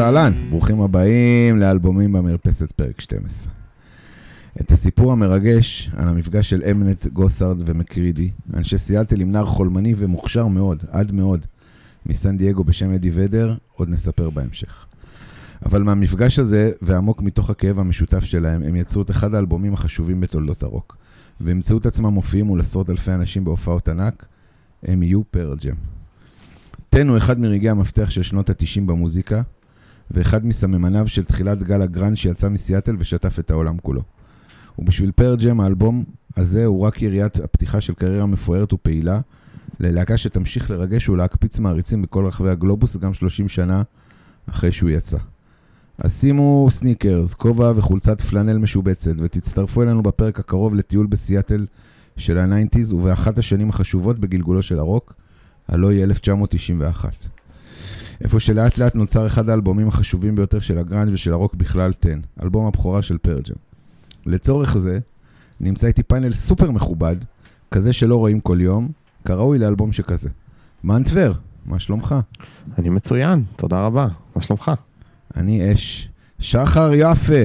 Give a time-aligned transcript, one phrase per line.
[0.00, 3.52] וסהלן, ברוכים הבאים לאלבומים במרפסת פרק 12.
[4.60, 10.46] את הסיפור המרגש על המפגש של אמנט, גוסארד ומקרידי, אנשי סיאטל עם נער חולמני ומוכשר
[10.46, 11.46] מאוד, עד מאוד,
[12.06, 14.86] מסן דייגו בשם אדי ודר, עוד נספר בהמשך.
[15.64, 20.62] אבל מהמפגש הזה, ועמוק מתוך הכאב המשותף שלהם, הם יצרו את אחד האלבומים החשובים בתולדות
[20.62, 20.96] הרוק,
[21.40, 24.26] וימצאו את עצמם מופיעים מול עשרות אלפי אנשים בהופעות ענק,
[24.82, 25.76] הם יהיו פרל ג'ם.
[26.90, 29.42] Ten הוא אחד מרגעי המפתח של שנות ה-90 במוזיקה,
[30.10, 34.02] ואחד מסממניו של תחילת גל הגראנג' שיצא מסיאטל ושטף את העולם כולו.
[34.78, 36.04] ובשביל Pearl Jam האלבום
[36.36, 39.20] הזה הוא רק יריית הפתיחה של קריירה מפוארת ופעילה,
[39.80, 43.82] ללהקה שתמשיך לרגש ולהקפיץ מעריצים בכל רחבי הגלובוס גם 30 שנה
[44.48, 45.18] אחרי שהוא יצא.
[45.98, 51.66] אז שימו סניקרס, כובע וחולצת פלנל משובצת, ותצטרפו אלינו בפרק הקרוב לטיול בסיאטל
[52.16, 55.14] של ה Nineties, ובאחת השנים החשובות בגלגולו של הרוק,
[55.68, 57.39] הלא היא 1991.
[58.20, 62.10] איפה שלאט לאט נוצר אחד האלבומים החשובים ביותר של הגראנג' ושל הרוק בכלל, 10,
[62.42, 63.54] אלבום הבכורה של Pearl Jam.
[64.26, 64.98] לצורך זה,
[65.60, 67.16] נמצא איתי פאנל סופר מכובד,
[67.70, 68.88] כזה שלא רואים כל יום,
[69.24, 70.28] כראוי לאלבום שכזה.
[70.84, 71.32] מאנטבר,
[71.66, 72.14] מה שלומך?
[72.78, 74.08] אני מצוין, תודה רבה.
[74.36, 74.70] מה שלומך?
[75.36, 76.08] אני אש.
[76.38, 77.42] שחר יפה,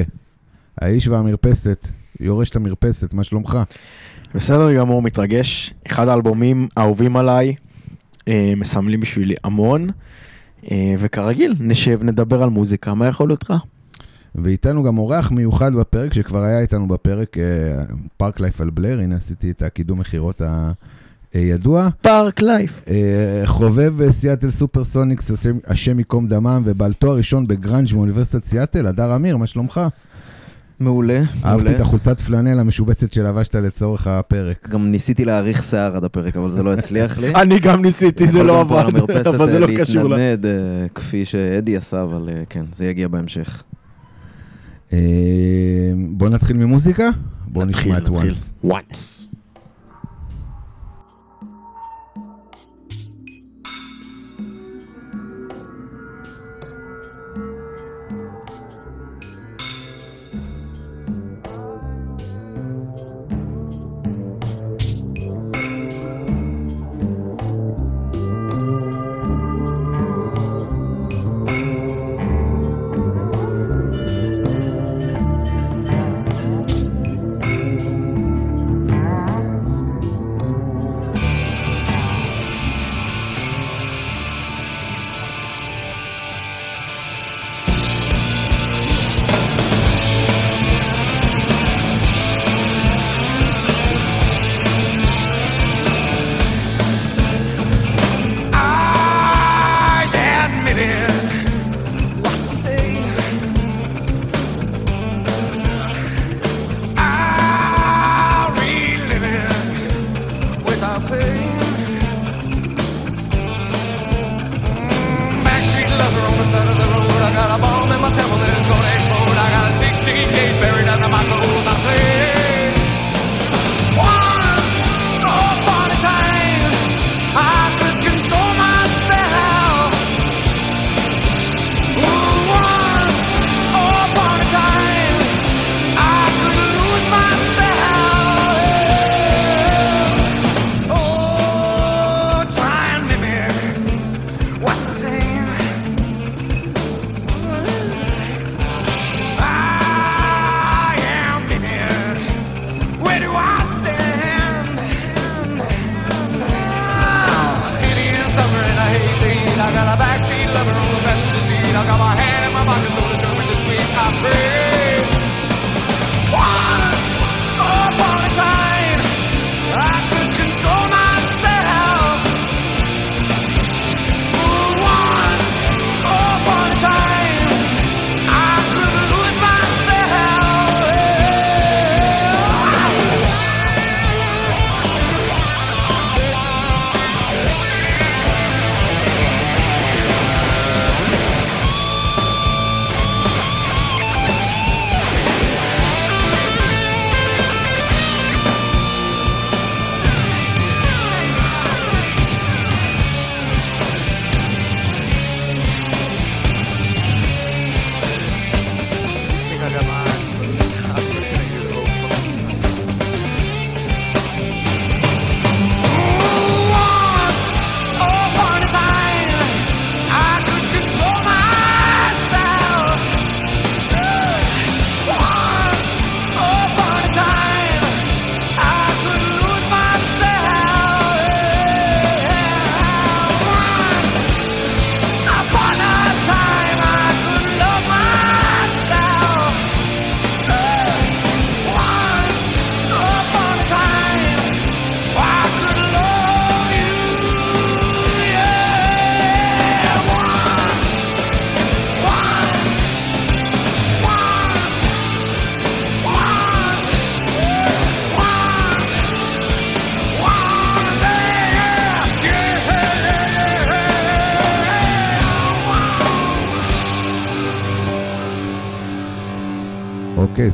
[0.82, 1.88] האיש והמרפסת,
[2.20, 3.58] יורש את המרפסת, מה שלומך?
[4.36, 5.74] בסדר גמור, מתרגש.
[5.88, 7.56] אחד האלבומים האהובים עליי,
[8.28, 9.90] אה, מסמלים בשבילי המון,
[11.00, 13.58] וכרגיל, נשב, נדבר על מוזיקה, מה יכול להיות רע?
[14.36, 17.38] ואיתנו גם אורח מיוחד בפרק, שכבר היה איתנו בפרק
[18.18, 20.42] Parklife על Blur, הנה עשיתי את הקידום מכירות
[21.34, 21.90] הידוע.
[22.02, 22.82] Parklife.
[22.88, 25.32] אה, חובב Seattle SuperSonics,
[25.68, 29.82] השם ייקום דמם, ובעל תואר ראשון בגראנג' מאוניברסיטת סיאטל, הדר אמיר, מה שלומך?
[30.80, 31.76] מעולה, אהבתי.
[31.76, 34.70] את החולצת פלנל המשובצת שלבשת לצורך הפרק.
[34.70, 37.36] גם ניסיתי להאריך שיער עד הפרק, אבל זה לא הצליח לי.
[37.42, 38.84] אני גם ניסיתי, זה לא עבד,
[39.26, 40.04] אבל זה אה, לא קשור.
[40.04, 40.52] להתנדנד אה,
[40.96, 43.64] כפי שאדי עשה, אבל אה, כן, זה יגיע בהמשך.
[46.08, 47.10] בוא נתחיל ממוזיקה?
[47.48, 48.66] בוא נתחיל, נשמע את once.
[48.66, 49.35] once.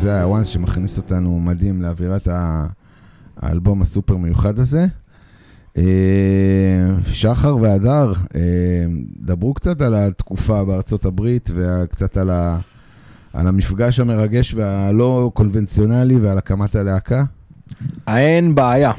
[0.01, 2.27] זה היה הוואנס שמכניס אותנו מדהים לאווירת
[3.37, 4.85] האלבום הסופר מיוחד הזה.
[5.77, 5.83] אה,
[7.13, 8.41] שחר והדר, אה,
[9.19, 12.59] דברו קצת על התקופה בארצות הברית וקצת על, ה,
[13.33, 17.23] על המפגש המרגש והלא קונבנציונלי ועל הקמת הלהקה.
[18.07, 18.91] אין בעיה.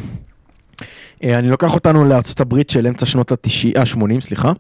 [1.24, 4.52] אה, אני לוקח אותנו לארצות הברית של אמצע שנות ה-80, סליחה.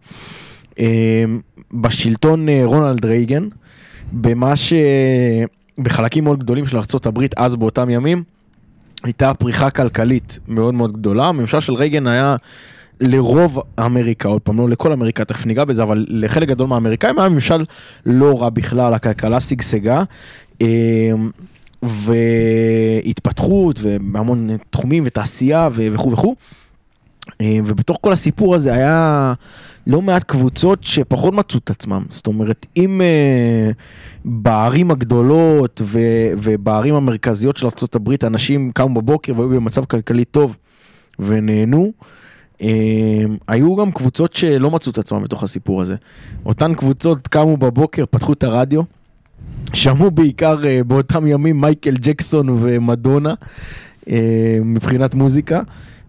[1.72, 3.48] בשלטון רונלד רייגן,
[4.12, 4.72] במה ש...
[5.78, 8.22] בחלקים מאוד גדולים של הברית אז באותם ימים,
[9.04, 11.26] הייתה פריחה כלכלית מאוד מאוד גדולה.
[11.26, 12.36] הממשל של רייגן היה
[13.00, 17.28] לרוב אמריקה, עוד פעם לא לכל אמריקה, תכף ניגע בזה, אבל לחלק גדול מהאמריקאים היה
[17.28, 17.64] ממשל
[18.06, 20.02] לא רע בכלל, הכלכלה שגשגה.
[20.62, 21.12] אה,
[21.82, 26.34] והתפתחות והמון תחומים ותעשייה וכו' וכו'.
[27.40, 29.34] אה, ובתוך כל הסיפור הזה היה
[29.86, 32.04] לא מעט קבוצות שפחות מצאו את עצמם.
[32.10, 33.70] זאת אומרת, אם אה,
[34.24, 40.56] בערים הגדולות ו- ובערים המרכזיות של ארה"ב אנשים קמו בבוקר והיו במצב כלכלי טוב
[41.18, 41.92] ונהנו,
[42.62, 45.96] אה, היו גם קבוצות שלא מצאו את עצמם בתוך הסיפור הזה.
[46.46, 48.82] אותן קבוצות קמו בבוקר, פתחו את הרדיו,
[49.74, 53.34] שמעו בעיקר אה, באותם ימים מייקל ג'קסון ומדונה
[54.64, 55.60] מבחינת מוזיקה,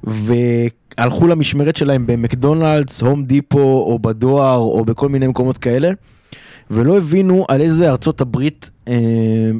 [0.04, 5.92] והלכו למשמרת שלהם במקדונלדס, הום דיפו או בדואר או בכל מיני מקומות כאלה,
[6.72, 8.94] ולא הבינו על איזה ארצות הברית אה,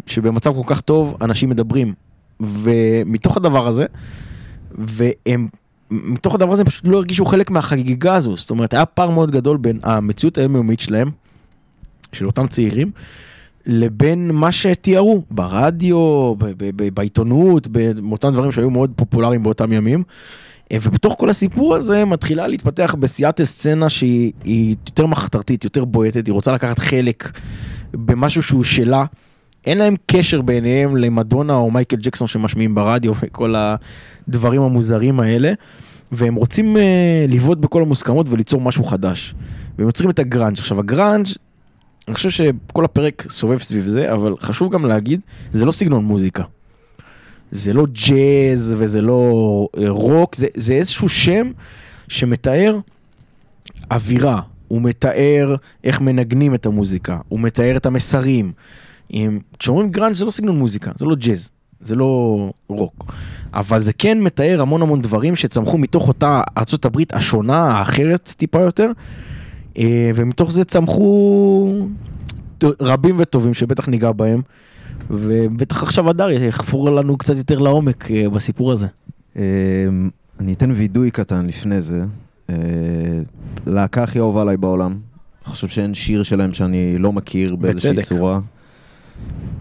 [0.06, 1.94] שבמצב כל כך טוב אנשים מדברים.
[2.40, 3.86] ומתוך הדבר הזה,
[4.72, 5.48] והם
[5.92, 9.32] מתוך הדבר הזה הם פשוט לא הרגישו חלק מהחגיגה הזו, זאת אומרת היה פער מאוד
[9.32, 11.12] גדול בין המציאות היומיומית שלהם,
[12.14, 12.92] של אותם צעירים,
[13.66, 16.34] לבין מה שתיארו ברדיו,
[16.94, 20.04] בעיתונות, באותם דברים שהיו מאוד פופולריים באותם ימים.
[20.72, 26.28] אה, ובתוך כל הסיפור הזה מתחילה להתפתח בסיאטל סצנה שהיא היא יותר מחתרתית, יותר בועטת,
[26.28, 27.40] היא רוצה לקחת חלק
[27.94, 29.06] במשהו שהוא שלה.
[29.66, 33.56] אין להם קשר ביניהם למדונה או מייקל ג'קסון שמשמיעים ברדיו וכל
[34.28, 35.54] הדברים המוזרים האלה.
[36.12, 36.80] והם רוצים uh,
[37.28, 39.36] לבעוט בכל המוסכמות וליצור משהו חדש.
[39.78, 40.60] והם יוצרים את הגראנג'.
[40.60, 41.28] עכשיו הגראנג'
[42.08, 46.44] אני חושב שכל הפרק סובב סביב זה, אבל חשוב גם להגיד, זה לא סגנון מוזיקה.
[47.52, 49.22] זה לא ג'אז וזה לא
[49.78, 51.52] אה, רוק, זה, זה איזשהו שם
[52.08, 52.80] שמתאר
[53.92, 58.52] אווירה, הוא מתאר איך מנגנים את המוזיקה, הוא מתאר את המסרים.
[59.14, 61.50] אם- כשאומרים גראנג' זה לא סגנון מוזיקה, זה לא ג'אז,
[61.82, 63.14] זה לא רוק.
[63.54, 66.42] אבל זה כן מתאר המון המון דברים שצמחו מתוך אותה
[66.86, 68.92] הברית השונה, האחרת טיפה יותר,
[70.16, 71.88] ומתוך זה צמחו
[72.64, 74.42] רבים וטובים שבטח ניגע בהם,
[75.10, 78.88] ובטח עכשיו הדר יחפור לנו קצת יותר לעומק אה, בסיפור הזה.
[79.36, 79.42] אמ,
[80.40, 82.04] אני אתן וידוי קטן לפני זה.
[82.50, 82.56] אה,
[83.66, 84.92] להקה הכי אהובה עליי בעולם.
[84.92, 88.06] אני חושב שאין שיר שלהם שאני לא מכיר באיזושהי בצדק.
[88.06, 88.40] צורה.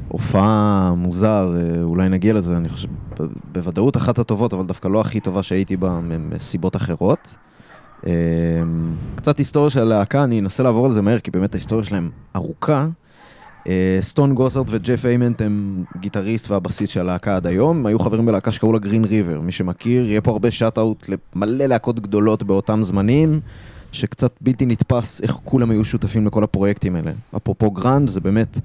[0.08, 2.88] הופעה מוזר, אה, אולי נגיע לזה, אני חושב,
[3.52, 6.00] בוודאות אחת הטובות, אבל דווקא לא הכי טובה שהייתי בה
[6.30, 7.34] מסיבות אחרות.
[8.06, 8.10] אמ,
[9.16, 12.86] קצת היסטוריה של הלהקה, אני אנסה לעבור על זה מהר, כי באמת ההיסטוריה שלהם ארוכה.
[13.68, 18.52] אה, סטון גוסארד וג'ף איימנט הם גיטריסט והבסיס של הלהקה עד היום, היו חברים בלהקה
[18.52, 23.40] שקראו לה Green River, מי שמכיר, יהיה פה הרבה shout-out למלא להקות גדולות באותם זמנים,
[23.92, 27.12] שקצת בלתי נתפס איך כולם היו שותפים לכל הפרויקטים האלה.
[27.36, 28.58] אפרופו גראנג', זה באמת,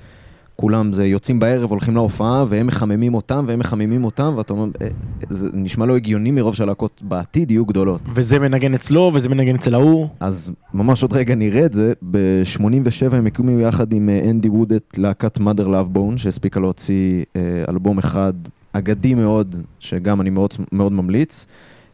[0.60, 4.88] כולם זה יוצאים בערב, הולכים להופעה, והם מחממים אותם, והם מחממים אותם, ואתה אומר, אה,
[5.30, 8.02] זה נשמע לא הגיוני מרוב שהלהקות בעתיד יהיו גדולות.
[8.14, 10.08] וזה מנגן אצלו וזה מנגן אצל ההוא.
[10.20, 14.74] אז ממש עוד רגע נראה את זה, ב-87 הם הקימו יחד עם אה, אנדי ווד
[14.74, 18.34] את להקת mother love bone, שהספיקה להוציא אה, אלבום אחד
[18.74, 21.46] אגדי מאוד, שגם אני מאוד, מאוד ממליץ.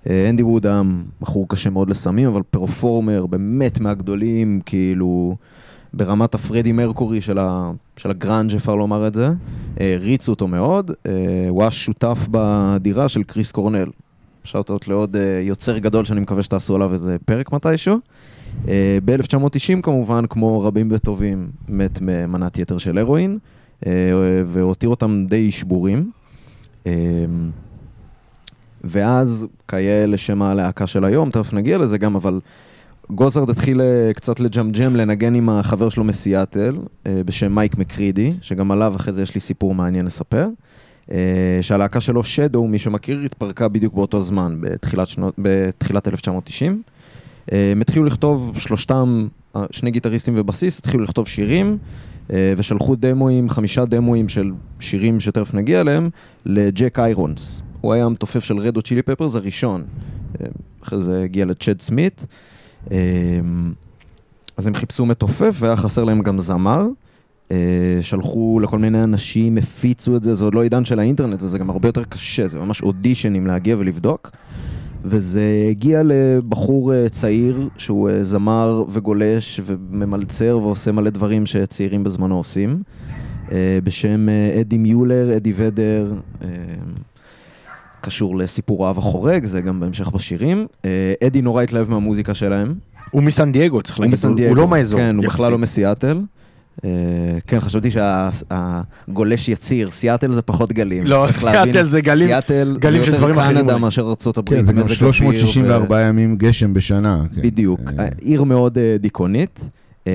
[0.09, 0.81] אה, אנדי ווד היה
[1.21, 5.35] בחור קשה מאוד לסמים, אבל פרפורמר באמת מהגדולים, כאילו
[5.93, 9.29] ברמת הפרדי מרקורי של, ה, של הגראנג' אפשר לומר את זה.
[9.81, 11.11] אה, ריצו אותו מאוד, אה,
[11.49, 13.89] הוא היה שותף בדירה של קריס קורנל.
[14.43, 17.99] שאוט לעוד אה, יוצר גדול שאני מקווה שתעשו עליו איזה פרק מתישהו.
[18.67, 23.37] אה, ב-1990 כמובן, כמו רבים וטובים, מת ממנת יתר של הרואין,
[23.85, 23.91] אה,
[24.45, 26.11] והותיר אותם די שבורים.
[26.87, 26.91] אה,
[28.83, 32.39] ואז, כיאה לשם הלהקה של היום, תכף נגיע לזה גם, אבל
[33.09, 38.71] גוזרד התחיל אה, קצת לג'מג'ם, לנגן עם החבר שלו מסיאטל, אה, בשם מייק מקרידי, שגם
[38.71, 40.47] עליו אחרי זה יש לי סיפור מעניין לספר.
[41.11, 41.17] אה,
[41.61, 46.81] שהלהקה שלו, שדו, מי שמכיר, התפרקה בדיוק באותו זמן, בתחילת, שנות, בתחילת 1990.
[47.51, 49.27] אה, הם התחילו לכתוב, שלושתם,
[49.71, 51.77] שני גיטריסטים ובסיס, התחילו לכתוב שירים,
[52.57, 56.09] ושלחו דמואים, חמישה דמואים של שירים שתכף נגיע אליהם,
[56.45, 57.61] לג'ק איירונס.
[57.81, 59.83] הוא היה המתופף של רדו צ'ילי פפרס הראשון.
[60.83, 62.25] אחרי זה הגיע לצ'ד סמית.
[62.91, 62.97] אה,
[64.57, 66.87] אז הם חיפשו מתופף, והיה חסר להם גם זמר.
[67.51, 67.57] אה,
[68.01, 71.69] שלחו לכל מיני אנשים, הפיצו את זה, זה עוד לא עידן של האינטרנט, זה גם
[71.69, 74.31] הרבה יותר קשה, זה ממש אודישנים להגיע ולבדוק.
[75.05, 82.37] וזה הגיע לבחור אה, צעיר שהוא אה, זמר וגולש וממלצר ועושה מלא דברים שצעירים בזמנו
[82.37, 82.83] עושים,
[83.83, 84.27] בשם
[84.61, 86.13] אדי מיולר, אדי ודר,
[88.03, 90.67] קשור לסיפור האב החורג, זה גם בהמשך בשירים.
[90.85, 92.73] אה, אדי נורא התלהב מהמוזיקה שלהם.
[93.11, 94.49] הוא מסן דייגו, צריך הוא להגיד, מסן הוא- דייגו.
[94.49, 94.99] הוא לא מהאזור.
[94.99, 95.25] כן, הוא.
[95.25, 96.21] בכלל לא מסיאטל.
[96.85, 96.89] אה,
[97.47, 101.03] כן, חשבתי שהגולש יציר, סיאטל זה פחות גלים.
[101.07, 103.81] לא, סיאטל זה גלים- סיאטל גלים זה של יותר דברים אחרים קנדה אולי.
[103.81, 104.59] מאשר ארצות הברית.
[104.59, 107.23] כן, זה גם מזג אוויר 364 ימים גשם בשנה.
[107.35, 107.41] כן.
[107.41, 109.59] בדיוק, אה, עיר מאוד דיכאונית.
[110.07, 110.11] אה,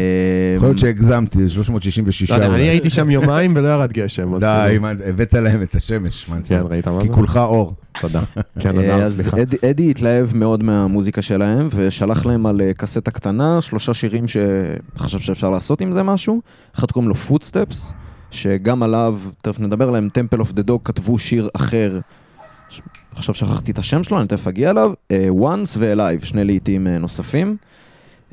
[0.57, 2.68] יכול להיות שהגזמתי, 366 לא יודע, אני.
[2.68, 4.35] הייתי שם יומיים ולא ירד גשם.
[4.35, 6.30] אז די, כאילו- הבאת להם את השמש.
[6.45, 6.62] כן?
[6.71, 7.14] ראית מה כי זה?
[7.14, 7.75] כולך אור.
[8.00, 8.23] תודה.
[8.61, 9.42] כן, אה, אדם, אז סליחה.
[9.42, 15.18] אדי- אדי התלהב מאוד מהמוזיקה שלהם, ושלח להם על אה, קסטה קטנה, שלושה שירים שחשב
[15.18, 16.40] שאפשר לעשות עם זה משהו.
[16.76, 17.92] אחד קוראים לו Footsteps,
[18.30, 22.00] שגם עליו, תכף נדבר עליהם, Temple of the Dog כתבו שיר אחר.
[23.16, 24.92] עכשיו שכחתי את השם שלו, אני תכף אגיע אליו.
[25.11, 27.57] אה, Once ו-Alive, שני להיטים אה, נוספים.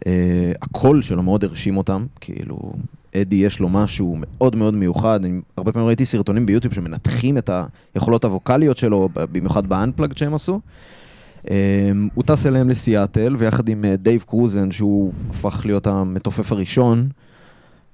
[0.07, 2.73] אה, הקול שלו מאוד הרשים אותם, כאילו,
[3.15, 7.49] אדי יש לו משהו מאוד מאוד מיוחד, אני הרבה פעמים ראיתי סרטונים ביוטיוב שמנתחים את
[7.95, 10.59] היכולות הווקאליות שלו, במיוחד ב Unplugged שהם עשו.
[11.49, 17.09] אה, הוא טס אליהם לסיאטל, ויחד עם אה, דייב קרוזן, שהוא הפך להיות המתופף הראשון,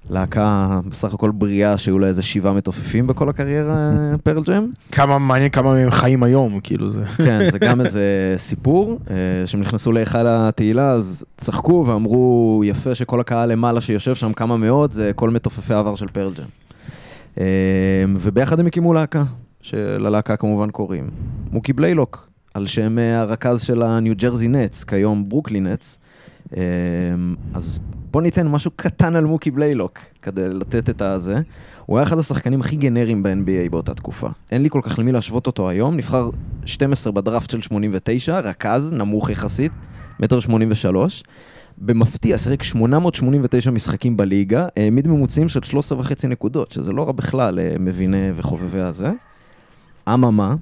[0.09, 4.69] להקה בסך הכל בריאה, שהיו לה איזה שבעה מתופפים בכל הקריירה, אה, Pearl Jam.
[4.91, 7.03] כמה מעניין כמה מהם חיים היום, כאילו זה.
[7.25, 13.19] כן, זה גם איזה סיפור, אה, שהם נכנסו להיכל התהילה, אז צחקו ואמרו, יפה שכל
[13.19, 16.45] הקהל למעלה שיושב שם כמה מאות, זה כל מתופפי העבר של Pearl Jam.
[17.39, 19.23] אה, וביחד הם הקימו להקה,
[19.61, 21.09] שללהקה כמובן קוראים
[21.51, 25.61] מוקי בליילוק, על שם אה, הרכז של הניו ג'רזי נטס, כיום ברוקלי.
[26.57, 26.63] אה,
[27.53, 27.79] אז
[28.11, 31.41] בוא ניתן משהו קטן על מוקי בליילוק, כדי לתת את הזה.
[31.85, 34.29] הוא היה אחד השחקנים הכי גנריים ב-NBA באותה תקופה.
[34.51, 36.29] אין לי כל כך למי להשוות אותו היום, נבחר
[36.65, 39.71] 12 בדראפט של 89, רכז, נמוך יחסית,
[40.19, 41.23] מטר 83.
[41.77, 47.59] במפתיע, שיחק 889 משחקים בליגה, העמיד ממוצעים של 13 וחצי נקודות, שזה לא רע בכלל,
[47.59, 49.11] אה, מביני וחובבי הזה.
[50.13, 50.55] אממה,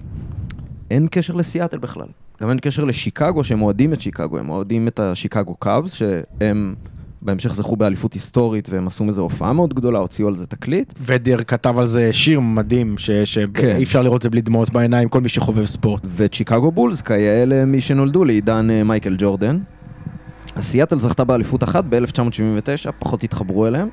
[0.91, 2.07] אין קשר לסיאטל בכלל.
[2.41, 6.75] גם אין קשר לשיקגו, שהם אוהדים את שיקגו, הם אוהדים את השיקגו קאבס, שהם
[7.21, 10.93] בהמשך זכו באליפות היסטורית, והם עשו מזה הופעה מאוד גדולה, הוציאו על זה תקליט.
[11.01, 13.73] ודר כתב על זה שיר מדהים, ש- כן.
[13.73, 16.01] שאי אפשר לראות את זה בלי דמעות בעיניים, כל מי שחובב ספורט.
[16.05, 19.59] ואת שיקגו בולס, כאלה מי שנולדו לעידן אה, מייקל ג'ורדן.
[20.61, 23.87] סיאטל זכתה באליפות אחת ב-1979, פחות התחברו אליהם.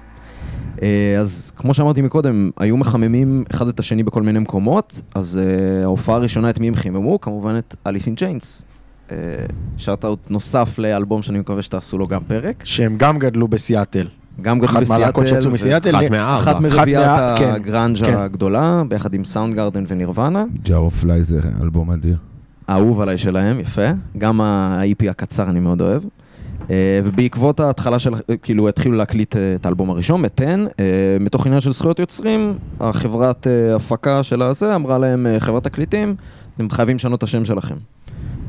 [0.82, 5.82] אה, אז כמו שאמרתי מקודם, היו מחממים אחד את השני בכל מיני מקומות, אז אה,
[5.82, 7.20] ההופעה הראשונה את מי הם חיממו?
[7.20, 8.62] כמובן את Alice in Chains.
[9.76, 12.62] shout-out נוסף לאלבום שאני מקווה שתעשו לו גם פרק.
[12.64, 14.06] שהם גם גדלו בסיאטל.
[14.40, 15.40] גם גדלו אחת מהלהקות בסיאטל.
[15.40, 15.96] שיצאו מסיאטל.
[15.96, 16.42] אחת מהארבע.
[16.42, 18.16] אחת מרביעיית כן, הגראנג' כן.
[18.16, 20.44] הגדולה, ביחד עם Soundgarden ונירוונה.
[20.62, 22.16] Jar of Flies זה אלבום אדיר.
[22.68, 23.86] האהוב עליי שלהם, יפה.
[24.18, 26.02] גם ה-EP הקצר אני מאוד אוהב.
[26.70, 30.84] אה, ובעקבות ההתחלה של, כאילו התחילו להקליט אה, את האלבום הראשון, מתן, אה,
[31.20, 36.14] מתוך עניין של זכויות יוצרים, החברת אה, הפקה של הזה אמרה להם, אה, חברת תקליטים,
[36.56, 37.74] אתם חייבים לשנות את השם שלכם.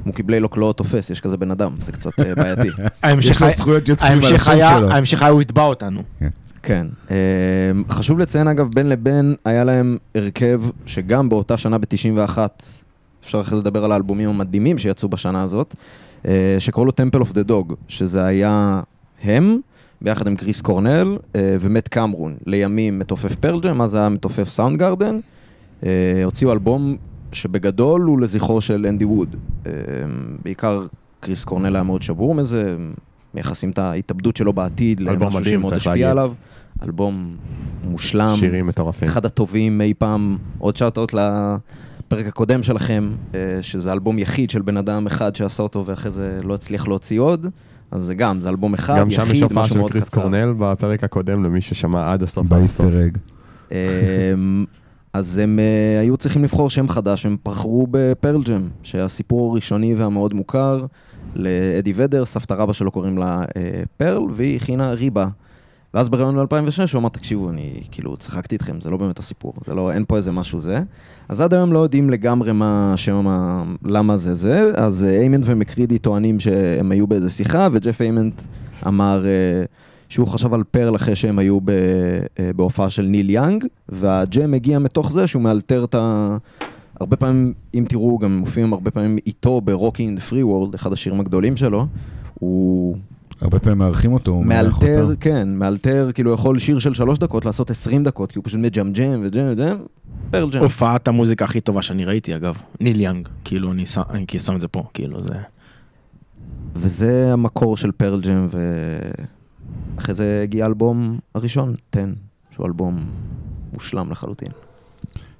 [0.07, 2.69] מוקי בליילוק לא תופס, יש כזה בן אדם, זה קצת אה, בעייתי.
[3.03, 4.91] ההמשך יש לו זכויות יוצרים על השם שלו.
[4.91, 6.01] ההמשך היה הוא יתבע אותנו.
[6.63, 6.87] כן.
[7.11, 7.15] אה,
[7.89, 12.37] חשוב לציין אגב, בין לבין היה להם הרכב שגם באותה שנה ב-91,
[13.23, 15.75] אפשר אחרי זה לדבר על האלבומים המדהימים שיצאו בשנה הזאת,
[16.27, 18.81] אה, שקראו לו Temple of the Dog, שזה היה
[19.23, 19.59] הם,
[20.01, 25.19] ביחד עם קריס קורנל אה, ומט קמרון, לימים מתופף Pearl Jam, אז היה מתופף Soundgarden.
[25.85, 26.97] אה, הוציאו אלבום
[27.31, 29.35] שבגדול הוא לזכרו של אנדי ווד.
[29.65, 29.71] אה,
[30.43, 30.85] בעיקר
[31.19, 32.77] קריס קורנל היה מאוד שבור מזה,
[33.33, 36.05] מייחסים את ההתאבדות שלו בעתיד אלבום למשהו מדהים, שמאוד השפיע להגיד.
[36.05, 36.33] עליו.
[36.83, 37.35] אלבום
[37.87, 39.07] מושלם, שירים מטורפים.
[39.07, 44.77] אחד הטובים אי פעם, עוד shout-out לפרק הקודם שלכם, אה, שזה אלבום יחיד של בן
[44.77, 47.47] אדם אחד שעשה אותו ואחרי זה לא הצליח להוציא עוד,
[47.91, 50.09] אז זה גם, זה אלבום אחד, גם שם יש יחיד, הופעה משהו של מאוד קריס
[50.09, 50.21] קצר.
[50.21, 52.47] קורנל בפרק הקודם, למי ששמע עד הסוף.
[52.47, 53.17] באיסטר אג.
[55.17, 60.33] אז הם אה, היו צריכים לבחור שם חדש, הם בחרו בפרל ג'ם, שהסיפור הראשוני והמאוד
[60.33, 60.85] מוכר
[61.35, 65.27] לאדי ודר, סבתא רבא שלו קוראים לה אה, פרל, והיא הכינה ריבה.
[65.93, 66.47] ואז בריאיון ב-2006
[66.93, 70.17] הוא אמר, תקשיבו, אני כאילו צחקתי איתכם, זה לא באמת הסיפור, זה לא, אין פה
[70.17, 70.79] איזה משהו זה.
[71.29, 75.43] אז עד היום לא יודעים לגמרי מה השם, ה- למה זה זה, אז אה, איימנט
[75.45, 78.41] ומקרידי טוענים שהם היו באיזה שיחה, וג'ף איימנט
[78.87, 79.63] אמר אה,
[80.09, 81.69] שהוא חשב על Pearl אחרי שהם היו ב,
[82.39, 86.37] אה, בהופעה של ניל יאנג, וה Jam הגיע מתוך זה שהוא מאלתר את ה...
[86.99, 90.93] הרבה פעמים, אם תראו, גם מופיעים הרבה פעמים איתו ב-Rocking in the Free World, אחד
[90.93, 91.87] השירים הגדולים שלו,
[92.33, 92.97] הוא
[93.41, 95.13] הרבה פעמים מארחים אותו, הוא מארח מאלתר.
[95.19, 99.21] כן, מאלתר, כאילו יכול שיר של שלוש דקות לעשות 20 דקות, כי הוא פשוט מג'מג'ם
[99.23, 99.77] וג'ם וג'ם,
[100.31, 100.61] Pearl Jam.
[100.61, 104.61] הופעת המוזיקה הכי טובה שאני ראיתי אגב, ניל יאנג, כאילו אני שם, אני שם את
[104.61, 105.33] זה פה, כאילו זה...
[106.75, 108.47] וזה המקור של פרל ג'ם,
[109.95, 112.05] ואחרי זה הגיע האלבום הראשון, 10,
[112.51, 113.05] שהוא אלבום
[113.73, 114.49] מושלם לחלוטין.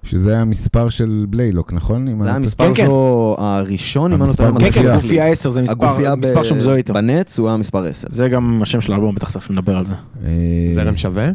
[0.04, 2.08] שזה היה המספר של בליילוק, נכון?
[2.22, 2.86] זה היה המספר כן, כן.
[2.86, 4.72] שלו הראשון, אם אני לא המספר טועה.
[4.72, 4.96] כן, כן.
[4.96, 6.94] גופיה 10 זה מספר, הגופייה מספר שהוא מזוהה איתו.
[6.94, 8.08] בנץ הוא היה מספר 10.
[8.12, 9.96] זה גם השם של האלבום, בטח תכף נדבר על זה.
[10.26, 10.30] אה,
[10.74, 11.30] זרם שווה?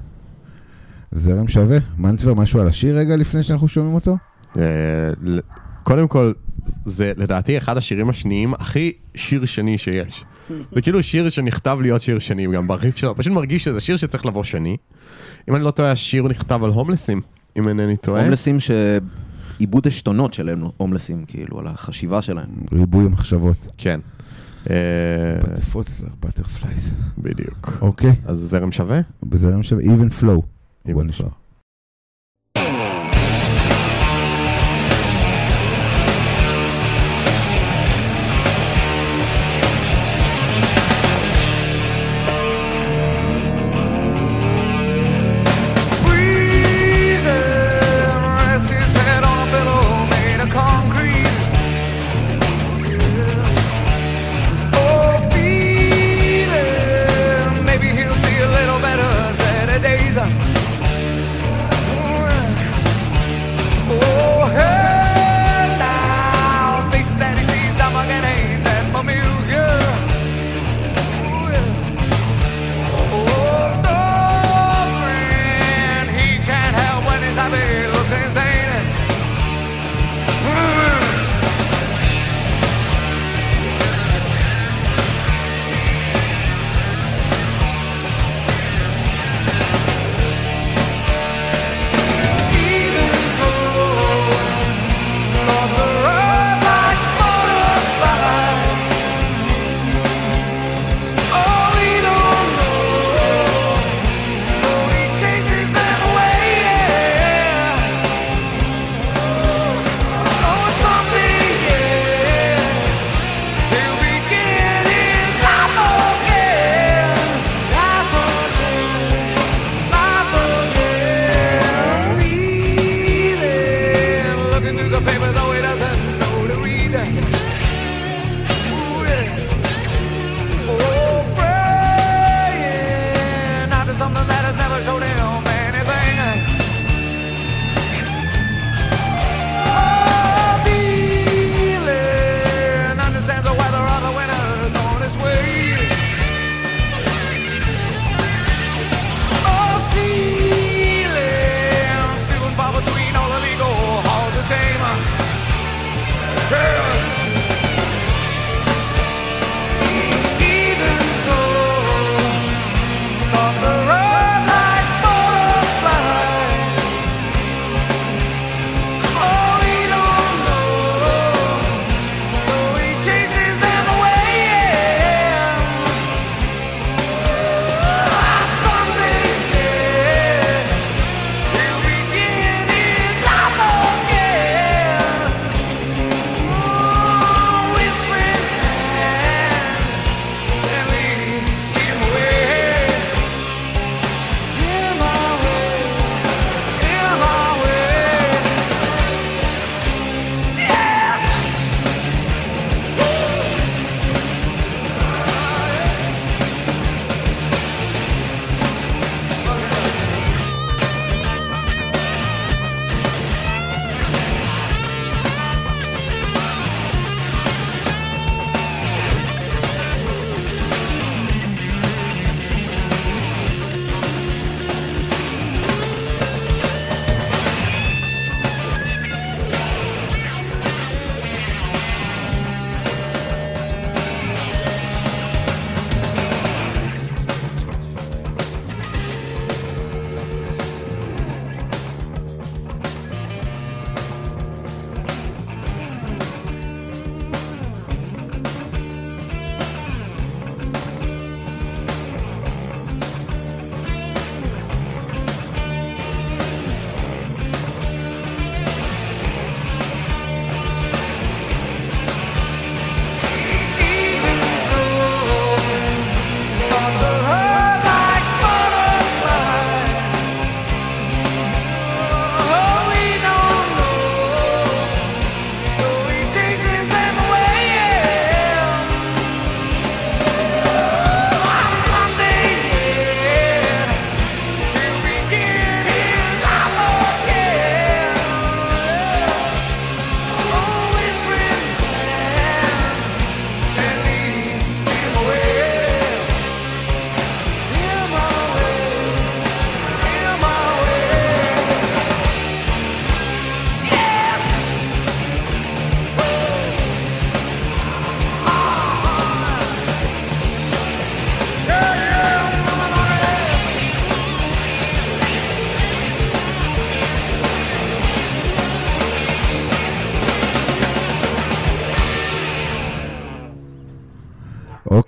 [1.12, 1.78] זרם שווה.
[1.98, 4.16] מנצבר, משהו על השיר רגע לפני שאנחנו שומעים אותו?
[4.58, 4.62] אה,
[5.82, 6.32] קודם כל,
[6.84, 10.24] זה לדעתי אחד השירים השניים הכי שיר שני שיש.
[10.72, 14.26] זה כאילו שיר שנכתב להיות שיר שני גם בריף שלו, פשוט מרגיש שזה שיר שצריך
[14.26, 14.76] לבוא שני.
[15.48, 17.20] אם אני לא טועה, השיר נכתב על הומלסים,
[17.58, 18.22] אם אינני טועה.
[18.22, 22.48] הומלסים שאיבוד עשתונות של הומלסים, כאילו, על החשיבה שלהם.
[22.72, 23.66] ריבוי המחשבות.
[23.78, 24.00] כן.
[24.70, 24.76] אה,
[25.54, 26.96] Thoughts arrive, butterflies.
[27.18, 27.78] בדיוק.
[27.80, 29.00] אוקיי, אז זרם שווה?
[29.22, 30.42] בזרם שווה, even flow.
[30.88, 31.28] Even נשמע.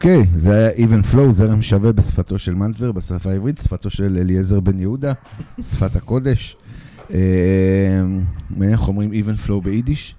[0.05, 4.61] אוקיי, זה היה even flow, זרם שווה בשפתו של מנטבר, בשפה העברית, שפתו של אליעזר
[4.61, 5.12] בן יהודה,
[5.61, 6.57] שפת הקודש.
[7.14, 7.19] אה,
[8.62, 10.14] איך אומרים even flow ביידיש?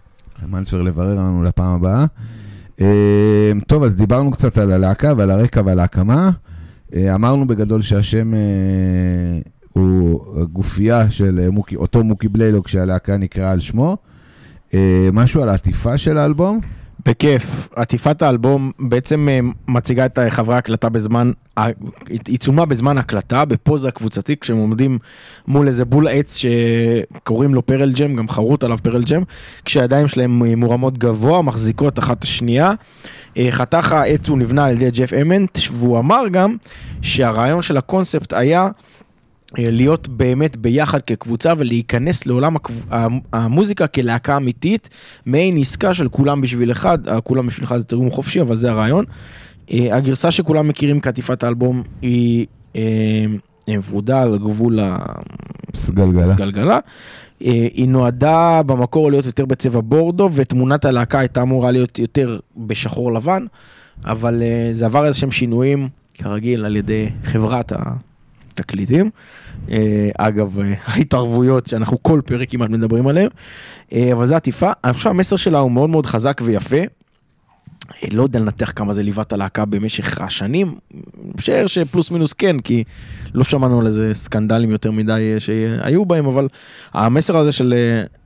[0.50, 2.06] מנטבר לברר לנו לפעם הבאה.
[2.82, 6.32] אה, טוב, אז דיברנו קצת על הלהקה ועל הרקע ועל ההקמה.
[6.95, 8.34] אה, אמרנו בגדול שהשם
[9.74, 13.98] הוא גופייה של מוקי, אותו מוקי בליילוק שהלהקה נקראה על שמו.
[15.13, 16.60] משהו על העטיפה של האלבום?
[17.05, 17.69] בכיף.
[17.75, 21.31] עטיפת האלבום בעצם אה, מציגה את אה, חברי ההקלטה בזמן,
[22.27, 24.99] עיצומה בזמן הקלטה, בפוזה קבוצתית, כשהם עומדים
[25.47, 29.23] מול איזה בול עץ שקוראים לו פרל ג'ם, גם חרוט עליו פרל ג'ם,
[29.65, 32.71] כשהידיים שלהם אה, מורמות גבוה, מחזיקות אחת השנייה.
[33.49, 36.55] חתך העץ הוא נבנה על ידי ג'ף אמנט, והוא אמר גם
[37.01, 38.69] שהרעיון של הקונספט היה
[39.57, 44.89] להיות באמת ביחד כקבוצה ולהיכנס לעולם הקב- המ- המוזיקה כלהקה אמיתית,
[45.25, 48.71] מעין עסקה של כולם בשביל אחד, אה, כולם בשביל אחד זה תרגום חופשי, אבל זה
[48.71, 49.05] הרעיון.
[49.71, 52.81] אה, הגרסה שכולם מכירים כעטיפת האלבום היא אה,
[53.69, 54.79] אה, ורודה על גבול
[55.75, 56.23] סגלגלה.
[56.23, 56.79] הסגלגלה.
[57.39, 63.45] היא נועדה במקור להיות יותר בצבע בורדו, ותמונת הלהקה הייתה אמורה להיות יותר בשחור לבן,
[64.05, 68.14] אבל זה עבר איזה שהם שינויים, כרגיל, על ידי חברת התקליטים.
[69.69, 73.29] אה, אגב, אה, ההתערבויות שאנחנו כל פרק כמעט מדברים עליהן,
[73.93, 76.77] אה, אבל זו עטיפה, אני חושב שהמסר שלה הוא מאוד מאוד חזק ויפה.
[78.11, 80.75] לא יודע לנתח כמה זה ליווה את הלהקה במשך השנים,
[81.37, 82.83] משער שפלוס מינוס כן, כי
[83.33, 86.47] לא שמענו על איזה סקנדלים יותר מדי שהיו בהם, אבל
[86.93, 87.73] המסר הזה של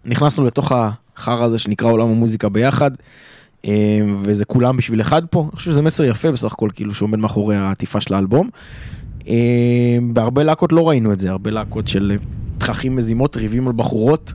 [0.05, 2.91] נכנסנו לתוך החרא הזה שנקרא עולם המוזיקה ביחד,
[4.23, 7.55] וזה כולם בשביל אחד פה, אני חושב שזה מסר יפה בסך הכל, כאילו שעומד מאחורי
[7.55, 8.49] העטיפה של האלבום.
[9.29, 12.17] אה, בהרבה להקות לא ראינו את זה, הרבה להקות של
[12.57, 14.33] תככים מזימות, ריבים על בחורות.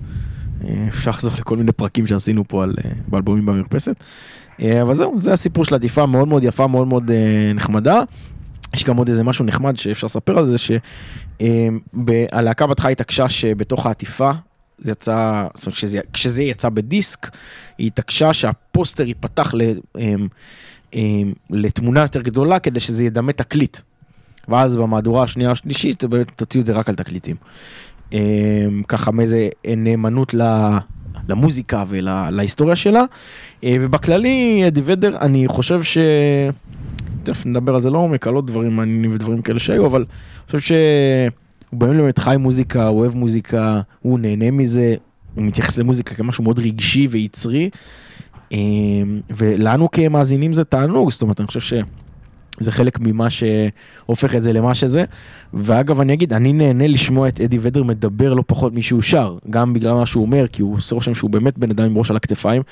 [0.64, 3.96] אה, אפשר לחזור לכל מיני פרקים שעשינו פה על, אה, באלבומים במרפסת.
[4.60, 7.10] אה, אבל זהו, זה הסיפור של עטיפה מאוד מאוד יפה, מאוד מאוד
[7.54, 8.02] נחמדה.
[8.74, 10.56] יש גם עוד איזה משהו נחמד שאפשר לספר על זה,
[11.38, 14.30] שהלהקה בהתחלה התעקשה שבתוך העטיפה,
[14.78, 17.30] זה יצא, זאת אומרת, כשזה, כשזה יצא בדיסק,
[17.78, 19.62] היא התעקשה שהפוסטר ייפתח ל,
[19.98, 20.28] אמ,
[20.94, 23.78] אמ, לתמונה יותר גדולה כדי שזה ידמה תקליט.
[24.48, 27.36] ואז במהדורה השנייה השלישית, באמת תוציאו את זה רק על תקליטים.
[28.12, 28.18] אמ,
[28.88, 30.78] ככה מאיזה נאמנות ל-
[31.28, 33.04] למוזיקה ולהיסטוריה שלה.
[33.64, 35.98] אה, ובכללי, אדי ודר, אני חושב ש...
[37.22, 40.58] תכף נדבר על זה לעומק, על עוד דברים מעניינים ודברים כאלה שהיו, אבל אני חושב
[40.58, 44.94] שהוא באמת חי מוזיקה, הוא אוהב מוזיקה, הוא נהנה מזה,
[45.34, 47.70] הוא מתייחס למוזיקה כמשהו מאוד רגשי ויצרי,
[48.52, 48.58] אה,
[49.30, 51.72] ולנו כמאזינים זה תענוג, זאת אומרת, אני חושב ש...
[52.60, 55.04] זה חלק ממה שהופך את זה למה שזה.
[55.54, 59.72] ואגב, אני אגיד, אני נהנה לשמוע את אדי ודר מדבר לא פחות משהוא שר, גם
[59.72, 62.16] בגלל מה שהוא אומר, כי הוא עושה רושם שהוא באמת בן אדם עם ראש על
[62.16, 62.62] הכתפיים,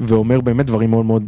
[0.00, 1.22] ואומר באמת דברים מאוד מאוד,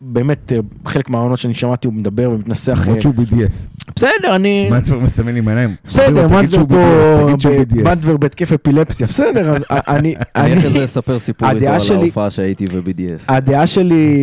[0.00, 2.80] באמת, אה, חלק מהרעיונות שאני שמעתי הוא מדבר ומתנסח.
[2.82, 3.68] למרות אה, שהוא BDS.
[3.96, 4.70] בסדר, אני...
[4.70, 5.74] מנטבר מסמן עם העיניים.
[5.84, 7.84] בסדר, שהוא פה, BDS, תגיד שהוא ב- BDS.
[7.84, 10.14] מנדבר בהתקף אפילפסיה, בסדר, אז אני...
[10.36, 13.22] אני אני- אחרי זה אספר סיפור איתו על שלי- ההופעה שהייתי ב-BDS.
[13.32, 14.14] הדעה שלי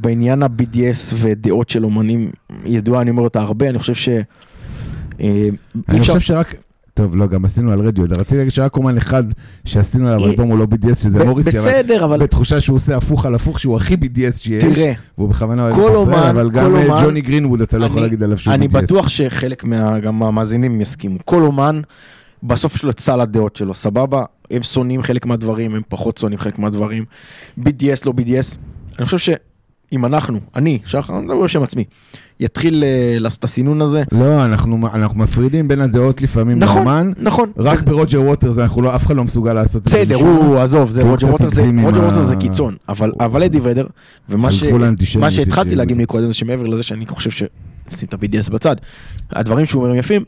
[0.00, 0.74] בעניין ה-BDS
[1.14, 2.30] ודעות של אומנים
[2.64, 4.08] ידועה, אני אומר אותה הרבה, אני חושב ש...
[5.20, 5.48] אה,
[5.88, 6.54] אני חושב שרק...
[6.96, 8.04] טוב, לא, גם עשינו על רדיו.
[8.04, 9.24] רציתי להגיד שרק אומן אחד
[9.64, 13.26] שעשינו עליו אלבום הוא לא BDS, שזה מוריסי, אבל בסדר, אבל בתחושה שהוא עושה הפוך
[13.26, 14.64] על הפוך, שהוא הכי BDS שיש.
[14.64, 18.22] תראה, והוא בכוונה אוהב את ישראל, אבל גם אה, ג'וני גרינווד, אתה לא יכול להגיד
[18.22, 18.56] עליו שהוא BDS.
[18.56, 19.64] אני בטוח שחלק
[20.12, 21.18] מהמאזינים יסכימו.
[21.24, 21.80] כל אומן,
[22.42, 24.24] בסוף יש לו את סל הדעות שלו, סבבה?
[24.50, 27.04] הם שונאים חלק מהדברים, הם פחות שונאים חלק מהדברים.
[27.60, 28.56] BDS, לא BDS.
[28.98, 29.18] אני חושב
[29.90, 31.84] שאם אנחנו, אני, שחר, אני מדבר בשם עצמי,
[32.40, 34.02] יתחיל אה, לעשות את הסינון הזה.
[34.12, 37.12] לא, אנחנו אנחנו מפרידים בין הדעות לפעמים נכון, לאמן.
[37.18, 37.50] נכון.
[37.56, 39.98] רק אז- ברוג'ר ווטרס, אנחנו לא, אף אחד לא מסוגל לעשות את זה.
[39.98, 40.14] בסדר.
[40.14, 43.86] הוא, עזוב, זה רוג'ר קצת ווטר זה, רוג'ר ה- זה קיצון, אבל, אבל אדי ודר,
[44.28, 44.64] ומה ש-
[45.30, 47.42] שהתחלתי להגיד מקודם זה שמעבר לזה שאני חושב ש...
[47.96, 48.76] שים את ה-BDS בצד,
[49.30, 50.24] הדברים שהוא אומר הם יפים,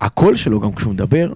[0.00, 1.32] הקול שלו גם כשהוא מדבר,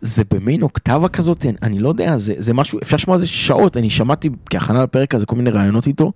[0.00, 3.76] זה במין אוקטבה כזאת, אני לא יודע, זה, זה משהו, אפשר לשמוע על זה שעות,
[3.76, 6.12] אני שמעתי כהכנה לפרק הזה כל מיני רעיונות איתו,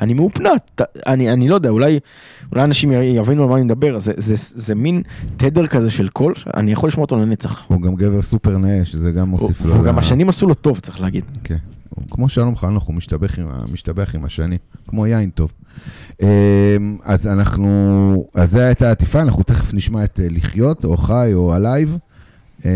[0.00, 1.98] אני מאופנת, אני, אני לא יודע, אולי,
[2.52, 5.02] אולי אנשים יבינו על מה אני מדבר, זה, זה, זה, מין
[5.36, 7.64] תדר כזה של קול, אני יכול לשמוע אותו לנצח.
[7.68, 9.80] הוא גם גבר סופר נאה, שזה גם מוסיף לו.
[9.80, 11.24] וגם השנים עשו לו טוב, צריך להגיד.
[11.44, 11.56] כן.
[12.10, 15.52] כמו שלום חנוך, הוא משתבח עם, משתבח עם השנים, כמו יין טוב.
[16.22, 16.26] אמ,
[17.02, 21.54] אז אנחנו, אז זה הייתה העטיפה, אנחנו תכף נשמע את אה, לחיות, או חי, או
[21.54, 21.96] Alive.
[22.64, 22.70] אמ,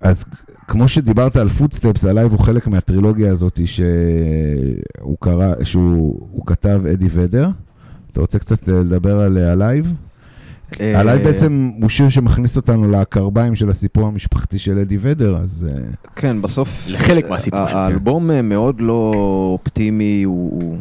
[0.00, 0.24] אז
[0.68, 7.06] כמו שדיברת על Footsteps, Alive הוא חלק מהטרילוגיה הזאת שהוא קרא, שהוא הוא כתב אדי
[7.10, 7.48] ודר.
[8.12, 9.92] אתה רוצה קצת אה, לדבר על אה, Alive?
[10.80, 15.66] אה, Alive בעצם הוא שיר שמכניס אותנו לקרביים של הסיפור המשפחתי של אדי ודר, אז
[16.16, 16.84] כן, בסוף...
[16.88, 17.78] לחלק מהסיפור שלו.
[17.78, 19.12] האלבום אה, מאוד לא
[19.60, 20.62] אופטימי, הוא...
[20.62, 20.78] הוא-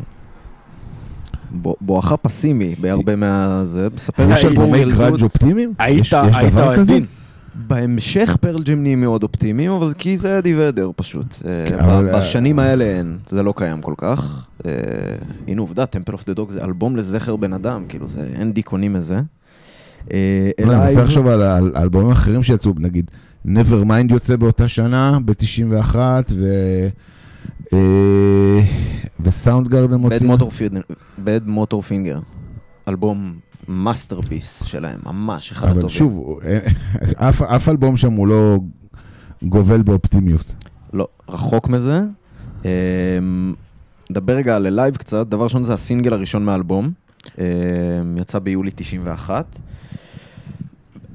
[1.55, 3.61] בו- בואכה פסימי בהרבה מה...
[3.65, 4.85] זה מספר יש אלבומי.
[4.85, 5.73] גראנג' אופטימיים?
[5.79, 6.13] היית?
[6.13, 7.05] עדין.
[7.55, 11.25] בהמשך Pearl Jam נהיים מאוד אופטימיים, אבל כי זה אדי ודר פשוט.
[11.45, 14.47] אה, כן, אבל- בשנים האלה אין, זה לא קיים כל כך.
[14.65, 14.71] אה,
[15.47, 18.93] הנה עובדה, Temple of the Dog זה אלבום לזכר בן אדם, כאילו זה, אין דיכאונים
[18.93, 19.19] מזה.
[20.13, 21.41] אה, לא, אני מנסה לחשוב על
[21.75, 23.11] אלבומים אחרים שיצאו, נגיד,
[23.47, 25.95] Nevermind יוצא באותה שנה, ב-91,
[26.35, 26.45] ו...
[27.73, 28.61] אה,
[29.19, 29.95] ו- Soundgarden
[30.49, 30.81] Finger,
[31.19, 32.19] Badmotorfinger,
[32.87, 33.33] אלבום
[33.67, 35.95] masterpiece שלהם, ממש אחד האלבומים הטובים.
[35.97, 36.59] שוב, אה,
[37.29, 38.57] אף- אף אלבום שם הוא לא
[39.43, 40.53] גובל באופטימיות.
[40.93, 42.01] לא, רחוק מזה.
[42.65, 43.53] אמ,
[44.09, 46.91] נדבר רגע על Alive קצת, דבר ראשון זה הסינגל הראשון מהאלבום,
[48.17, 49.59] יצא ביולי 91.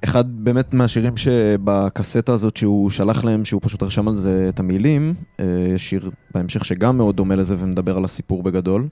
[0.04, 5.14] אחד באמת מהשירים שבקסטה הזאת שהוא שלח להם, שהוא פשוט רשם על זה את המילים,
[5.40, 5.44] אה,
[5.76, 8.88] שיר בהמשך שגם מאוד דומה לזה ומדבר על הסיפור בגדול.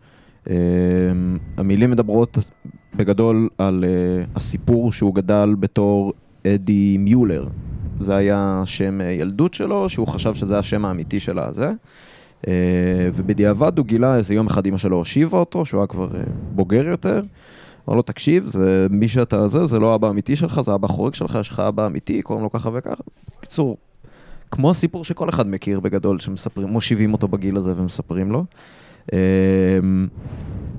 [1.56, 2.38] המילים מדברות
[2.96, 6.12] בגדול על אה, הסיפור שהוא גדל בתור
[6.46, 7.46] אדי מיולר.
[8.00, 11.72] זה היה שם אה, ילדות שלו, שהוא חשב שזה השם האמיתי של הזה.
[12.46, 16.22] אה, ובדיעבד הוא גילה איזה יום אחד אמא שלו הושיבה אותו, שהוא היה כבר אה,
[16.54, 17.22] בוגר יותר.
[17.88, 21.14] אמר לו, תקשיב, זה מי שאתה זה, זה לא האבא האמיתי שלך, זה האבא החורג
[21.14, 23.02] שלך, יש לך אבא אמיתי, קוראים לו ככה וככה.
[23.38, 23.76] בקיצור,
[24.50, 28.44] כמו הסיפור שכל אחד מכיר בגדול, שמספרים, מושיבים אותו בגיל הזה ומספרים לו.
[29.12, 29.18] אה,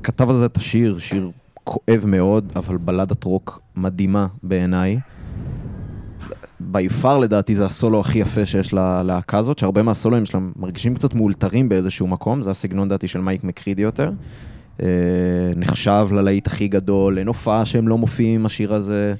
[0.03, 1.31] כתב על זה את השיר, שיר
[1.67, 4.99] כואב מאוד, אבל בלדת רוק מדהימה בעיניי.
[6.59, 11.13] בי פאר לדעתי זה הסולו הכי יפה שיש ללהקה הזאת, שהרבה מהסולואים שלהם מרגישים קצת
[11.13, 14.11] מאולתרים באיזשהו מקום, זה הסגנון דעתי של מייק מקרידי יותר.
[14.81, 14.87] אה,
[15.55, 19.15] נחשב ללהיט הכי גדול, אין הופעה שהם לא מופיעים, השיר הזה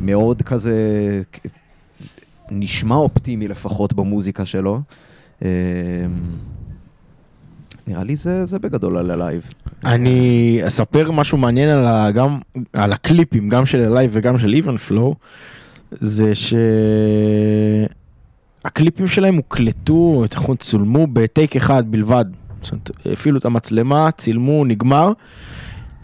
[0.00, 1.22] מאוד כזה,
[2.50, 4.80] נשמע אופטימי לפחות במוזיקה שלו.
[7.88, 9.52] אה, נראה לי זה, זה בגדול על Alive.
[9.84, 12.38] אני אספר משהו מעניין על, ה, גם,
[12.72, 15.14] על הקליפים, גם של Alive וגם של Even Flow,
[15.92, 16.32] זה
[18.64, 22.24] שהקליפים שלהם הוקלטו, אומרים, צולמו בטייק אחד בלבד.
[22.62, 25.12] זאת אומרת, הפעילו את המצלמה, צילמו, נגמר.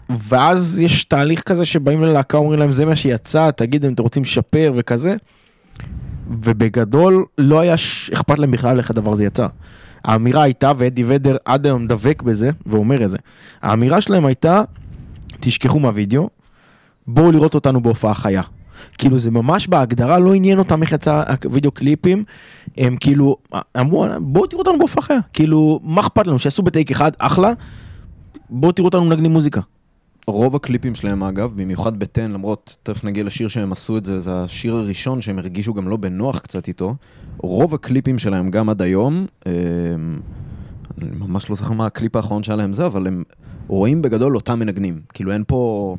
[0.09, 4.23] ואז יש תהליך כזה שבאים ללהקה, אומרים להם זה מה שיצא, תגידו אם אתם רוצים
[4.23, 5.15] לשפר וכזה.
[6.41, 9.47] ובגדול לא היה ש- אכפת להם בכלל איך הדבר הזה יצא.
[10.07, 13.17] האמירה הייתה, ואדי ודר עד היום דבק בזה, ואומר את זה,
[13.61, 14.61] האמירה שלהם הייתה,
[15.39, 16.29] תשכחו מהווידאו,
[17.07, 18.41] בואו לראות אותנו בהופעה חיה.
[18.97, 22.23] כאילו זה ממש בהגדרה לא עניין אותם איך יצא הווידאו קליפים,
[22.77, 23.37] הם כאילו
[23.79, 27.53] אמרו בואו תראו אותנו בהופעה חיה, כאילו מה אכפת לנו שיעשו בטייק אחד אחלה,
[28.49, 29.61] בואו תראו אותנו מנגנים מוזיקה.
[30.29, 34.19] רוב הקליפים שלהם אגב, במיוחד ב- Ten, למרות, תכף נגיע לשיר שהם עשו את זה,
[34.19, 36.95] זה השיר הראשון שהם הרגישו גם לא בנוח קצת איתו.
[37.37, 39.51] רוב הקליפים שלהם גם עד היום, אה,
[41.01, 43.23] אני ממש לא זוכר מה הקליפ האחרון שהיה להם זה, אבל הם
[43.67, 45.01] רואים בגדול אותם מנגנים.
[45.13, 45.95] כאילו אין פה...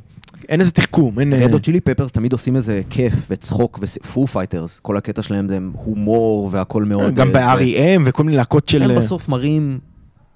[0.49, 1.33] אין איזה תחכום, אין...
[1.33, 5.49] Red Hot Chili Peppers תמיד עושים איזה כיף וצחוק ו- Foo Fighters, כל הקטע שלהם
[5.49, 7.14] זה הומור והכל מאוד...
[7.14, 7.64] גם אה, זה.
[7.64, 8.83] ב-R.E.M וכל מיני להקות של...
[8.83, 9.79] הם בסוף מראים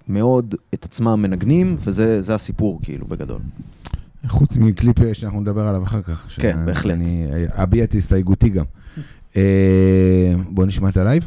[0.08, 3.40] מאוד את עצמם מנגנים, וזה זה הסיפור כאילו בגדול.
[4.26, 6.26] חוץ מקליפ שאנחנו נדבר עליו אחר כך.
[6.36, 6.94] כן, בהחלט.
[6.94, 8.64] אני אביע את הסתייגותי גם.
[9.36, 9.42] אה,
[10.48, 11.26] בוא נשמע את Alive.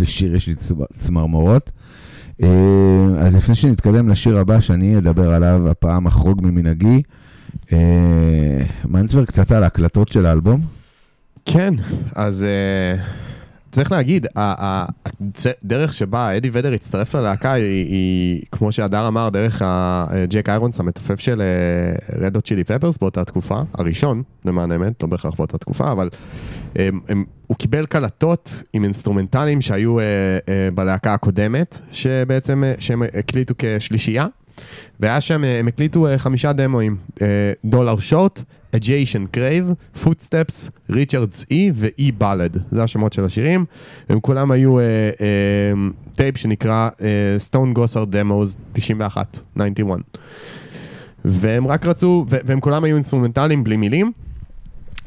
[0.00, 1.72] איזה שיר, יש לי צמ- צמרמורות.
[2.42, 2.48] אה,
[3.18, 7.02] אז לפני שנתקדם לשיר הבא שאני אדבר עליו, הפעם אחרוג ממנהגי,
[7.72, 7.78] אה,
[9.08, 10.60] כבר קצת על ההקלטות של האלבום.
[11.44, 11.74] כן,
[12.14, 12.46] אז
[12.96, 13.00] uh,
[13.72, 19.62] צריך להגיד, הדרך שבה אדי ודר הצטרף ללהקה היא, היא כמו שהדר אמר, דרך
[20.28, 21.42] ג'ק איירונס, המתופף של
[22.18, 26.08] רד דוט צ'ילי פפרס באותה תקופה, הראשון, למען האמת, לא בהכרח באותה תקופה, אבל
[26.76, 33.02] הם, הם, הוא קיבל קלטות עם אינסטרומנטלים שהיו אה, אה, בלהקה הקודמת, שבעצם, אה, שהם
[33.02, 34.26] הקליטו כשלישייה.
[35.00, 36.96] והיה שם, הם הקליטו אה, חמישה דמואים,
[37.64, 38.42] Dollar Short,
[38.76, 43.64] Agytian Crave, Footsteps, Richard's E ו- E Ballad, זה השמות של השירים,
[44.08, 44.84] הם כולם היו אה,
[45.20, 45.72] אה,
[46.12, 46.88] טייפ שנקרא
[47.38, 49.98] Stone Gossard Demos 91, 91.
[51.24, 54.12] והם רק רצו, והם כולם היו אינסטרומנטליים בלי מילים.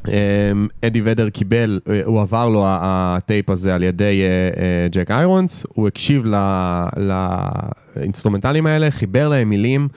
[0.08, 5.10] אמ, אדי ודר קיבל, אה, הוא עבר לו הטייפ הזה על ידי אה, אה, ג'ק
[5.10, 6.24] איירונס, הוא הקשיב
[7.96, 9.88] לאינסטרומנטלים האלה, חיבר להם מילים,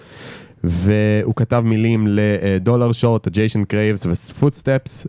[0.64, 5.08] והוא כתב מילים ל- Dollar Short, Agytian Crave ו- Footsteps.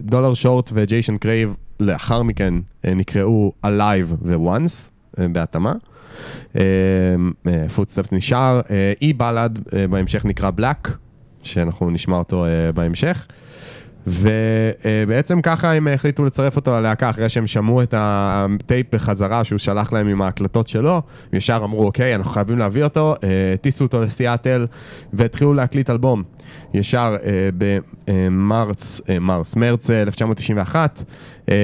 [0.00, 2.54] Dollar Short ו- Agytian Crave לאחר מכן
[2.84, 4.90] נקראו Alive ו-Once
[5.32, 5.72] בהתאמה.
[7.74, 8.60] Footsteps נשאר,
[9.02, 9.58] E Ballad
[9.90, 10.90] בהמשך נקרא Black,
[11.42, 12.44] שאנחנו נשמע אותו
[12.74, 13.26] בהמשך.
[14.06, 19.92] ובעצם ככה הם החליטו לצרף אותו ללהקה אחרי שהם שמעו את הטייפ בחזרה שהוא שלח
[19.92, 21.02] להם עם ההקלטות שלו,
[21.32, 24.66] ישר אמרו אוקיי, אנחנו חייבים להביא אותו, אה, טיסו אותו לסיאטל
[25.12, 26.22] והתחילו להקליט אלבום.
[26.74, 27.48] ישר אה,
[28.06, 29.18] במרץ, אה,
[29.56, 31.04] מרץ אה, 1991,
[31.48, 31.54] אה,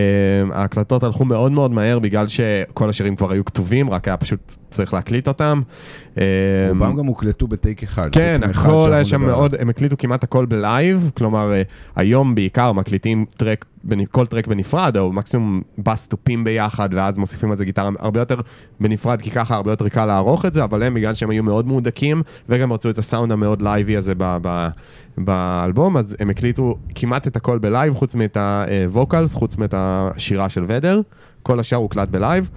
[0.53, 4.95] ההקלטות הלכו מאוד מאוד מהר בגלל שכל השירים כבר היו כתובים, רק היה פשוט צריך
[4.95, 5.63] להקליט אותם.
[6.69, 8.09] רובם גם הוקלטו בטייק אחד.
[8.13, 9.23] כן, הכל היה שם.
[9.23, 11.53] מאוד, הם הקליטו כמעט הכל בלייב, כלומר,
[11.97, 13.65] היום בעיקר מקליטים track,
[14.11, 18.41] כל track בנפרד, או מקסימום בתופים ביחד, ואז מוסיפים על זה גיטרה הרבה יותר
[18.81, 21.67] בנפרד, כי ככה הרבה יותר קל לערוך את זה, אבל הם, בגלל שהם היו מאוד
[21.67, 24.69] מהודקים, וגם רצו את הסאונד המאוד לייבי הזה ב- ב-
[25.19, 30.49] באלבום, אז הם הקליטו כמעט את הכל בלייב, חוץ מאת ה vocals, חוץ מאת השירה
[30.49, 31.01] של ודר.
[31.43, 32.51] כל השאר הוקלט בלייב.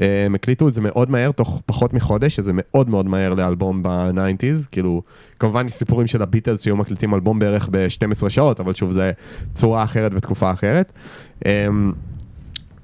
[0.00, 3.82] אה, הם הקליטו את זה מאוד מהר, תוך פחות מחודש, שזה מאוד מאוד מהר לאלבום
[3.82, 4.68] ב-90's.
[4.70, 5.02] כאילו,
[5.38, 9.12] כמובן יש סיפורים של הביטלס שהיו מקליטים אלבום בערך ב-12 שעות, אבל שוב, זה
[9.54, 10.92] צורה אחרת ותקופה אחרת.
[11.46, 11.68] אה,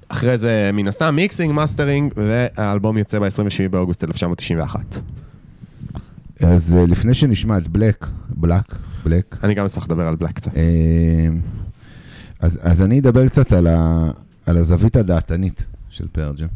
[0.08, 5.00] אחרי זה, מן הסתם, mixing, mastering, והאלבום יוצא ב-27 באוגוסט 1991.
[6.40, 10.56] אז אה, לפני שנשמע את Black, Black, Black, אני גם אצטרך לדבר על Black קצת.
[10.56, 10.62] אה,
[12.40, 14.10] אז, אז אני אדבר קצת על, ה,
[14.48, 16.46] על הזווית הדעתנית של Pearl Jam.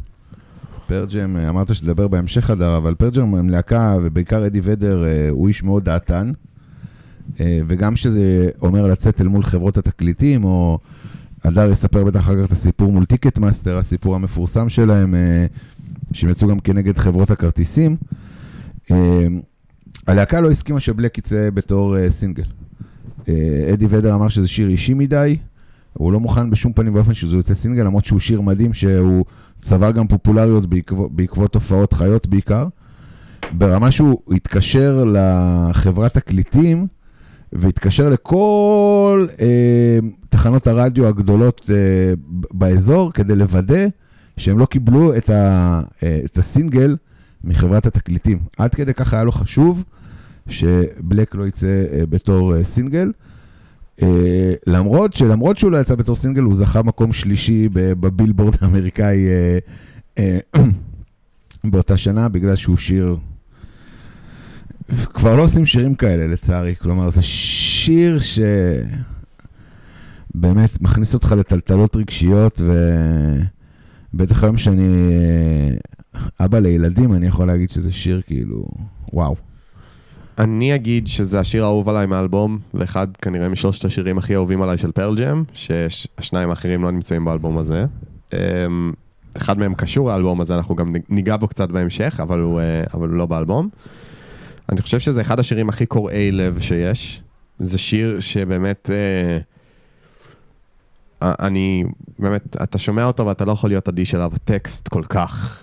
[0.86, 5.04] Pearl Jam, אה, אמרת שתדבר בהמשך הדר, אבל Pearl Jam הם להקה, ובעיקר אדי ודר,
[5.04, 6.32] אה, הוא איש מאוד דעתן.
[7.40, 10.78] אה, וגם שזה אומר לצאת אל מול חברות התקליטים, או
[11.44, 15.14] הדר יספר בטח אחר כך את הסיפור מול Ticketmaster, הסיפור המפורסם שלהם,
[16.12, 17.96] שהם יצאו גם כנגד חברות הכרטיסים.
[20.06, 22.44] הלהקה לא הסכימה ש- Black יצא בתור סינגל.
[23.72, 25.36] אדי ודר אמר שזה שיר אישי מדי,
[25.92, 29.24] הוא לא מוכן בשום פנים ואופן שזה יוצא סינגל, למרות שהוא שיר מדהים, שהוא
[29.60, 32.66] צבר גם פופולריות בעקבות, בעקבות תופעות חיות בעיקר.
[33.52, 36.86] ברמה שהוא התקשר לחברת תקליטים,
[37.52, 42.14] והתקשר לכל אה, תחנות הרדיו הגדולות אה,
[42.50, 43.86] באזור, כדי לוודא
[44.36, 46.96] שהם לא קיבלו את, ה, אה, את הסינגל
[47.44, 48.38] מחברת התקליטים.
[48.58, 49.84] עד כדי כך היה לו חשוב
[50.48, 53.06] שבלק לא יצא אה, בתור אה, סינגל.
[53.06, 53.31] אה,
[54.66, 59.58] למרות שלמרות שהוא לא יצא בתור סינגל, הוא זכה מקום שלישי בבילבורד האמריקאי אה,
[60.18, 60.38] אה,
[61.70, 63.16] באותה שנה, בגלל שהוא שיר...
[65.04, 66.74] כבר לא עושים שירים כאלה, לצערי.
[66.76, 68.38] כלומר, זה שיר ש...
[70.34, 72.60] באמת מכניס אותך לטלטלות רגשיות,
[74.14, 74.88] ובטח היום שאני
[76.40, 78.68] אבא לילדים, אני יכול להגיד שזה שיר כאילו,
[79.12, 79.36] וואו.
[80.38, 84.92] אני אגיד שזה השיר האהוב עליי מהאלבום, ואחד כנראה משלושת השירים הכי אהובים עליי של
[84.92, 87.84] פרל ג'ם, שהשניים האחרים לא נמצאים באלבום הזה.
[88.32, 88.92] אמ,
[89.36, 93.08] אחד מהם קשור לאלבום הזה, אנחנו גם ניגע בו קצת בהמשך, אבל הוא, אה, אבל
[93.08, 93.68] הוא לא באלבום.
[94.68, 97.22] אני חושב שזה אחד השירים הכי קורעי לב שיש.
[97.58, 98.90] זה שיר שבאמת...
[98.92, 99.38] אה,
[101.22, 101.84] אני,
[102.18, 105.60] באמת, אתה שומע אותו ואתה לא יכול להיות אדיש אליו, הטקסט כל כך,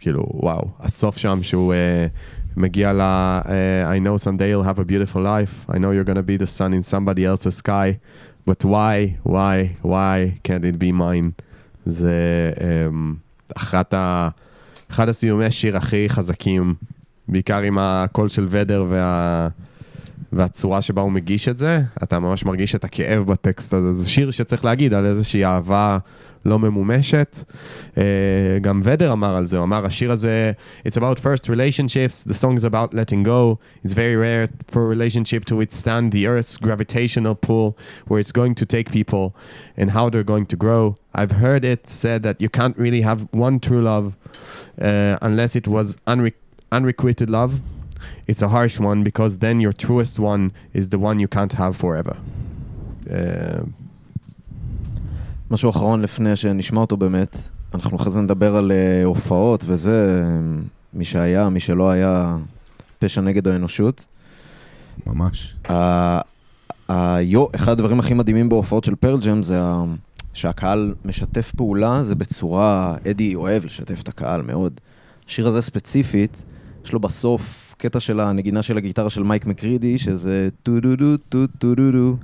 [0.00, 3.00] כאילו, וואו, הסוף שם שהוא uh, מגיע ל...
[3.00, 3.48] Uh,
[3.96, 6.72] I know someday you'll have a beautiful life, I know you're gonna be the sun
[6.72, 7.98] in somebody else's sky,
[8.46, 11.30] but why, why, why can't it be mine?
[11.86, 13.16] זה um,
[13.56, 14.28] אחת ה...
[14.90, 16.74] אחד הסיומי שיר הכי חזקים,
[17.28, 19.48] בעיקר עם הקול של ודר וה...
[20.32, 23.92] והצורה שבה הוא מגיש את זה, אתה ממש מרגיש את הכאב בטקסט הזה.
[23.92, 25.98] זה שיר שצריך להגיד על איזושהי אהבה
[26.45, 27.43] לא ממומשת.
[27.97, 28.03] אה,
[28.61, 30.51] גם ודר אמר על זה, הוא אמר, השיר הזה,
[30.85, 33.59] It's about first relationships, the song is about letting go.
[33.83, 38.55] It's very rare for a relationship to withstand the earth's gravitational pull, where it's going
[38.55, 39.35] to take people
[39.79, 40.95] and how they're going to grow.
[41.13, 44.05] I've heard it said that you can't really have one true love
[44.81, 46.39] uh, unless it was unre-
[46.71, 47.53] unrequited love.
[48.29, 51.75] It's a harsh one because then your truest one is the one you can't have
[51.75, 52.15] forever.
[53.17, 53.63] Uh,
[55.52, 57.36] משהו אחרון לפני שנשמע אותו באמת,
[57.74, 60.24] אנחנו אחרי זה נדבר על אה, הופעות וזה,
[60.94, 62.36] מי שהיה, מי שלא היה,
[62.98, 64.06] פשע נגד האנושות.
[65.06, 65.54] ממש.
[66.88, 69.60] היו, אחד הדברים הכי מדהימים בהופעות של Pearl Jam זה
[70.34, 74.80] שהקהל משתף פעולה, זה בצורה, אדי אוהב לשתף את הקהל מאוד.
[75.26, 76.44] השיר הזה ספציפית,
[76.84, 81.16] יש לו בסוף קטע של הנגינה של הגיטרה של מייק מקרידי, שזה טו דו דו
[81.16, 82.16] טו טו דו דו.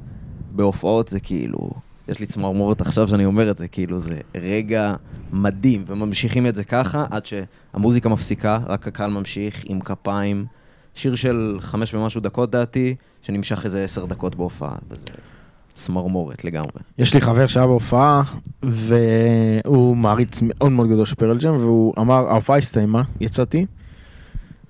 [0.52, 1.70] בהופעות זה כאילו,
[2.08, 4.94] יש לי צמרמורת עכשיו שאני אומר את זה, כאילו זה רגע
[5.32, 10.46] מדהים, וממשיכים את זה ככה עד שהמוזיקה מפסיקה, רק הקהל ממשיך עם כפיים.
[10.94, 15.04] שיר של חמש ומשהו דקות דעתי, שנמשך איזה עשר דקות בהופעה, וזה
[15.74, 16.80] צמרמורת לגמרי.
[16.98, 18.22] יש לי חבר שהיה בהופעה,
[18.62, 23.66] והוא מעריץ מאוד מאוד גדול של פרל ג'ם, והוא אמר, ההופעה הסתיימה, יצאתי,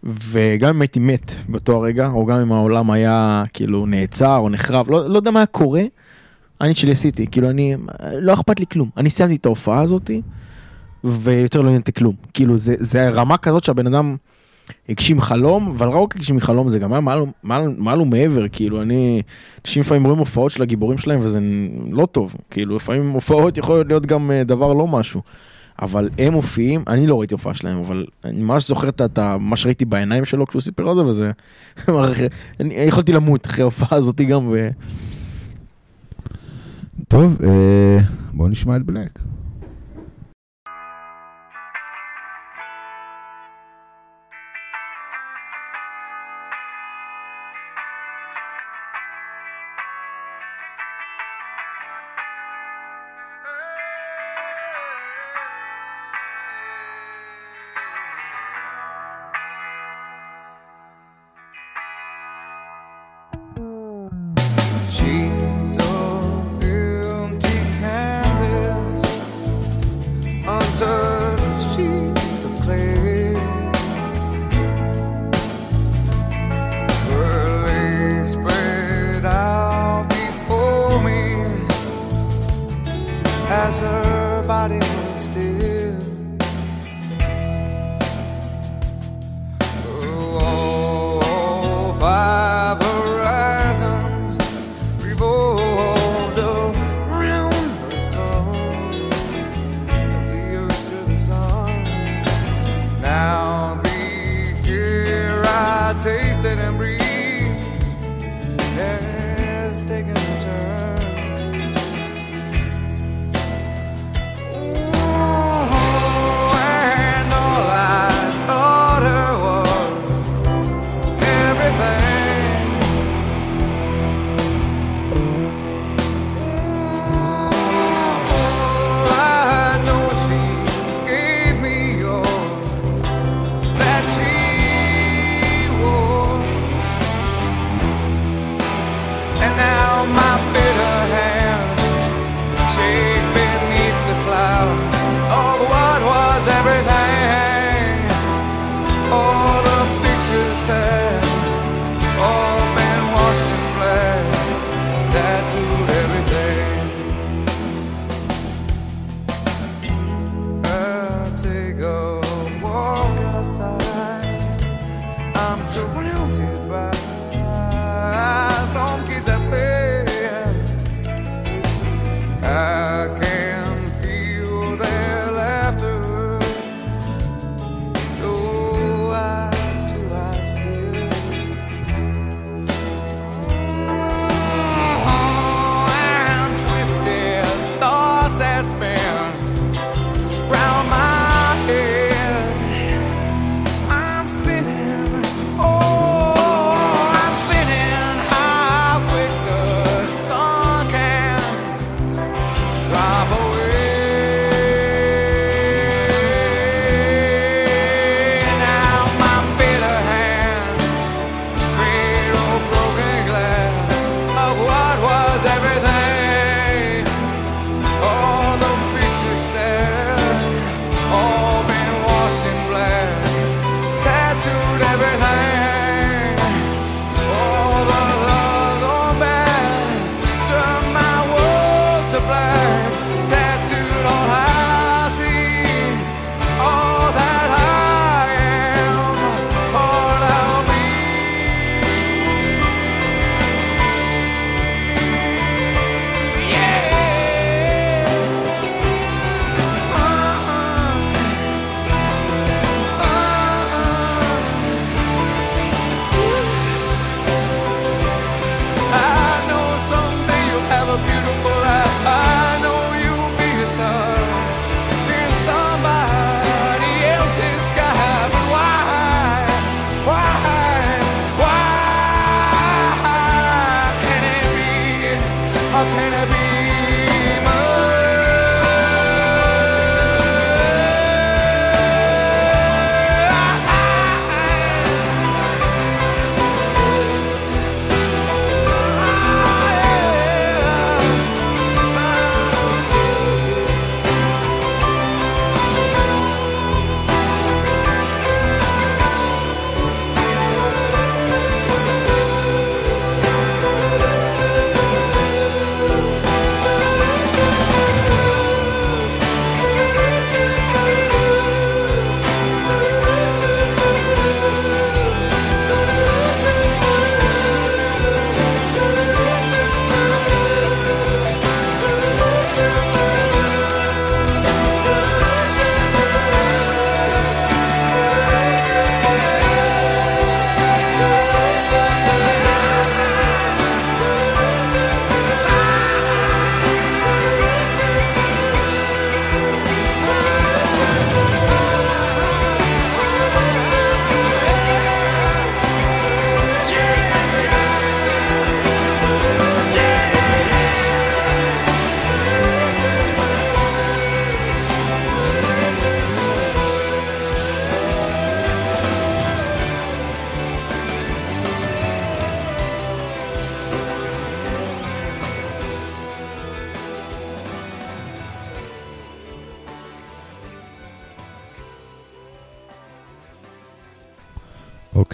[0.05, 4.91] וגם אם הייתי מת באותו הרגע, או גם אם העולם היה כאילו נעצר או נחרב,
[4.91, 5.83] לא, לא יודע מה היה קורה,
[6.61, 7.77] אני שלי עשיתי, כאילו אני,
[8.21, 8.91] לא אכפת לי כלום.
[8.97, 10.23] אני סיימתי את ההופעה הזאתי,
[11.05, 12.15] ויותר לא עניין כלום.
[12.35, 14.17] כאילו זה, זה רמה כזאת שהבן אדם
[14.89, 19.23] הגשים חלום, אבל רק הגשים חלום, זה גם היה מעל, ומעבר, כאילו אני,
[19.65, 21.39] אנשים לפעמים רואים הופעות של הגיבורים שלהם וזה
[21.91, 25.23] לא טוב, כאילו לפעמים הופעות יכולות להיות גם אה, דבר לא משהו.
[25.83, 29.85] אבל הם מופיעים, אני לא ראיתי הופעה שלהם, אבל אני ממש זוכר את- מה שראיתי
[29.85, 31.31] בעיניים שלו כשהוא סיפר על זה, וזה...
[32.61, 34.69] אני יכולתי למות אחרי ההופעה הזאתי גם, ו...
[37.09, 37.99] טוב, אה,
[38.33, 39.19] בואו נשמע את בלק.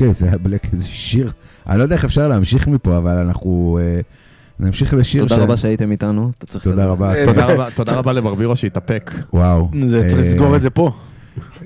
[0.09, 1.32] אוקיי, זה היה בלק, איזה שיר.
[1.68, 4.00] אני לא יודע איך אפשר להמשיך מפה, אבל אנחנו אה,
[4.61, 5.22] נמשיך לשיר.
[5.22, 6.64] תודה ש- רבה שהייתם איתנו, אתה צריך...
[6.64, 7.14] תודה רבה.
[7.14, 9.11] אה, תודה רבה- תודה רבה לברבירו שהתאפק.
[9.32, 9.70] וואו.
[9.88, 10.90] זה צריך אה, לסגור את זה פה.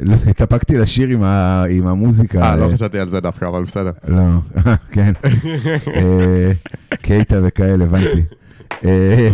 [0.01, 2.43] לא, התאפקתי לשיר עם ה- עם המוזיקה.
[2.43, 3.91] אה, לא חשבתי על זה דווקא, אבל בסדר.
[4.09, 4.23] לא,
[4.93, 5.13] כן.
[7.03, 8.23] קייטה וכאלה, הבנתי.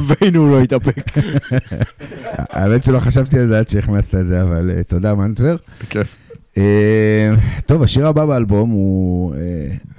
[0.06, 0.96] והנה הוא לא התאפק.
[2.38, 5.56] האמת שלא חשבתי על זה עד שהכנסת את זה, אבל תודה, מנטבר.
[5.88, 6.16] כיף.
[6.58, 7.34] אה,
[7.66, 9.40] טוב, השיר הבא באלבום הוא, אה,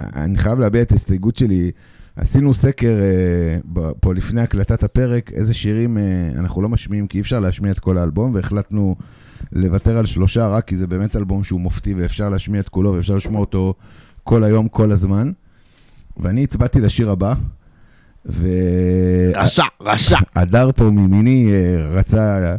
[0.00, 1.70] אני חייב להביע את ההסתייגות שלי.
[2.16, 5.98] עשינו סקר אה, פה לפני הקלטת הפרק, איזה שירים
[6.38, 8.96] אנחנו לא משמיעים, כי אי אפשר להשמיע את כל האלבום, והחלטנו
[9.52, 13.16] לוותר על שלושה, רק כי זה באמת אלבום שהוא מופתי ואפשר להשמיע את כולו ואפשר
[13.16, 13.74] לשמוע אותו
[14.24, 15.32] כל היום, כל הזמן.
[16.16, 17.34] ואני הצבעתי לשיר הבא,
[18.26, 18.48] ו...
[19.34, 20.16] רשע, רשע.
[20.36, 22.56] הדר פה מימיני אה, רצה,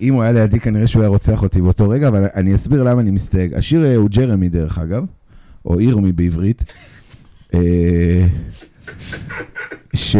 [0.00, 3.00] אם הוא היה לידי כנראה שהוא היה רוצח אותי באותו רגע, אבל אני אסביר למה
[3.00, 3.54] אני מסתייג.
[3.54, 5.04] השיר אה, הוא ג'רמי דרך אגב,
[5.64, 6.64] או ירמי בעברית,
[7.54, 8.26] אה,
[9.94, 10.16] ש...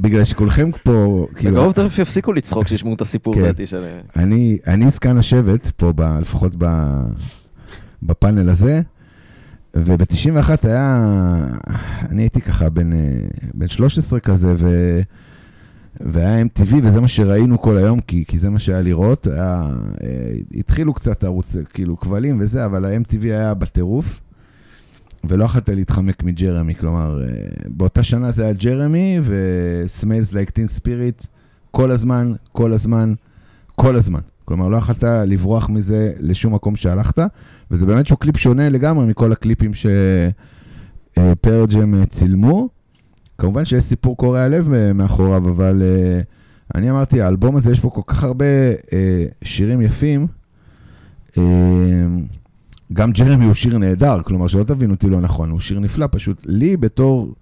[0.00, 3.42] בגלל שכולכם פה, כאילו, בקרוב תכף יפסיקו לצחוק כשישמעו את הסיפור כן.
[3.42, 3.84] דעתי של...
[4.16, 6.52] אני, אני זקן השבט פה, לפחות
[8.02, 8.80] בפאנל הזה,
[9.74, 11.06] וב-91 היה,
[12.10, 12.98] אני הייתי ככה בן, אה,
[13.54, 15.00] בן 13 כזה, ו,
[16.00, 19.26] והיה MTV, וזה מה שראינו כל היום, כי, כי זה מה שהיה לראות.
[19.26, 19.68] היה,
[20.02, 24.20] אה, התחילו קצת ערוץ, כאילו, כבלים וזה, אבל ה-MTV היה בטירוף.
[25.28, 27.26] ולא יכולת להתחמק מג'רמי, כלומר, אה,
[27.66, 31.26] באותה שנה זה היה ג'רמי ו-Smells Like Teen Spirit
[31.70, 33.14] כל הזמן, כל הזמן,
[33.76, 34.20] כל הזמן.
[34.44, 37.18] כלומר, לא יכולת לברוח מזה לשום מקום שהלכת,
[37.70, 39.72] וזה באמת שהוא קליפ שונה לגמרי מכל הקליפים
[41.14, 42.75] שפרג'ם צילמו.
[43.38, 46.20] כמובן שיש סיפור קורע לב מאחוריו, אבל אה,
[46.74, 48.44] אני אמרתי, האלבום הזה יש בו כל כך הרבה
[48.92, 50.26] אה, שירים יפים.
[51.38, 51.42] אה,
[52.92, 56.42] גם ג'רמי הוא שיר נהדר, כלומר שלא תבינו אותי לא נכון, הוא שיר נפלא, פשוט
[56.46, 57.34] לי בתור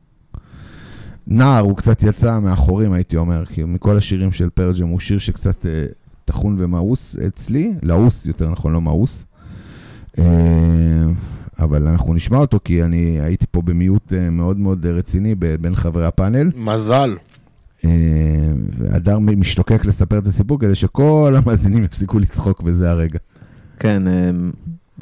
[1.27, 5.67] נער הוא קצת יצא מאחורים, הייתי אומר, כי מכל השירים של פרג'ם הוא שיר שקצת
[5.67, 5.87] אה,
[6.25, 9.27] טחון ומאוס אצלי, לעוס יותר נכון, לא מאוס.
[10.19, 10.25] אה,
[11.59, 16.07] אבל אנחנו נשמע אותו, כי אני הייתי פה במיעוט אה, מאוד מאוד רציני בין חברי
[16.07, 16.51] הפאנל.
[16.57, 17.17] מזל.
[17.85, 17.91] אה,
[18.79, 23.19] והדר משתוקק לספר את הסיפור כדי שכל המאזינים יפסיקו לצחוק בזה הרגע.
[23.79, 24.51] כן, אמ,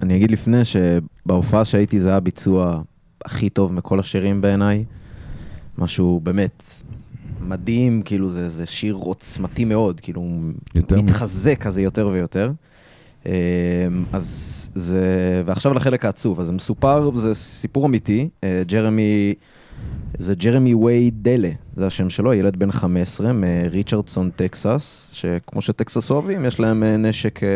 [0.03, 2.82] אני אגיד לפני שבהופעה שהייתי זה היה הביצוע
[3.24, 4.84] הכי טוב מכל השירים בעיניי.
[5.78, 6.64] משהו באמת
[7.40, 12.53] מדהים, כאילו זה, זה שיר עוצמתי מאוד, כאילו הוא יותר מ- מתחזק כזה יותר ויותר.
[13.26, 13.32] אמ,
[14.12, 19.34] אז זה, ועכשיו לחלק העצוב, אז זה מסופר, זה סיפור אמיתי, אה, ג'רמי,
[20.18, 26.44] זה ג'רמי ווי דלה, זה השם שלו, ילד בן 15 מריצ'רדסון, טקסס, שכמו שטקסס אוהבים,
[26.44, 27.48] יש להם אה, נשק אה,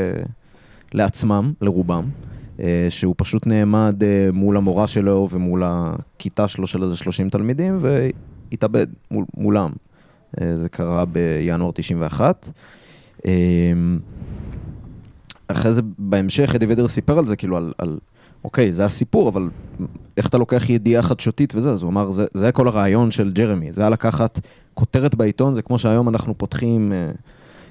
[0.95, 2.05] לעצמם, לרובם,
[2.89, 4.03] שהוא פשוט נעמד
[4.33, 9.71] מול המורה שלו ומול הכיתה שלו של איזה 30 תלמידים, והתאבד מול, מולם.
[10.41, 12.49] זה קרה בינואר 91.
[15.49, 17.99] אחרי זה, בהמשך, אדי ודר סיפר על זה, כאילו, על, על
[18.45, 19.49] אוקיי, זה הסיפור, אבל
[20.17, 21.71] איך אתה לוקח ידיעה חדשותית וזה?
[21.71, 24.41] אז הוא אמר, זה, זה היה כל הרעיון של ג'רמי, זה היה לקחת
[24.75, 26.93] כותרת בעיתון, זה כמו שהיום אנחנו פותחים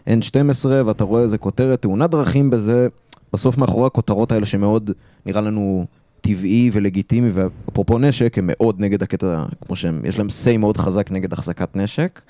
[0.08, 2.88] אה, N12, ואתה רואה איזה כותרת, תאונת דרכים בזה,
[3.34, 4.92] בסוף מאחורי הכותרות האלה שמאוד
[5.26, 5.86] נראה לנו
[6.22, 11.12] טבעי ולגיטימי, ואפרופו נשק, הם מאוד נגד הקטע, כמו שהם, יש להם say מאוד חזק
[11.12, 12.22] נגד החזקת נשק.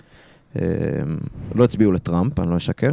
[0.56, 0.62] אה,
[1.56, 2.92] לא הצביעו לטראמפ, אני לא אשקר.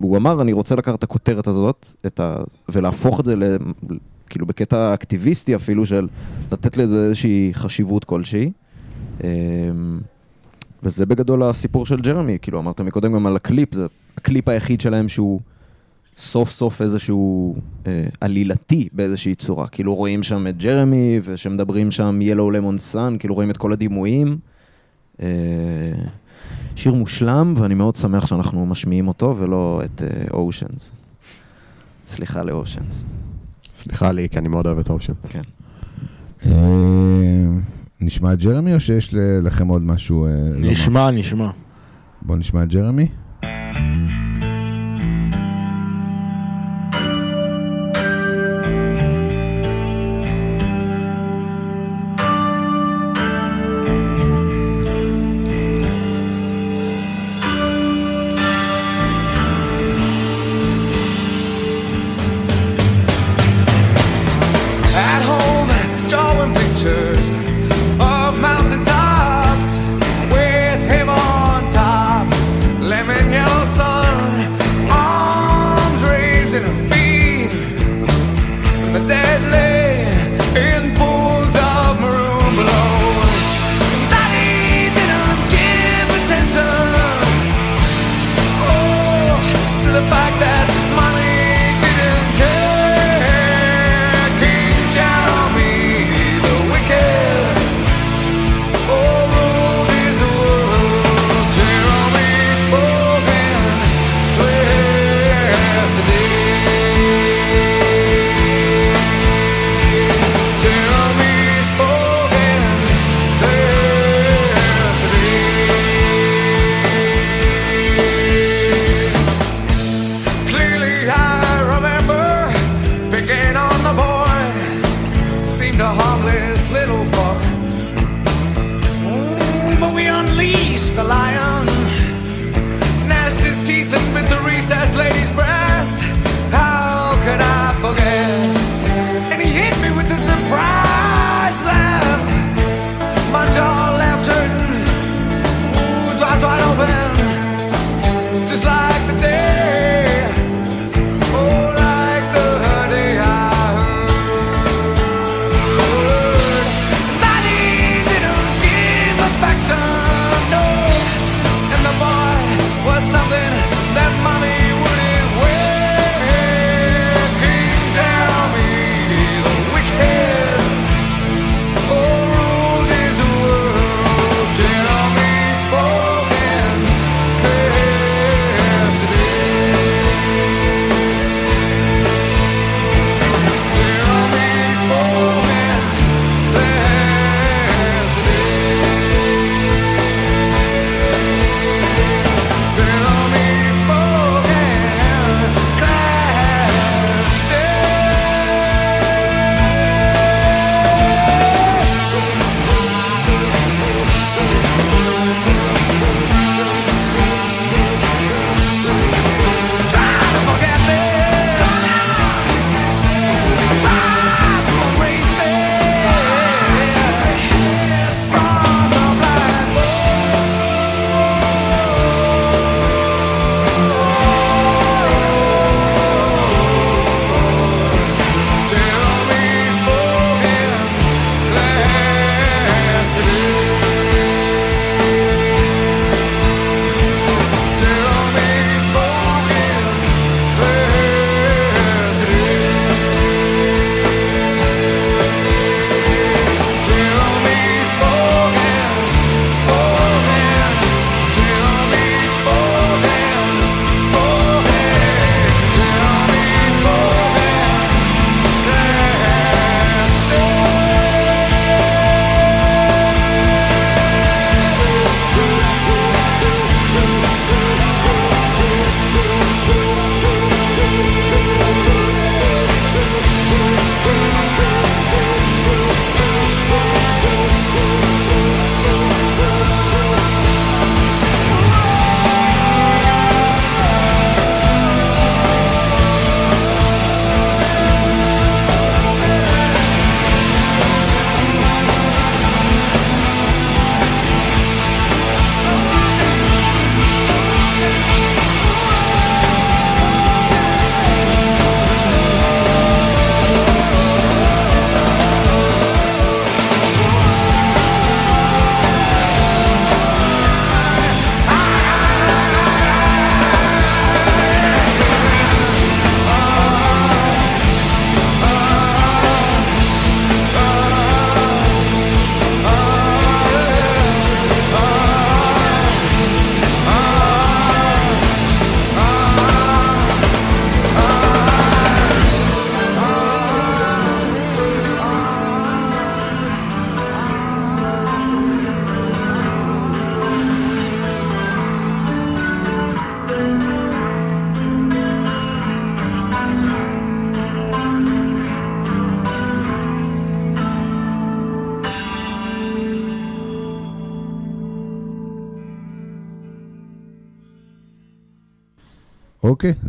[0.00, 2.36] והוא אמר, אני רוצה לקחת את הכותרת הזאת, את ה...
[2.68, 3.56] ולהפוך את זה ל...
[4.28, 6.08] כאילו בקטע אקטיביסטי אפילו, של
[6.52, 8.50] לתת לזה איזושהי חשיבות כלשהי.
[9.24, 9.28] אה,
[10.82, 13.86] וזה בגדול הסיפור של ג'רמי, כאילו אמרת מקודם גם על הקליפ, זה
[14.16, 15.40] הקליפ היחיד שלהם שהוא
[16.16, 17.54] סוף סוף איזשהו
[17.86, 19.68] אה, עלילתי באיזושהי צורה.
[19.68, 24.38] כאילו רואים שם את ג'רמי, ושמדברים שם yellow lemon sun, כאילו רואים את כל הדימויים.
[25.22, 25.26] אה,
[26.78, 30.90] שיר מושלם, ואני מאוד שמח שאנחנו משמיעים אותו, ולא את אושנס.
[32.08, 33.04] סליחה לאושנס.
[33.74, 35.12] סליחה לי, כי אני מאוד אוהב את אושן.
[35.30, 35.40] כן.
[36.46, 36.52] אה,
[38.00, 40.70] נשמע את ג'רמי או שיש לכם עוד משהו אה, לומר?
[40.70, 41.50] נשמע, נשמע.
[42.22, 43.08] בואו נשמע את ג'רמי.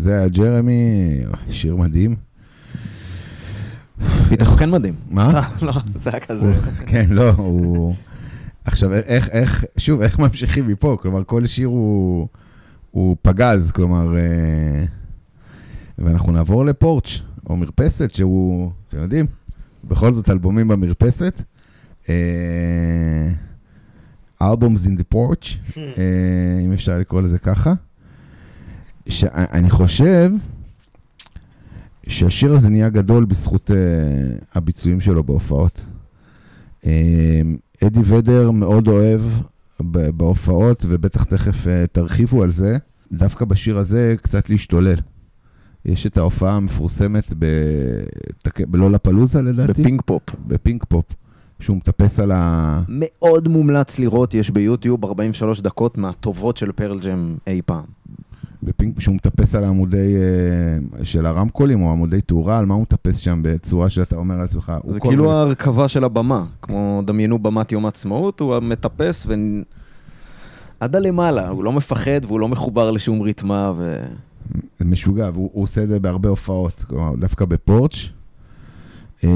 [0.10, 2.16] זה היה ג'רמי, שיר מדהים.
[4.30, 4.94] הוא כן מדהים.
[5.10, 5.30] מה?
[5.30, 6.54] סתם, לא, זה היה כזה.
[6.86, 7.96] כן, לא, הוא...
[8.66, 10.98] עכשיו, איך, איך, שוב, איך ממשיכים מפה?
[11.02, 12.28] כלומר, כל שיר הוא,
[12.92, 14.86] הוא פגז, כלומר, אה,
[15.98, 19.26] ואנחנו נעבור לפורץ', או מרפסת, שהוא, אתם יודעים,
[19.84, 21.44] בכל זאת אלבומים במרפסת.
[24.88, 27.74] in the porch, אה, אם אפשר לקרוא לזה ככה.
[29.10, 30.32] שאני חושב
[32.08, 35.86] שהשיר הזה נהיה גדול בזכות uh, הביצועים שלו בהופעות.
[36.84, 36.88] Uh,
[37.84, 39.22] אדי ודר מאוד אוהב
[39.80, 42.78] בהופעות, ובטח תכף uh, תרחיבו על זה,
[43.12, 45.00] דווקא בשיר הזה קצת להשתולל.
[45.86, 48.04] יש את ההופעה המפורסמת ב-
[48.68, 49.82] בלולאפלוזה לדעתי?
[49.82, 50.24] בפינק פופ.
[50.48, 51.06] בפינק פופ,
[51.60, 52.82] שהוא מטפס על ה...
[52.90, 57.86] מאוד מומלץ לראות, יש ביוטיוב 43 דקות מהטובות של פרל ג'ם אי פעם.
[58.64, 63.18] בפינק, שהוא מטפס על העמודי אה, של הרמקולים או עמודי תאורה, על מה הוא מטפס
[63.18, 67.86] שם בצורה שאתה אומר לעצמך, זה כאילו מיני- ההרכבה של הבמה, כמו דמיינו במת יום
[67.86, 69.34] העצמאות, הוא מטפס ו...
[70.80, 74.04] עד הלמעלה, הוא לא מפחד והוא לא מחובר לשום ריתמה ו...
[74.82, 78.10] משוגע, והוא הוא עושה את זה בהרבה הופעות, כלומר, דווקא בפורץ'.
[79.24, 79.30] אה,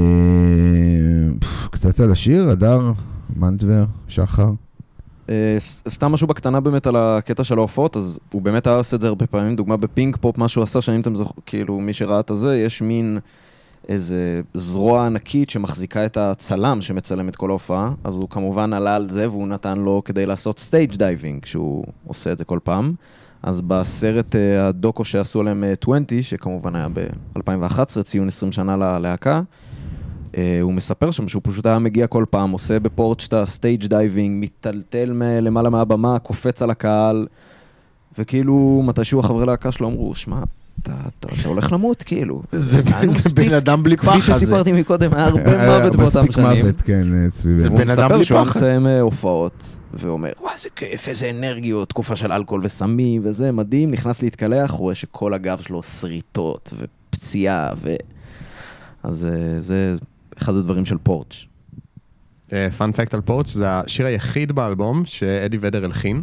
[1.70, 2.92] קצת על השיר, הדר,
[3.36, 4.50] מנטבר, שחר.
[5.28, 5.56] אה,
[5.88, 9.06] סתם משהו בקטנה באמת על הקטע של ההופעות, אז הוא באמת היה עושה את זה
[9.08, 12.30] הרבה פעמים, דוגמה בפינק פופ, מה שהוא עשה, שאני אתם זוכרים, כאילו, מי שראה את
[12.30, 13.18] הזה, יש מין
[13.88, 19.08] איזה זרוע ענקית שמחזיקה את הצלם שמצלם את כל ההופעה, אז הוא כמובן עלה על
[19.08, 22.94] זה והוא נתן לו כדי לעשות stage diving, שהוא עושה את זה כל פעם.
[23.42, 29.34] אז בסרט אה, הדוקו שעשו עליהם אה, 20, שכמובן היה ב-2011, ציון 20 שנה ללהקה,
[29.36, 29.42] אה,
[30.62, 33.86] הוא מספר שם שהוא פשוט היה מגיע כל פעם, עושה ב Porch את ה stage
[33.86, 37.26] diving, מיטלטל מ- למעלה מהבמה, קופץ על הקהל,
[38.18, 40.42] וכאילו מתישהו החברי להקה שלו אמרו, שמע,
[40.82, 42.42] אתה, אתה, אתה הולך למות, כאילו.
[42.52, 43.32] זה זה מספיק.
[43.48, 44.10] בן אדם בלי פחד.
[44.20, 44.20] כפי.
[44.20, 46.66] שסיפרתי מקודם, היה הרבה היה מוות באותם מספיק שנים.
[46.66, 47.62] מוות, כן, אה, סביבנו.
[47.62, 48.60] זה בן אדם מספר בלי שהוא היה פחד.
[48.60, 49.62] מסיים אה, הופעות,
[49.94, 54.94] ואומר, וואי, איזה כיף, איזה אנרגיות, תקופה של אלכוהול וסמים וזה, מדהים, נכנס להתקלח, רואה
[54.94, 57.94] שכל הגב שלו שריטות ופציעה, ו...
[59.02, 59.96] אז אה, זה
[60.38, 61.44] אחד הדברים של Porch.
[62.76, 66.22] fun fact על Porch זה השיר היחיד באלבום שאדי ודר הלחין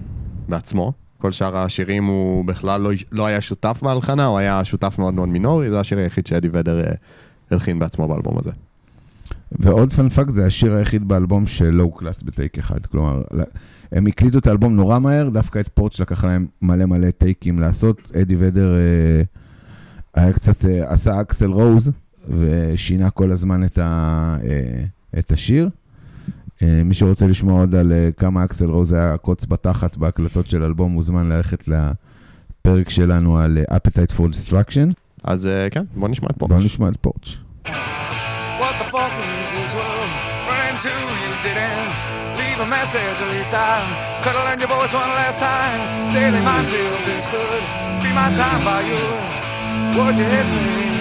[0.50, 0.94] בעצמו.
[1.22, 5.30] כל שאר השירים הוא בכלל לא, לא היה שותף בהלחנה, הוא היה שותף מאוד מאוד
[5.30, 6.92] מינורי, זה השיר היחיד שאדי ודר אה,
[7.52, 8.52] הלחין בעצמו באלבום הזה.
[9.52, 12.86] ועוד fun fact זה השיר היחיד באלבום שלא הוקלט בטייק אחד.
[12.86, 13.22] כלומר,
[13.92, 18.12] הם הקליטו את האלבום נורא מהר, דווקא את Porch לקח להם מלא מלא טייקים לעשות.
[18.22, 19.22] אדי ודר אה,
[20.14, 21.92] היה קצת, אה, עשה אקסל רוז,
[22.30, 24.84] ושינה כל הזמן את, ה, אה,
[25.20, 25.70] את השיר.
[26.62, 30.64] אה, מי שרוצה לשמוע עוד על אה, כמה אקסל רוז היה קוץ בתחת בהקלטות של
[30.64, 34.94] אלבום, מוזמן ללכת לפרק שלנו על אה, Appetite for Destruction.
[35.24, 36.50] אז אה, כן, בוא נשמע את פורץ'.
[36.52, 37.28] בואו נשמע את פורץ'.
[38.62, 40.12] What the fuck is this world?
[40.50, 41.92] Run to you didn't
[42.40, 43.18] leave a message.
[43.24, 43.74] At least I
[44.24, 45.80] could have learned your voice one last time.
[46.14, 47.64] Daily minefield, this could
[48.04, 49.04] be my time by you.
[49.98, 51.01] Would you hit me?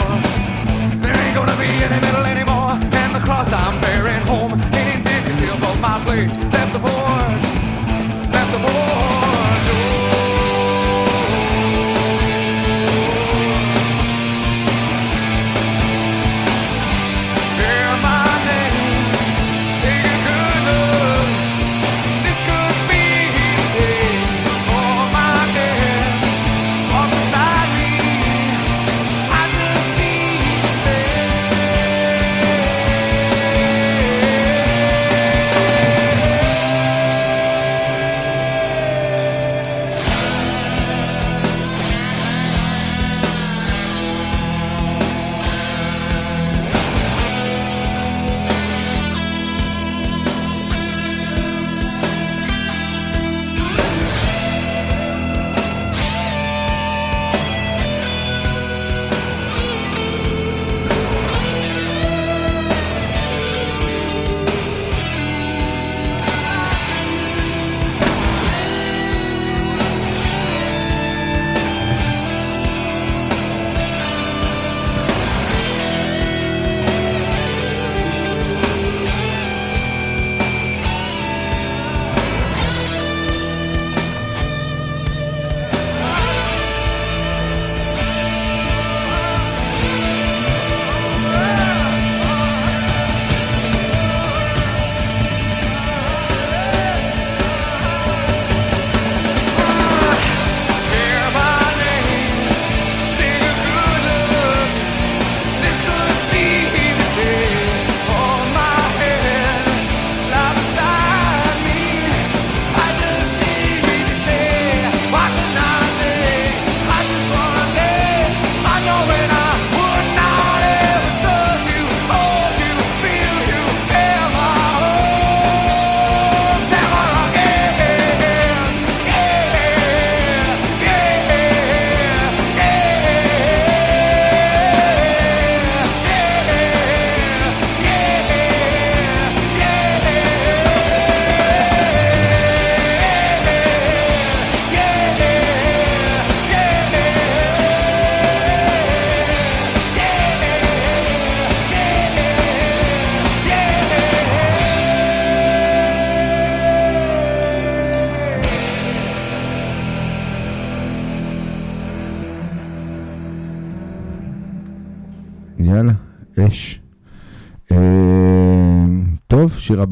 [6.11, 6.35] place
[6.73, 7.20] the boy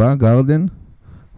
[0.10, 0.66] אה, גרדן,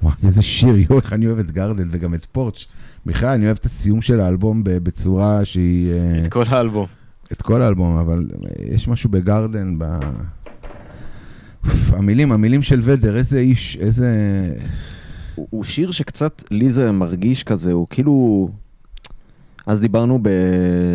[0.03, 2.65] וואי, איזה שיר, יואו, איך אני אוהב את גרדן וגם את פורץ'.
[3.05, 5.91] בכלל, אני אוהב את הסיום של האלבום ב- בצורה שהיא...
[5.91, 6.85] אה, את כל האלבום.
[7.31, 8.27] את כל האלבום, אבל
[8.59, 9.99] יש משהו בגרדן, ב...
[11.89, 14.09] המילים, המילים של ודר, איזה איש, איזה...
[15.35, 18.49] הוא, הוא שיר שקצת, לי זה מרגיש כזה, הוא כאילו...
[19.65, 20.29] אז דיברנו ב...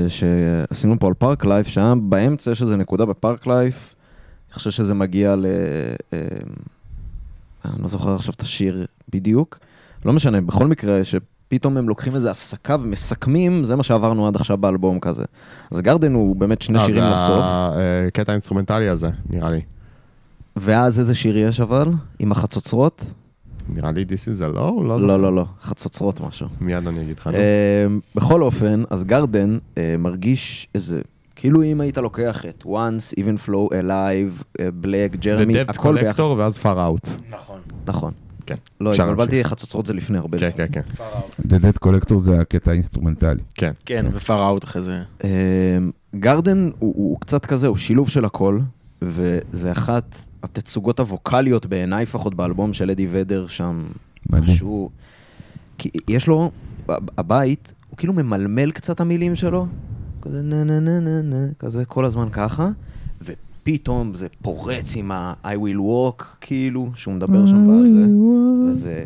[0.09, 3.95] שעשינו פה על פארק לייף, שם באמצע יש איזה נקודה בפארק לייף,
[4.49, 5.47] אני חושב שזה מגיע ל...
[7.67, 9.59] אה, אני לא זוכר עכשיו את השיר בדיוק,
[10.05, 14.57] לא משנה, בכל מקרה, שפתאום הם לוקחים איזה הפסקה ומסכמים, זה מה שעברנו עד עכשיו
[14.57, 15.25] באלבום כזה.
[15.71, 17.45] אז Garden הוא באמת שני אה, שירים זה לסוף,
[18.09, 19.61] הקטע האינסטרומנטלי הזה, נראה לי.
[20.57, 21.93] ואז איזה שיר יש אבל?
[22.19, 23.05] עם החצוצרות?
[23.69, 24.83] נראה לי This is a low?
[24.83, 25.07] לא זוכר.
[25.07, 26.47] לא, לא, לא, חצוצרות משהו.
[26.61, 27.27] מיד אני אגיד לך.
[27.27, 27.35] נו.
[27.35, 31.01] אה, בכל אופן, אז Garden אה, מרגיש איזה,
[31.37, 36.01] כאילו אם היית לוקח את once, even flow, alive, אה, black, The Jeremy, Debt הכל
[36.01, 36.21] ביחד.
[36.21, 37.11] Collector ואז Far Out.
[37.31, 37.61] נכון.
[37.87, 38.13] נכון.
[38.47, 38.55] כן.
[38.81, 39.45] לא, התבלבלתי.
[39.45, 40.39] חצוצרות זה לפני הרבה.
[40.39, 40.69] כן, לפני.
[40.69, 41.05] כן, כן.
[41.43, 43.43] The Debt Collector זה הקטע האינסטרומנטלי.
[43.55, 43.73] כן.
[43.85, 45.03] כן, ו Far Out אחרי זה.
[46.17, 48.61] Garden הוא, הוא קצת כזה, הוא שילוב של הכל,
[49.03, 53.85] וזה אחת התצוגות הווקאליות בעיניי לפחות באלבום של אדי ודר שם.
[54.31, 54.55] מדהים.
[54.55, 54.91] משהו...
[55.79, 56.51] כי יש לו,
[57.19, 59.67] הבית, הוא כאילו ממלמל קצת המילים שלו,
[60.27, 62.69] כזה נה נה נה נה נה, כזה כל הזמן ככה,
[63.23, 68.07] ופתאום זה פורץ עם ה-I will walk, כאילו, שהוא מדבר שם בזה,
[68.71, 69.05] וזה...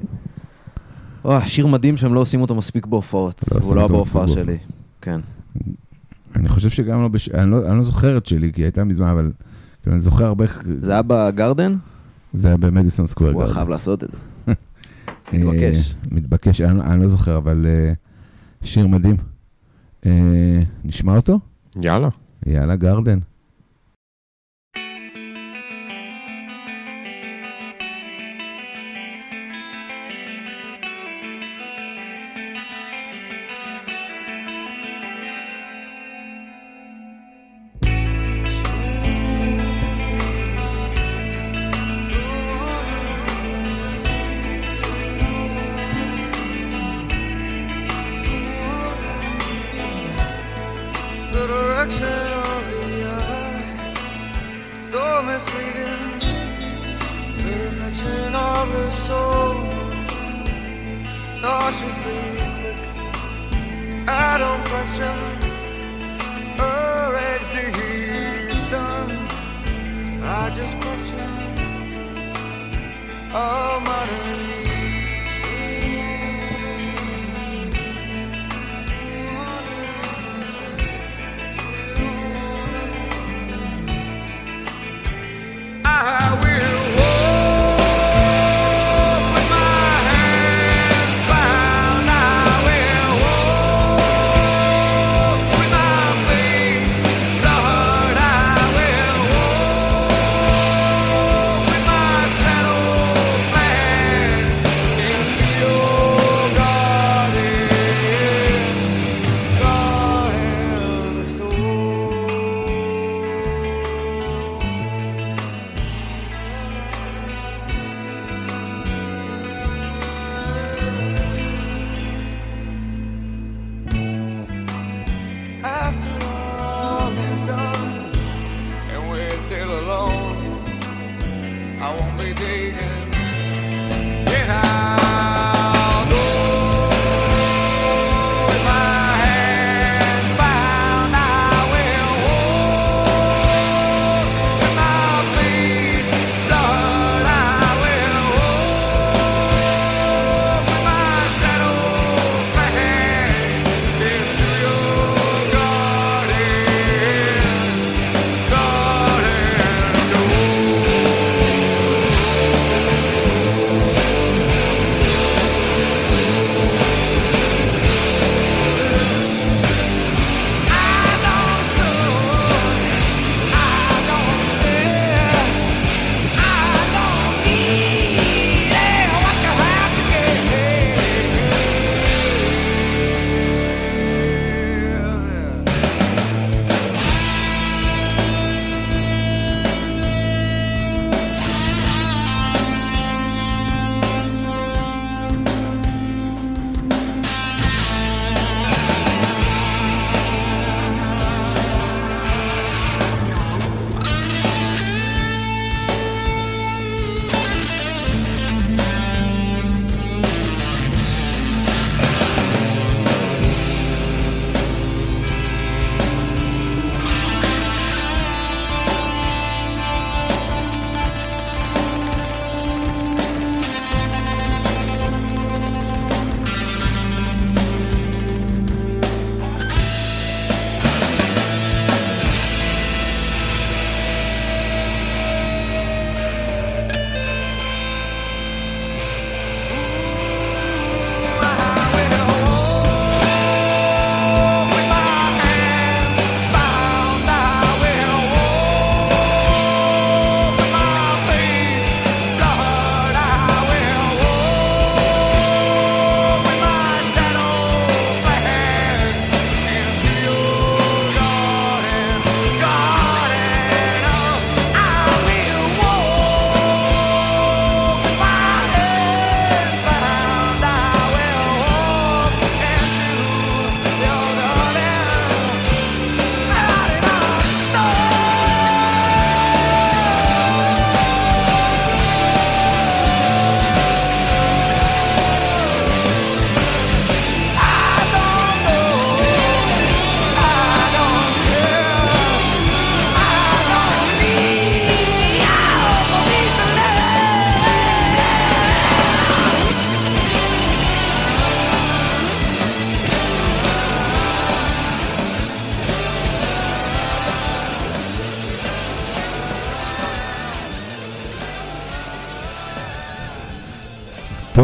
[1.24, 4.58] או, שיר מדהים שהם לא עושים אותו מספיק בהופעות, לא עושים לא אותו בהופעה שלי.
[5.00, 5.20] כן.
[6.36, 7.28] אני חושב שגם לא בש...
[7.28, 9.32] אני לא, אני לא זוכר את שלי, כי הייתה מזמן, אבל...
[9.82, 10.44] כאילו, אני זוכר הרבה...
[10.80, 11.74] זה היה בגרדן?
[12.34, 13.32] זה היה במדיסון סקוויר.
[13.32, 13.54] הוא היה גארדן.
[13.60, 14.16] חייב לעשות את זה.
[15.32, 15.94] אה, מתבקש.
[16.10, 17.92] מתבקש, אני, אני לא זוכר, אבל אה,
[18.62, 19.16] שיר מדהים.
[20.07, 21.38] אה, נשמע אותו?
[21.82, 22.09] יאללה.
[22.46, 23.18] יאללה, גרדן.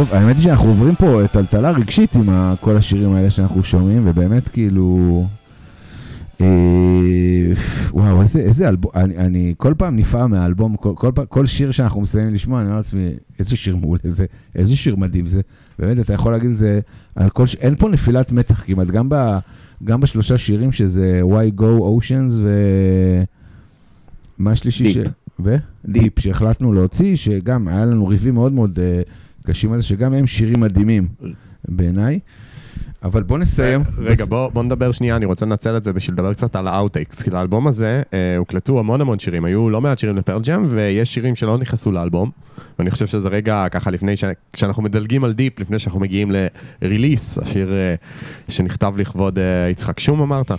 [0.07, 2.29] טוב, האמת היא שאנחנו עוברים פה טלטלה רגשית עם
[2.61, 5.27] כל השירים האלה שאנחנו שומעים, ובאמת כאילו...
[6.41, 6.47] אה,
[7.91, 12.01] וואו, איזה, איזה אלבום, אני, אני כל פעם נפעם מהאלבום, כל, כל, כל שיר שאנחנו
[12.01, 15.41] מסיימים לשמוע, אני אומר לעצמי, איזה שיר מעולה זה, איזה שיר מדהים זה.
[15.79, 16.81] באמת, אתה יכול להגיד את זה
[17.17, 17.55] על כל ש...
[17.55, 19.39] אין פה נפילת מתח כמעט, גם, ב,
[19.85, 22.49] גם בשלושה שירים שזה Why Go Oceans ו...
[24.39, 24.93] מה השלישי?
[24.93, 24.97] ש...
[24.97, 25.11] Deep.
[25.45, 25.57] ו?
[25.85, 29.03] Deep, שהחלטנו להוציא, שגם היה לנו ריבים מאוד מאוד אה,
[29.47, 31.09] קשים על זה, שגם הם שירים מדהימים
[31.69, 32.19] בעיניי.
[33.07, 33.83] אבל בוא נסיים.
[33.99, 36.69] רגע, בס- בוא, בוא נדבר שנייה, אני רוצה לנצל את זה בשביל לדבר קצת על
[36.69, 37.23] ה outtakes.
[37.23, 41.15] כי לאלבום הזה אה, הוקלטו המון המון שירים, היו לא מעט שירים לפרל ג'ם, ויש
[41.15, 42.31] שירים שלא נכנסו לאלבום.
[42.79, 44.25] ואני חושב שזה רגע ככה לפני, ש...
[44.53, 46.33] כשאנחנו מדלגים על Deep, לפני שאנחנו מגיעים
[46.83, 47.95] ל Release, השיר אה,
[48.49, 50.53] שנכתב לכבוד אה, יצחק שום אמרת.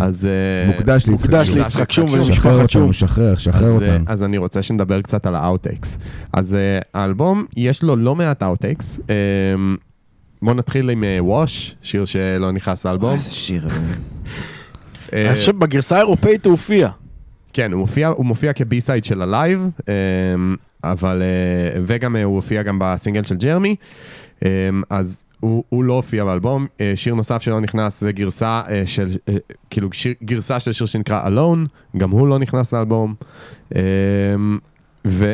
[0.00, 0.26] אז...
[0.26, 1.58] אה, מוקדש ליצחק מוקדש שום.
[1.58, 2.92] ליצחק שום ולמשפחת שום.
[2.92, 4.04] שחרר, שחרר אז, אה, אותנו.
[4.08, 5.98] אז אני רוצה שנדבר קצת על ה outtakes.
[6.32, 9.00] אז אה, האלבום, יש לו לא מעט outtakes.
[10.42, 13.14] בוא נתחיל עם Wash, שיר שלא נכנס לאלבום.
[13.14, 13.62] איזה שיר.
[13.66, 14.16] אלוהים.
[15.12, 16.88] אה, אני חושב בגרסה האירופאית הוא הופיע.
[17.52, 22.36] כן, הוא מופיע, הוא מופיע כ B-side של Alive, אמ, אבל, אה, וגם אה, הוא
[22.36, 23.76] הופיע גם בסינגל של Jeremy,
[24.44, 26.66] אמ, אז הוא, הוא לא הופיע באלבום.
[26.80, 29.36] אה, שיר נוסף שלא נכנס זה גרסה אה, של, אה,
[29.70, 33.14] כאילו שיר, גרסה של שיר שנקרא Alone, גם הוא לא נכנס לאלבום.
[35.06, 35.32] ו...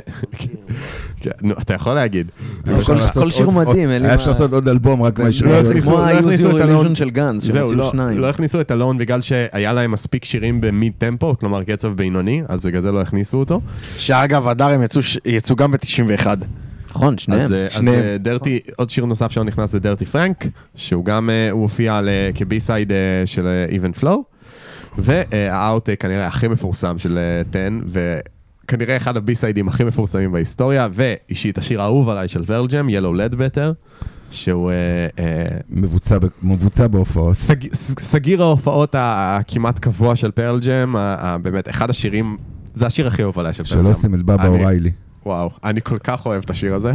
[1.22, 2.30] כן, נו, אתה יכול להגיד.
[2.66, 2.76] היה
[3.14, 5.24] כל- שיר עוד- מדהים, אין לי היה מה- אפשר לעשות עוד אלבום רק לא.
[5.24, 5.44] הכניסו-
[5.82, 6.86] כמו לא ה-Use הכניסו Your את אלון.
[6.86, 8.18] Illusion של גאנז, שהוציאו לא, שניים.
[8.18, 12.66] לא הכניסו את אלון בגלל שהיה להם מספיק שירים במיד טמפו, כלומר קצב בינוני, אז
[12.66, 13.60] בגלל זה לא הכניסו אותו.
[13.96, 14.82] שאגב, הדר הם
[15.26, 16.26] יצאו גם ב-91.
[16.90, 17.40] נכון, שניהם.
[17.42, 17.98] אז, אה, אז שניהם.
[17.98, 20.44] אה, דרטי, עוד שיר נוסף שלא נכנס זה דרטי פרנק,
[20.74, 24.22] שהוא גם, אה, הוא הופיע על, אה, כ B-side אה, של Even Flow,
[24.98, 27.18] וה out אה, כנראה הכי מפורסם של
[27.50, 27.58] 10,
[28.64, 33.72] וכנראה אחד הבי-סיידים הכי מפורסמים בהיסטוריה, ואישית השיר האהוב עליי של פרל ג'ם, Yellow Ledbetter,
[34.30, 34.74] שהוא אה,
[35.18, 37.34] אה, מבוצע ב- מבוצע בהופעות.
[37.34, 40.94] סג, סגיר ההופעות הכמעט קבוע של פרל ג'ם,
[41.42, 42.36] באמת אחד השירים,
[42.74, 43.82] זה השיר הכי אהוב עליי של פרל ג'ם.
[43.84, 44.90] שלא עושים את Baba O'Riley.
[45.26, 46.94] וואו, אני כל כך אוהב את השיר הזה.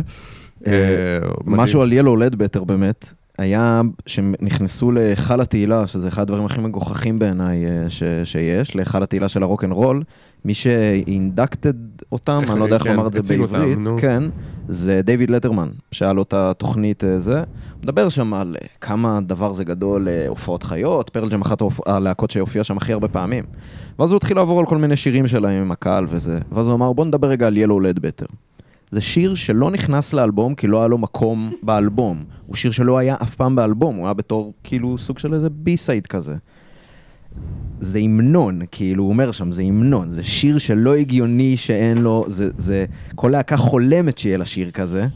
[0.68, 1.30] אה, אה.
[1.45, 7.65] משהו על Yellow Ledbetter באמת, היה שנכנסו להיכל התהילה, שזה אחד הדברים הכי מגוחכים בעיניי
[7.65, 10.03] אה, ש- שיש, להיכל התהילה של הרוק אנד רול.
[10.45, 11.73] מי ש inducted
[12.11, 13.97] אותם, אני לא יודע איך כן, לומר את זה אותם, בעברית, נו.
[14.01, 14.23] כן,
[14.68, 17.43] זה דיוויד לטרמן, שהיה לו את התוכנית אה, זה.
[17.84, 22.64] מדבר שם על אה, כמה הדבר זה גדול, הופעות חיות, פרל ג'ם אחת הלהקות שהופיע
[22.64, 23.43] שם הכי הרבה פעמים.
[23.99, 26.93] ואז הוא התחיל לעבור על כל מיני שירים שלהם עם הקהל וזה, ואז הוא אמר
[26.93, 28.25] בוא נדבר רגע על Yellow Ledbetter.
[28.91, 32.23] זה שיר שלא נכנס לאלבום כי לא היה לו מקום באלבום.
[32.45, 36.07] הוא שיר שלא היה אף פעם באלבום, הוא היה בתור כאילו סוג של איזה B-side
[36.07, 36.35] כזה.
[37.80, 42.49] זה המנון, כאילו הוא אומר שם, זה המנון, זה שיר שלא הגיוני שאין לו, זה,
[42.57, 42.85] זה
[43.15, 45.07] כל להקה חולמת שיהיה לה שיר כזה.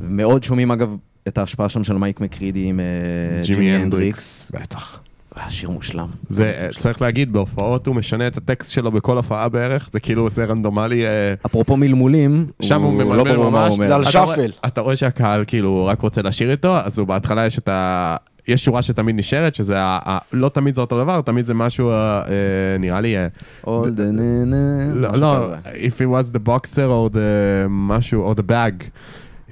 [0.00, 0.96] מאוד שומעים אגב
[1.28, 4.52] את ההשפעה שם של מייק מקרידי עם אה, ג'ימי הנדריקס.
[4.54, 5.01] בטח.
[5.38, 6.06] אה, שיר מושלם.
[6.28, 10.22] זה, אה, צריך להגיד, בהופעות הוא משנה את הטקסט שלו בכל הופעה בערך, זה כאילו
[10.22, 11.06] עושה רנדומלי.
[11.06, 13.68] אה, אפרופו מלמולים, שם הוא לא ממלמל מה ממש.
[13.68, 13.86] הוא אומר.
[13.86, 14.50] זה על אתה רואה- שפל.
[14.66, 18.16] אתה רואה שהקהל כאילו רק רוצה לשיר איתו, אז הוא בהתחלה יש את ה...
[18.48, 19.98] יש שורה שתמיד נשארת, שזה ה...
[20.06, 20.18] ה...
[20.32, 22.22] לא תמיד זה אותו דבר, תמיד זה משהו, אה, אה,
[22.78, 23.16] נראה לי...
[23.16, 23.26] אה,
[23.64, 27.18] All the na-na, לא, לא, if it was the boxer or the
[27.68, 28.84] משהו, or the bag.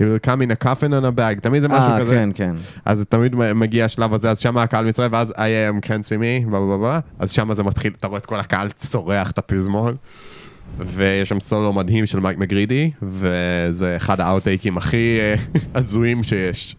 [0.01, 2.15] Come in a coffin on a bag, תמיד זה משהו אה, כזה.
[2.15, 2.55] כן, כן.
[2.85, 6.51] אז תמיד מגיע השלב הזה, אז שם הקהל מצטרף, ואז I am can't see me,
[6.51, 9.97] בלה בלה בלה, אז שם זה מתחיל, אתה רואה את כל הקהל צורח את הפזמון,
[10.79, 15.35] ויש שם סולו מדהים של מייק מגרידי, וזה אחד האאוטטייקים הכי אה,
[15.75, 16.77] הזויים שיש,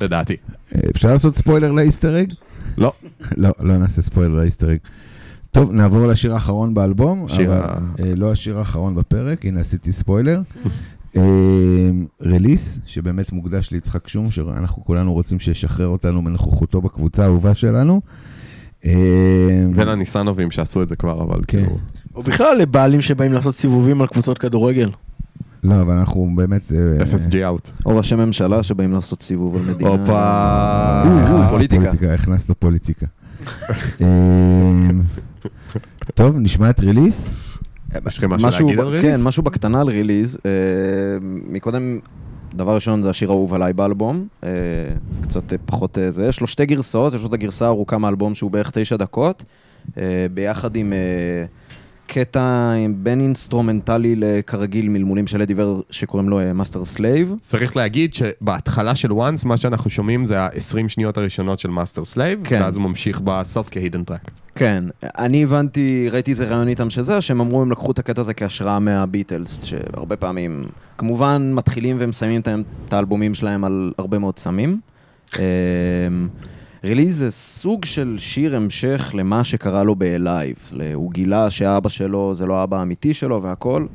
[0.00, 0.36] לדעתי.
[0.74, 2.32] אה, אפשר לעשות ספוילר לאיסטר אג?
[2.78, 2.92] לא.
[3.36, 4.78] לא, לא נעשה ספוילר לאיסטר אג.
[5.50, 7.62] טוב, נעבור לשיר האחרון באלבום, שיר אבל
[8.00, 10.40] אה, לא השיר האחרון בפרק, הנה עשיתי ספוילר.
[11.16, 11.90] אה,
[12.20, 18.00] רליס, שבאמת מוקדש ליצחק שום, שאנחנו כולנו רוצים שישחרר אותנו מנוכחותו בקבוצה האהובה שלנו.
[18.84, 21.64] אה, ולניסנובים שעשו את זה כבר, אבל כן.
[21.64, 21.78] כאילו...
[22.14, 24.90] או בכלל לבעלים שבאים לעשות סיבובים על קבוצות כדורגל.
[25.64, 26.72] לא, אבל אנחנו באמת...
[26.72, 27.70] אה, FSG אאוט.
[27.86, 29.90] או ראשי ממשלה שבאים לעשות סיבוב על מדינה.
[29.90, 30.12] הופה.
[30.12, 32.14] אה, הכנסנו פוליטיקה.
[32.14, 33.06] הכנסנו פוליטיקה.
[34.00, 34.90] אה,
[36.14, 37.28] טוב, נשמע את רליס.
[38.06, 39.02] יש לכם משהו להגיד על ריליס?
[39.02, 40.38] כן, משהו בקטנה על ריליז.
[40.46, 40.50] אה,
[41.48, 41.98] מקודם,
[42.54, 44.26] דבר ראשון זה השיר האהוב עליי באלבום.
[44.44, 44.48] אה,
[45.12, 46.26] זה קצת אה, פחות זה.
[46.26, 49.44] יש לו שתי גרסאות, יש לו את הגרסה הארוכה מהאלבום שהוא בערך תשע דקות.
[50.34, 50.92] ביחד עם
[52.14, 57.34] קטע עם- בין אינסטרומנטלי לכרגיל מלמולים של אדי ודר שקוראים לו Master Slave.
[57.40, 62.40] צריך להגיד שבהתחלה של Once, מה שאנחנו שומעים זה ה-20 שניות הראשונות של Master Slave,
[62.44, 62.60] כן.
[62.62, 64.30] ואז הוא ממשיך בסוף כ hidden track.
[64.54, 68.34] כן, אני הבנתי, ראיתי איזה רעיון איתם שזה, שהם אמרו הם לקחו את הקטע הזה
[68.34, 70.64] כהשראה מהביטלס, שהרבה פעמים,
[70.98, 72.40] כמובן מתחילים ומסיימים
[72.88, 74.80] את האלבומים שלהם על הרבה מאוד סמים.
[76.84, 80.72] Release זה סוג של שיר המשך למה שקרה לו ב Alive.
[80.94, 83.86] הוא גילה שאבא שלו זה לא האבא האמיתי שלו והכל.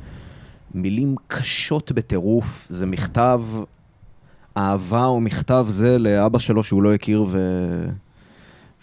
[0.73, 3.41] מילים קשות בטירוף, זה מכתב
[4.57, 7.39] אהבה או מכתב זה לאבא שלו שהוא לא הכיר ו...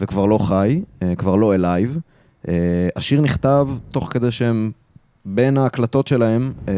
[0.01, 1.99] וכבר לא חי, אה, כבר לא alive.
[2.49, 4.71] אה, השיר נכתב תוך כדי שהם
[5.25, 6.75] בין ההקלטות שלהם אה,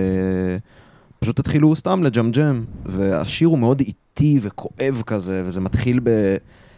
[1.19, 6.01] פשוט התחילו סתם לג'מג'ם, והשיר הוא מאוד איטי וכואב כזה, וזה מתחיל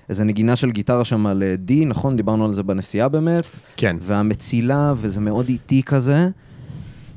[0.09, 2.17] באיזה נגינה של גיטרה שם על אה, די, נכון?
[2.17, 3.45] דיברנו על זה בנסיעה באמת.
[3.77, 3.97] כן.
[4.03, 6.29] והמצילה, וזה מאוד איטי כזה.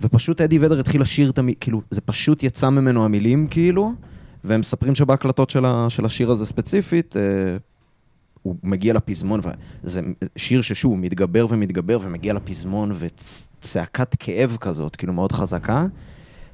[0.02, 3.94] ופשוט אדי ודר התחיל לשיר את המילים, כאילו, זה פשוט יצא ממנו המילים, כאילו,
[4.44, 7.22] והם מספרים שבהקלטות של, ה, של השיר הזה ספציפית, אה,
[8.44, 9.40] הוא מגיע לפזמון,
[9.84, 10.02] וזה
[10.36, 15.86] שיר ששוב, מתגבר ומתגבר ומגיע לפזמון, וצעקת כאב כזאת, כאילו, מאוד חזקה.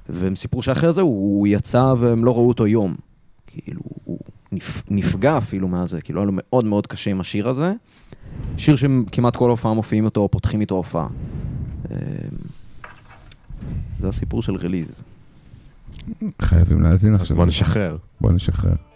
[0.09, 2.95] והם סיפרו שאחרי זה הוא, הוא יצא והם לא ראו אותו יום.
[3.47, 4.19] כאילו, הוא
[4.89, 7.73] נפגע אפילו מהזה, כאילו, היה לו מאוד מאוד קשה עם השיר הזה.
[8.57, 11.07] שיר שכמעט כל הופעה מופיעים אותו או פותחים איתו הופעה.
[11.91, 11.97] אה,
[13.99, 15.03] זה הסיפור של רליז.
[16.41, 17.37] חייבים להאזין אז עכשיו.
[17.37, 17.97] בוא נשחרר.
[18.21, 18.86] בוא נשחרר.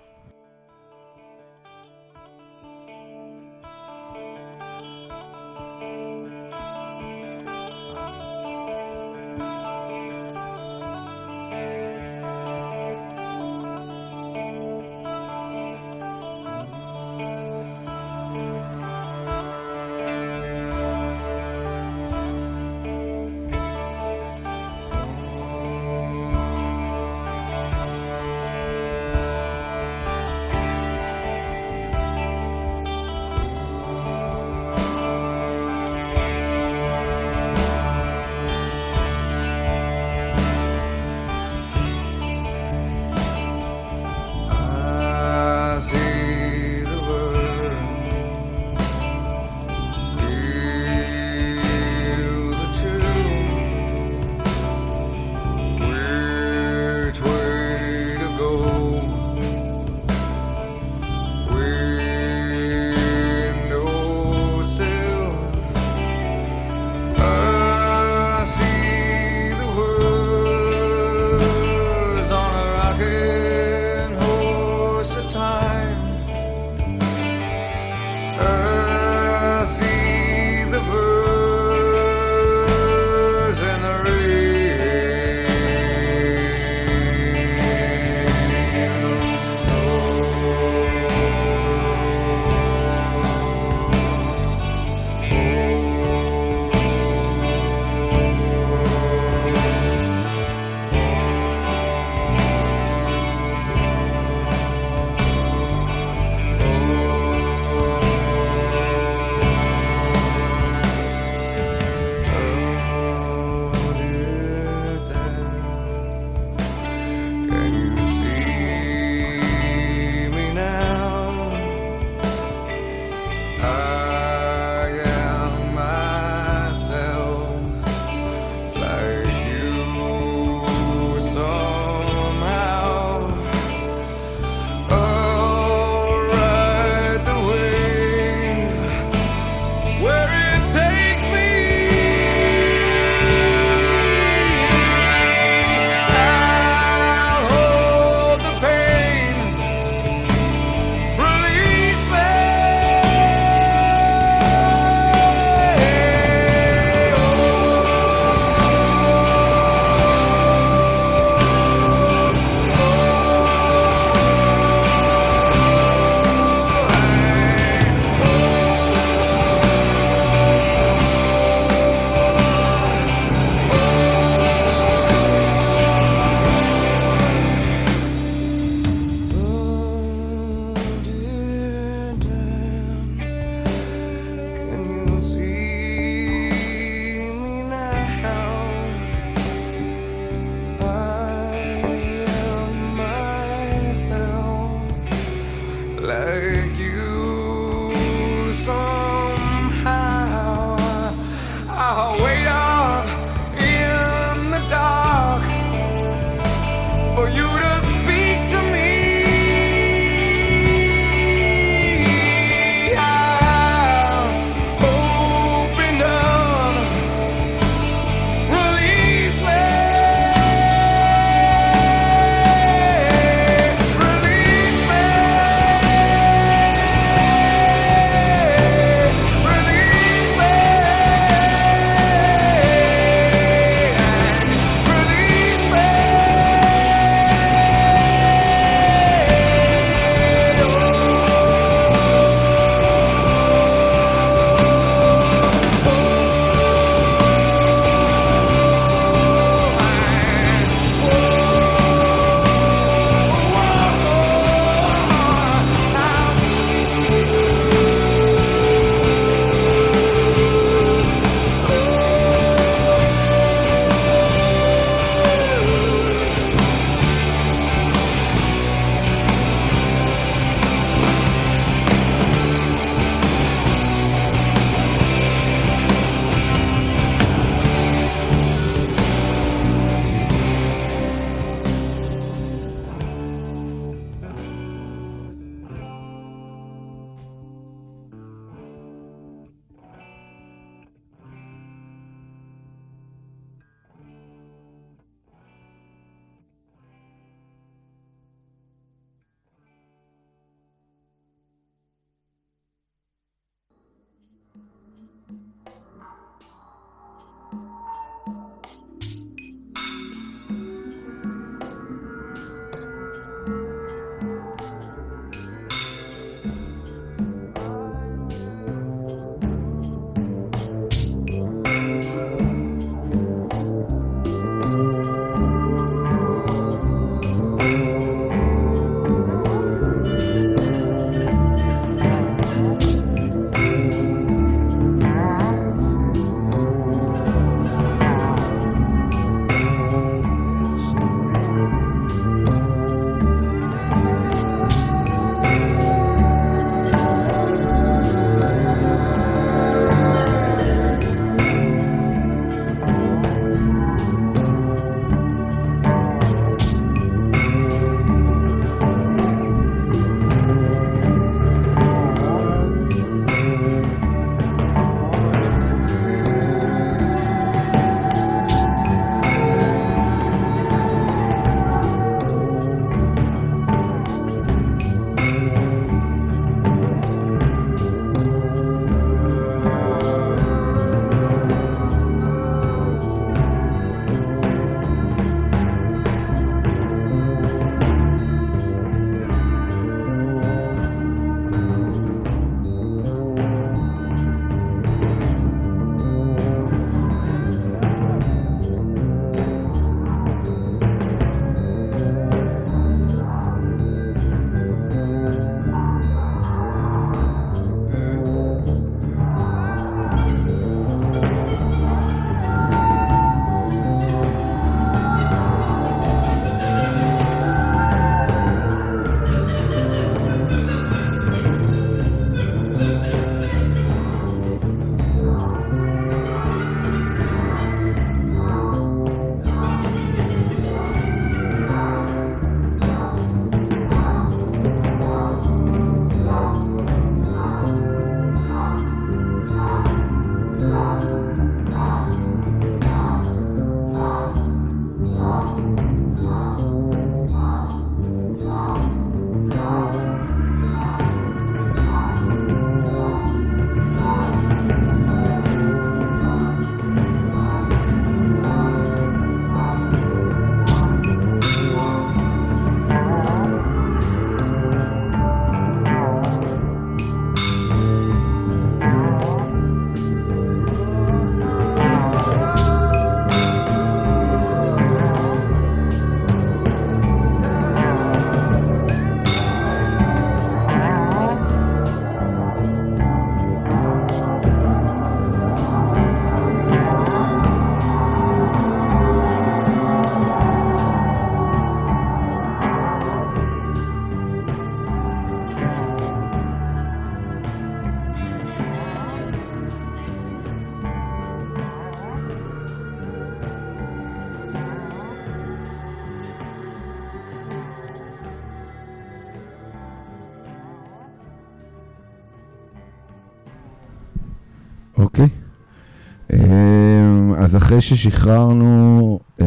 [517.61, 519.45] אחרי ששחררנו, אמ,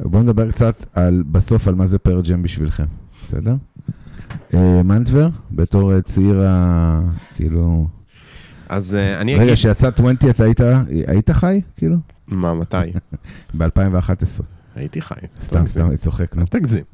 [0.00, 2.84] בואו נדבר קצת על, בסוף על מה זה פרג'ם בשבילכם,
[3.22, 3.54] בסדר?
[4.54, 7.00] אה, מנטבר, בתור אה, צעיר ה...
[7.36, 7.86] כאילו...
[8.68, 9.46] אז אה, אני אגיד...
[9.46, 10.60] רגע, כשיצא 20 אתה היית,
[11.06, 11.60] היית חי?
[11.76, 11.96] כאילו?
[12.28, 12.76] מה, מתי?
[13.58, 14.42] ב-2011.
[14.76, 15.14] הייתי חי.
[15.40, 16.36] סתם, סתם, אני צוחק.
[16.38, 16.84] אל תגזים.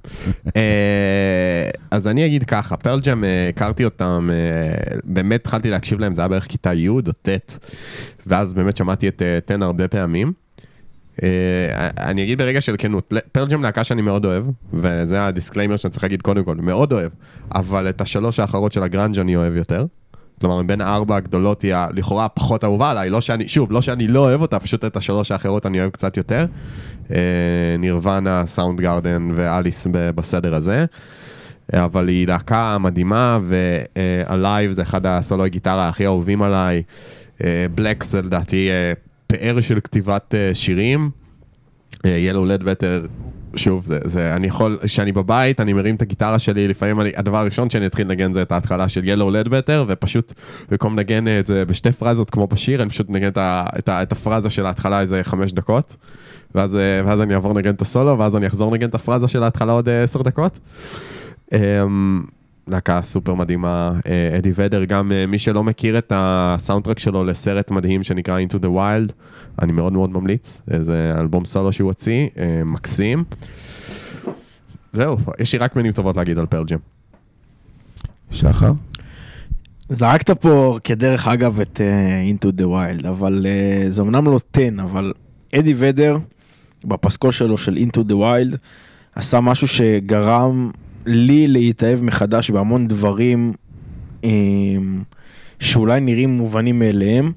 [1.92, 6.20] אה, אז אני אגיד ככה, פרלג'ם, אה, הכרתי אותם, אה, באמת התחלתי להקשיב להם, זה
[6.20, 7.58] היה בערך כיתה י' או ט',
[8.26, 10.32] ואז באמת שמעתי את אה, Ten הרבה פעמים.
[11.22, 15.76] אה, אני אגיד ברגע של כנות, פרל ג'ם להקה שאני מאוד אוהב, וזה ה disclaimer
[15.76, 17.12] שאני צריך להגיד קודם כל, מאוד אוהב,
[17.54, 19.86] אבל את השלוש האחרות של הגראנג' אני אוהב יותר.
[20.40, 24.20] כלומר, מבין הארבע הגדולות היא לכאורה הפחות אהובה עליי, לא שאני, שוב, לא שאני לא
[24.20, 26.46] אוהב אותה, פשוט את השלוש האחרות אני אוהב קצת יותר.
[27.12, 30.84] אה, נירוונה, סאונד גארדן ואליס בסדר הזה.
[31.74, 36.82] אה, אבל היא להקה מדהימה, ו Alive זה אחד הסולוי גיטרה הכי אהובים עליי.
[37.74, 38.92] בלק זה לדעתי אה,
[39.26, 41.10] פאר של כתיבת אה, שירים.
[42.04, 43.06] ילו לד בטר,
[43.56, 47.36] שוב, זה, זה, אני יכול, כשאני בבית, אני מרים את הגיטרה שלי, לפעמים אני, הדבר
[47.36, 50.32] הראשון שאני אתחיל לנגן זה את ההתחלה של ילו לד בטר, ופשוט
[50.70, 54.02] במקום לנגן את זה בשתי פרזות כמו בשיר, אני פשוט מנגן את, ה, את, ה,
[54.02, 55.96] את הפרזה של ההתחלה איזה חמש דקות,
[56.54, 59.42] ואז, אה, ואז אני אעבור לנגן את הסולו, ואז אני אחזור לנגן את הפרזה של
[59.42, 60.58] ההתחלה עוד אה, עשר דקות.
[61.52, 62.22] אמ,
[62.68, 67.70] להקה סופר מדהימה, אה, אדי ודר, גם אה, מי שלא מכיר את הסאונדטרק שלו לסרט
[67.70, 69.12] מדהים שנקרא Into the Wild,
[69.62, 73.24] אני מאוד מאוד ממליץ, זה אלבום סולו שהוא הוציא, אה, מקסים.
[74.92, 76.78] זהו, יש לי רק מילים טובות להגיד על פרג'ם.
[78.30, 78.72] שחר?
[79.88, 84.68] זרקת פה כדרך אגב את uh, Into the Wild, אבל uh, זה אמנם לא 10,
[84.82, 85.12] אבל
[85.54, 86.16] אדי ודר,
[86.84, 88.56] בפסקול שלו של Into the Wild,
[89.14, 90.70] עשה משהו שגרם
[91.06, 93.52] לי להתאהב מחדש בהמון דברים
[94.22, 94.26] um,
[95.60, 97.32] שאולי נראים מובנים מאליהם.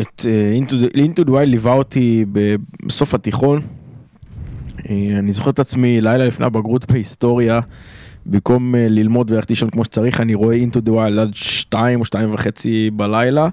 [0.00, 2.24] את uh, Into the Wild ליווה אותי
[2.86, 3.60] בסוף התיכון.
[4.78, 4.88] Uh,
[5.18, 7.60] אני זוכר את עצמי לילה לפני הבגרות בהיסטוריה.
[8.26, 12.34] במקום אה, ללמוד וללכת לישון כמו שצריך, אני רואה the wild עד שתיים או שתיים
[12.34, 13.48] וחצי בלילה.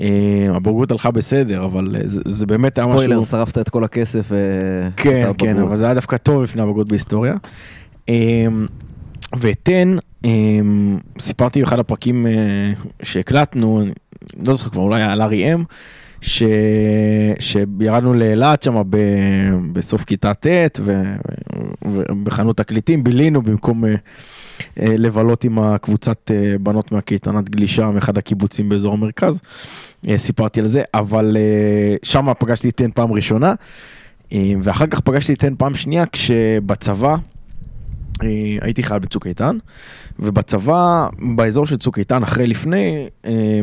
[0.00, 2.98] אה, הבגרות הלכה בסדר, אבל אה, זה, זה באמת היה משהו...
[2.98, 4.32] ספוילר, שרפת את כל הכסף.
[4.32, 4.38] אה,
[4.96, 5.58] כן, כן.
[5.58, 7.34] אבל זה היה דווקא טוב לפני הבגרות בהיסטוריה.
[8.08, 8.66] אמ,
[9.40, 12.32] ותן, אמ, סיפרתי באחד הפרקים אה,
[13.02, 13.82] שהקלטנו,
[14.46, 15.64] לא זוכר כבר, אולי על ארי אם,
[16.20, 16.42] ש...
[17.38, 18.96] שירדנו לאילת שם ב...
[19.72, 20.46] בסוף כיתה ט'
[20.80, 21.02] ו...
[21.84, 23.94] ובחנות תקליטים בילינו במקום אה,
[24.80, 29.40] אה, לבלות עם הקבוצת בנות מהקייטנת גלישה מאחד הקיבוצים באזור המרכז.
[30.16, 31.36] סיפרתי על זה, אבל
[32.02, 33.54] שם פגשתי את טן פעם ראשונה,
[34.62, 37.16] ואחר כך פגשתי את טן פעם שנייה כשבצבא
[38.60, 39.58] הייתי חייל בצוק איתן,
[40.18, 43.60] ובצבא, באזור של צוק איתן, אחרי לפני, אה,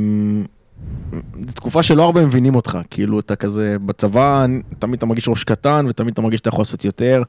[1.47, 4.45] זו תקופה שלא הרבה מבינים אותך, כאילו אתה כזה, בצבא
[4.79, 7.23] תמיד אתה מרגיש ראש קטן ותמיד אתה מרגיש שאתה יכול לעשות יותר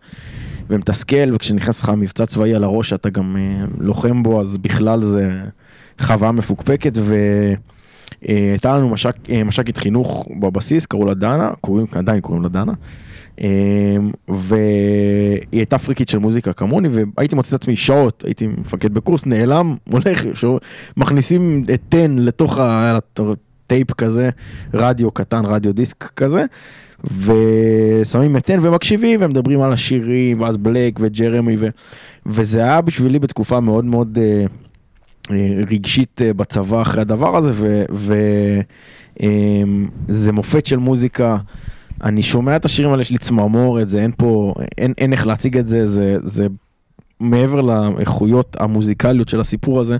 [0.70, 5.40] ומתסכל, וכשנכנס לך מבצע צבאי על הראש אתה גם אה, לוחם בו, אז בכלל זה
[6.01, 6.99] חוויה מפוקפקת
[8.23, 12.73] והייתה לנו משק, אה, מש"קית חינוך בבסיס, קראו לה דנה, קוראים, עדיין קוראים לה דנה.
[13.43, 13.97] אה,
[14.28, 19.77] והיא הייתה פריקית של מוזיקה כמוני והייתי מוצא את עצמי שעות הייתי מפקד בקורס נעלם
[19.93, 20.59] הולך שו-
[20.97, 24.31] מכניסים את טן לתוך הטייפ כזה
[24.74, 26.44] רדיו קטן רדיו דיסק כזה
[27.05, 31.69] ושמים את טן ומקשיבים ומדברים על השירים ואז בלק וג'רמי ו...
[32.27, 34.44] וזה היה בשבילי בתקופה מאוד מאוד אה,
[35.31, 37.85] אה, רגשית אה, בצבא אחרי הדבר הזה ו...
[37.93, 38.14] ו...
[39.20, 41.36] אמ, זה מופת של מוזיקה.
[42.03, 45.57] אני שומע את השירים האלה, יש לי צמרמורת, זה אין פה, אין, אין איך להציג
[45.57, 46.47] את זה, זה, זה
[47.20, 49.97] מעבר לאיכויות המוזיקליות של הסיפור הזה.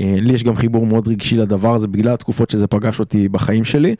[0.00, 3.64] אה, לי יש גם חיבור מאוד רגשי לדבר הזה, בגלל התקופות שזה פגש אותי בחיים
[3.64, 3.94] שלי.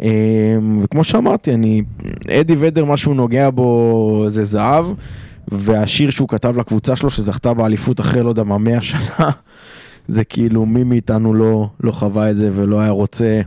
[0.00, 1.82] אמ, וכמו שאמרתי, אני,
[2.40, 4.86] אדי ודר, מה שהוא נוגע בו זה זהב,
[5.48, 9.30] והשיר שהוא כתב לקבוצה שלו, שזכתה באליפות אחרי, לא יודע מה, 100 שנה,
[10.08, 13.40] זה כאילו מי מאיתנו לא, לא חווה את זה ולא היה רוצה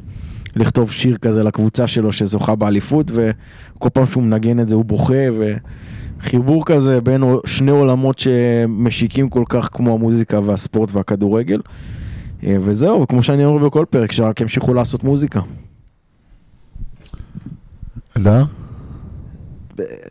[0.57, 5.23] לכתוב שיר כזה לקבוצה שלו שזוכה באליפות, וכל פעם שהוא מנגן את זה הוא בוכה,
[6.19, 11.61] וחיבור כזה בין שני עולמות שמשיקים כל כך כמו המוזיקה והספורט והכדורגל.
[12.43, 15.41] אה, וזהו, וכמו שאני אומר בכל פרק, שרק ימשיכו לעשות מוזיקה.
[18.17, 18.43] אלדר?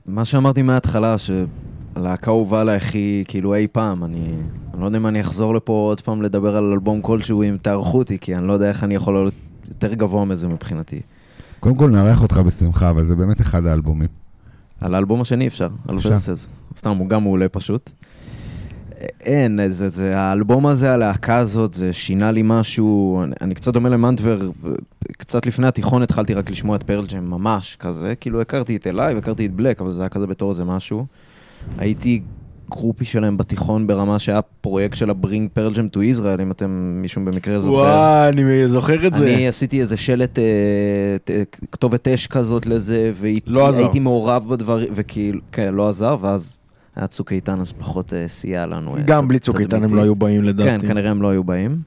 [0.06, 4.26] מה שאמרתי מההתחלה, שהלהקה הובאה אליי הכי, כאילו אי פעם, אני,
[4.74, 7.98] אני לא יודע אם אני אחזור לפה עוד פעם לדבר על אלבום כלשהו אם תערכו
[7.98, 9.34] אותי, כי אני לא יודע איך אני יכול להיות
[9.68, 11.00] יותר גבוה מזה מבחינתי.
[11.60, 14.08] קודם כל נארח אותך בשמחה, אבל זה באמת אחד האלבומים.
[14.80, 16.10] על האלבום השני אפשר, על אפשר.
[16.10, 16.48] ורסס.
[16.76, 17.90] סתם, הוא גם מעולה פשוט.
[19.20, 23.88] אין, זה, זה, האלבום הזה, הלהקה הזאת, זה שינה לי משהו, אני, אני קצת דומה
[23.88, 24.50] למנטבר,
[25.18, 29.46] קצת לפני התיכון התחלתי רק לשמוע את פרלג'ם ממש כזה, כאילו הכרתי את אליי והכרתי
[29.46, 31.06] את בלק, אבל זה היה כזה בתור איזה משהו.
[31.78, 32.22] הייתי
[32.70, 37.24] גרופי שלהם בתיכון ברמה שהיה פרויקט של ה-Bring Pearl Jam to Israel, אם אתם, מישהו
[37.24, 37.76] במקרה זוכר.
[37.78, 39.24] וואי, אני זוכר את זה.
[39.24, 40.44] אני עשיתי איזה שלט, אה,
[41.24, 41.30] ת-
[41.72, 43.12] כתובת אש כזאת לזה,
[43.46, 43.60] לא.
[43.60, 46.56] והייתי מעורב בדברים, וכאילו, כן, לא עזר, ואז
[46.96, 48.96] היה צוק איתן, אז פחות אה, סייע לנו.
[48.96, 49.94] אה, גם בלי צוק איתן הם.
[49.96, 50.70] לא היו באים לדעתי.
[50.86, 51.78] כן, כנראה הם לא היו באים.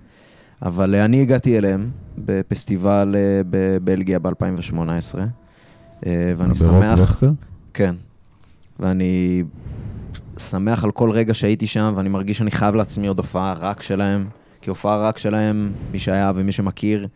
[0.62, 3.16] אבל אני הגעתי אליהם בפסטיבל
[3.50, 5.16] בבלגיה ב-2018,
[6.38, 7.00] ואני שמח...
[7.02, 7.32] וכטר?
[7.74, 7.96] כן.
[8.80, 9.44] ואני
[10.40, 14.28] שמח על כל רגע שהייתי שם, ואני מרגיש שאני חייב לעצמי עוד הופעה רק שלהם.
[14.62, 17.08] כי הופעה רק שלהם, מי שהיה ומי שמכיר,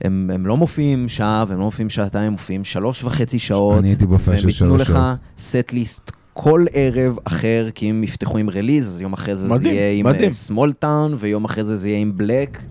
[0.00, 3.78] הם, הם לא מופיעים שעה והם לא מופיעים שעתיים, הם מופיעים שלוש וחצי שעות.
[3.78, 5.18] אני הייתי בהופעה של והם ייתנו שלוש לך שעות.
[5.38, 9.62] סט ליסט כל ערב אחר, כי אם יפתחו עם רליז, אז יום אחרי זה מדהים,
[9.62, 10.32] זה יהיה עם מדהים.
[10.32, 12.62] סמול טאון, ויום אחרי זה זה יהיה עם בלק.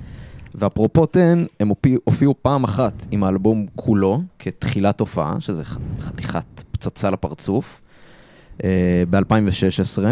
[0.56, 5.64] ואפרופו תן, הם הופיעו, הופיעו פעם אחת עם האלבום כולו, כתחילת הופעה, שזה
[6.00, 7.82] חתיכת פצצה לפרצוף,
[9.10, 10.04] ב-2016.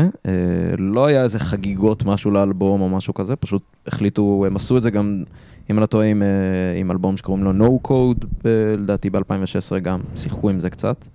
[0.77, 4.91] לא היה איזה חגיגות משהו לאלבום או משהו כזה, פשוט החליטו, הם עשו את זה
[4.91, 5.23] גם,
[5.69, 8.47] אם אני לא טועה, עם, אה, עם אלבום שקוראים לו No Code,
[8.77, 11.05] לדעתי ב-2016 גם, שיחקו עם זה קצת.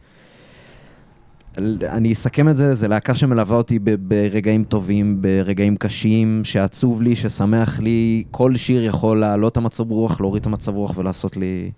[1.82, 7.80] אני אסכם את זה, זה להקה שמלווה אותי ברגעים טובים, ברגעים קשים, שעצוב לי, ששמח
[7.80, 11.70] לי, כל שיר יכול להעלות את המצב רוח, להוריד את המצב רוח ולעשות לי...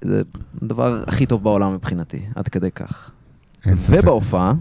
[0.00, 0.22] זה
[0.62, 3.10] הדבר הכי טוב בעולם מבחינתי, עד כדי כך.
[3.66, 3.98] אין ספק.
[4.02, 4.54] ובהופעה,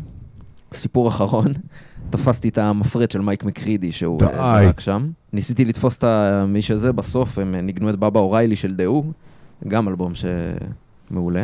[0.73, 1.47] סיפור אחרון,
[2.09, 4.25] תפסתי את המפרט של מייק מקרידי שהוא די.
[4.25, 5.07] אה, זרק שם.
[5.33, 6.03] ניסיתי לתפוס את
[6.47, 9.11] מי שזה, בסוף הם ניגנו את בבא אוריילי של דהו,
[9.67, 11.43] גם אלבום שמעולה.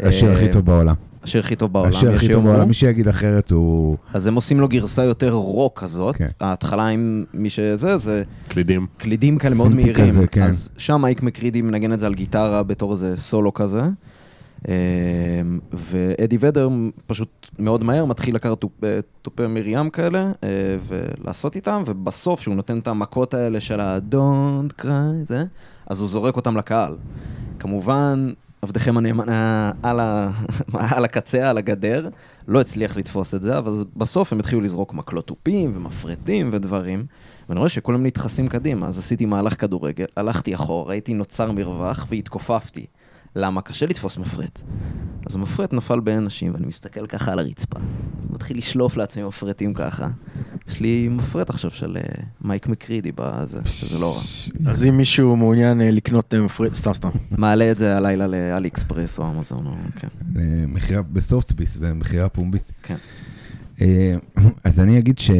[0.00, 0.94] השיר הכי אה, טוב בעולם.
[1.22, 2.44] השיר הכי טוב בעולם, השיר הכי טוב.
[2.44, 3.96] בעולם, מי שיגיד אחרת הוא...
[4.14, 6.16] אז הם עושים לו גרסה יותר רוק כזאת.
[6.16, 6.26] כן.
[6.40, 8.86] ההתחלה עם מי שזה, זה קלידים.
[8.96, 10.08] קלידים כאלה מאוד סינטי מהירים.
[10.08, 10.42] כזה, כן.
[10.42, 13.82] אז שם מייק מקרידי מנגן את זה על גיטרה בתור איזה סולו כזה.
[14.68, 14.72] אמ,
[15.72, 16.68] ואדי ודר
[17.06, 18.84] פשוט מאוד מהר מתחיל לקחת תופ-
[19.22, 20.48] תופי מרים כאלה אה,
[20.86, 25.44] ולעשות איתם, ובסוף שהוא נותן את המכות האלה של ה-Don't cry, זה,
[25.86, 26.96] אז הוא זורק אותם לקהל.
[27.58, 28.32] כמובן,
[28.62, 30.30] עבדכם הנאמן היה על, ה...
[30.96, 32.08] על הקצה, על הגדר,
[32.48, 37.06] לא הצליח לתפוס את זה, אבל בסוף הם התחילו לזרוק מקלות תופים ומפרטים ודברים,
[37.48, 42.86] ואני רואה שכולם נדחסים קדימה, אז עשיתי מהלך כדורגל, הלכתי אחורה, ראיתי נוצר מרווח והתכופפתי.
[43.36, 43.62] למה?
[43.62, 44.62] קשה לתפוס מפרט.
[45.26, 47.78] אז המפרט נפל בין אנשים, ואני מסתכל ככה על הרצפה.
[48.30, 50.08] מתחיל לשלוף לעצמי מפרטים ככה.
[50.68, 52.02] יש לי מפרט עכשיו של אה,
[52.40, 54.22] מייק מקרידי בזה, שזה לא רע.
[54.70, 57.08] אז אם מישהו מעוניין אה, לקנות אה, מפריד, סתם סתם.
[57.30, 60.08] מעלה את זה הלילה לאלי אקספרס או אמזון, או כן.
[60.68, 62.72] מכירה בסופטביס, במכירה פומבית.
[62.82, 62.96] כן.
[64.64, 65.30] אז אני אגיד ש...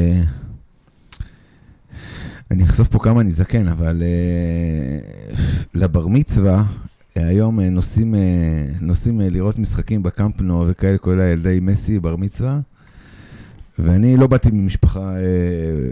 [2.51, 4.03] אני אחשוף פה כמה אני זקן, אבל
[5.75, 6.65] לבר מצווה,
[7.15, 8.21] היום אה, נוסעים, אה,
[8.81, 12.61] נוסעים אה, לראות משחקים בקמפ נו וכאלה, כולל הילדי מסי, בר מצווה.
[13.79, 15.15] ואני לא באתי ממשפחה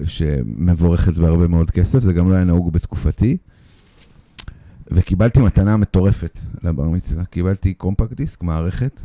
[0.06, 3.36] שמבורכת בהרבה מאוד כסף, זה גם לא היה נהוג בתקופתי.
[4.90, 7.24] וקיבלתי מתנה מטורפת לבר מצווה.
[7.24, 9.00] קיבלתי קומפקט דיסק, מערכת,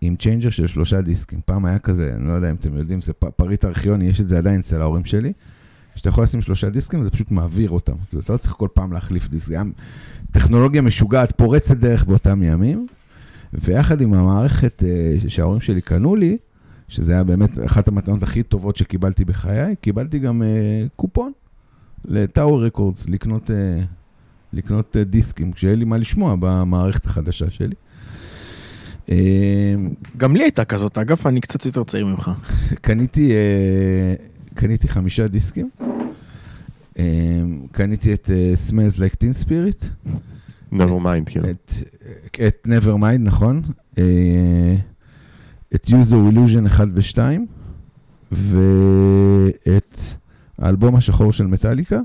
[0.00, 1.40] עם changer של שלושה דיסקים.
[1.44, 4.38] פעם היה כזה, אני לא יודע אם אתם יודעים, זה פריט ארכיוני, יש את זה
[4.38, 5.32] עדיין אצל ההורים שלי,
[5.94, 7.96] שאתה יכול לשים שלושה דיסקים וזה פשוט מעביר אותם.
[8.08, 9.48] כאילו, אתה לא צריך כל פעם להחליף דיסק.
[9.48, 9.64] זה היה
[10.32, 12.86] טכנולוגיה משוגעת, פורצת דרך באותם ימים.
[13.52, 16.36] ויחד עם המערכת אה, שההורים שלי קנו לי,
[16.88, 20.48] שזה היה באמת אחת המתנות הכי טובות שקיבלתי בחיי, קיבלתי גם אה,
[20.96, 21.32] קופון
[22.04, 23.82] ל Tower Records לקנות אה,
[24.52, 27.74] לקנות דיסקים, כשיהיה לי מה לשמוע במערכת החדשה שלי.
[30.16, 32.30] גם לי הייתה כזאת, אגב, אני קצת יותר צעיר ממך.
[32.80, 33.32] קניתי,
[34.54, 35.70] קניתי חמישה דיסקים.
[36.98, 37.04] אה,
[37.72, 40.08] קניתי את אה, Smells Like Teen Spirit,
[40.72, 41.50] never mind, כאילו.
[41.50, 41.72] את,
[42.46, 43.62] את Nevermind, נכון?
[43.98, 44.76] אה,
[45.74, 47.18] את User Illusion 1 ו-2,
[48.32, 49.98] ואת
[50.58, 52.00] האלבום השחור של מטאליקה,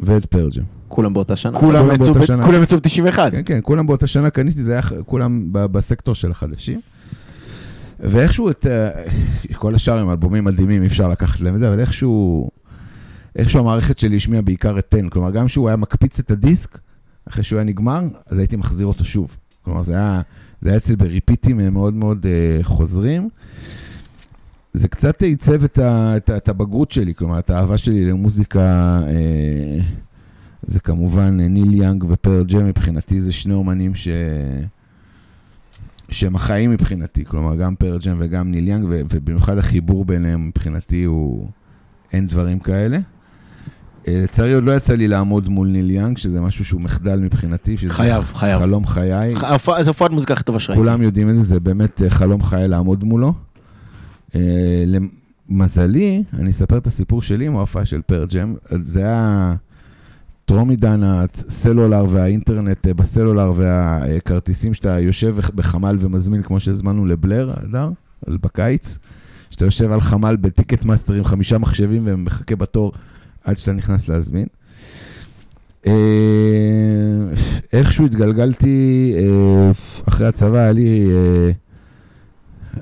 [0.00, 0.62] ואת פרג'ם.
[0.88, 1.58] כולם באותה שנה.
[1.58, 2.44] כולם כולם יצאו באותה ב- שנה.
[2.46, 3.30] כולם יצאו ב-91.
[3.30, 6.80] כן, כן, כולם באותה שנה קניתי, זה היה כולם בסקטור של החדשים.
[8.00, 8.66] ואיכשהו את...
[8.66, 8.90] אה,
[9.54, 12.50] כל השאר הם אלבומים מדהימים, אי אפשר לקחת להם את זה, אבל איכשהו...
[13.38, 16.78] איכשהו המערכת שלי השמיעה בעיקר את 10, כלומר, גם כשהוא היה מקפיץ את הדיסק,
[17.28, 19.36] אחרי שהוא היה נגמר, אז הייתי מחזיר אותו שוב.
[19.62, 20.20] כלומר, זה היה,
[20.60, 23.28] זה היה אצלי בריפיטים אה, מאוד מאוד uh, חוזרים.
[24.72, 25.78] זה קצת עיצב את,
[26.16, 28.60] את, את הבגרות שלי, כלומר, את האהבה שלי למוזיקה,
[29.06, 29.80] אה,
[30.62, 34.08] זה כמובן אה, ניל יאנג ופרל ג'ם, מבחינתי זה שני אומנים ש...
[36.10, 41.48] שהם החיים מבחינתי, כלומר, גם פרל ג'ם וגם ניל יאנג, ובמיוחד החיבור ביניהם מבחינתי הוא...
[42.12, 42.98] אין דברים כאלה.
[44.08, 47.76] אה, לצערי עוד לא יצא לי לעמוד מול ניל יאנג, שזה משהו שהוא מחדל מבחינתי.
[47.88, 48.58] חייב, חייב.
[48.58, 49.34] חלום חיי.
[49.80, 50.82] זו הופעת מוזיקה הכי טובה שראיתי.
[50.82, 53.34] כולם יודעים את זה, זה באמת אה, חלום חיי לעמוד מולו.
[54.34, 54.84] אה,
[55.48, 58.54] למזלי, אני אספר את הסיפור שלי עם ההופעה של פרל ג'ם.
[58.84, 59.54] זה היה
[60.44, 67.90] טרום עידן הסלולר והאינטרנט בסלולר והכרטיסים שאתה יושב בחמ"ל ומזמין, כמו שהזמנו לבלר, הדר,
[68.28, 68.98] בקיץ.
[69.50, 72.92] שאתה יושב על חמ"ל ב Ticketmaster עם חמישה מחשבים ומחכה בתור
[73.48, 74.46] עד שאתה נכנס להזמין.
[75.86, 75.92] אה,
[77.72, 79.70] איכשהו התגלגלתי, אה,
[80.08, 81.50] אחרי הצבא היה לי, אה,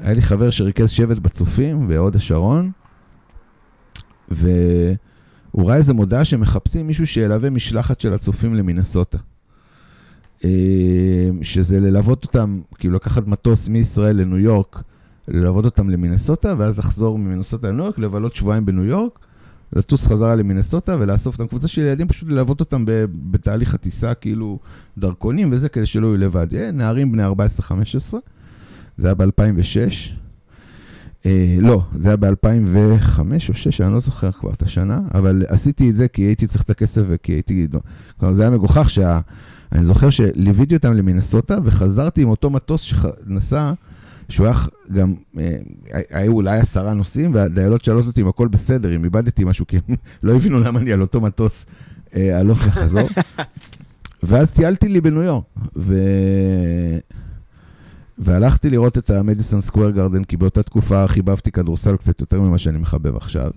[0.01, 2.71] היה לי חבר שריכז שבט בצופים בהוד השרון,
[4.29, 4.97] והוא
[5.57, 9.19] ראה איזה מודעה שמחפשים מישהו שילווה משלחת של הצופים למינסוטה.
[11.43, 14.83] שזה ללוות אותם, כאילו לקחת מטוס מישראל לניו יורק,
[15.29, 19.26] ללוות אותם למינסוטה, ואז לחזור ממינסוטה לניו יורק, לבלות שבועיים בניו יורק,
[19.73, 22.85] לטוס חזרה למינסוטה ולאסוף אותם קבוצה של ילדים, פשוט ללוות אותם
[23.31, 24.59] בתהליך הטיסה, כאילו
[24.99, 26.55] דרכונים וזה, כדי שלא יהיו לבד.
[26.55, 27.31] אה, נערים בני 14-15,
[28.97, 30.11] זה היה ב-2006.
[31.27, 35.91] אה, לא, זה היה ב-2005 או 2006, אני לא זוכר כבר את השנה, אבל עשיתי
[35.91, 37.67] את זה כי הייתי צריך את הכסף וכי הייתי...
[37.73, 37.81] לא.
[38.21, 39.21] כלומר, זה היה מגוחך שה...
[39.73, 43.73] אני זוכר שליוויתי אותם למינסוטה וחזרתי עם אותו מטוס שנסע,
[44.29, 44.57] שהוא היה
[44.93, 45.59] גם, אה,
[46.11, 49.97] היו אולי עשרה נוסעים, והדיילות שאלות אותי אם הכל בסדר, אם איבדתי משהו, כי הם
[50.23, 51.67] לא הבינו למה אני על אותו מטוס
[52.15, 53.09] אה, הלוך וחזור.
[54.23, 55.45] ואז טיילתי לי בניו יורק,
[55.77, 55.95] ו...
[58.19, 62.79] והלכתי לראות את המדיסון סקוויר גרדן, כי באותה תקופה חיבבתי כדורסל קצת יותר ממה שאני
[62.79, 63.51] מחבב עכשיו.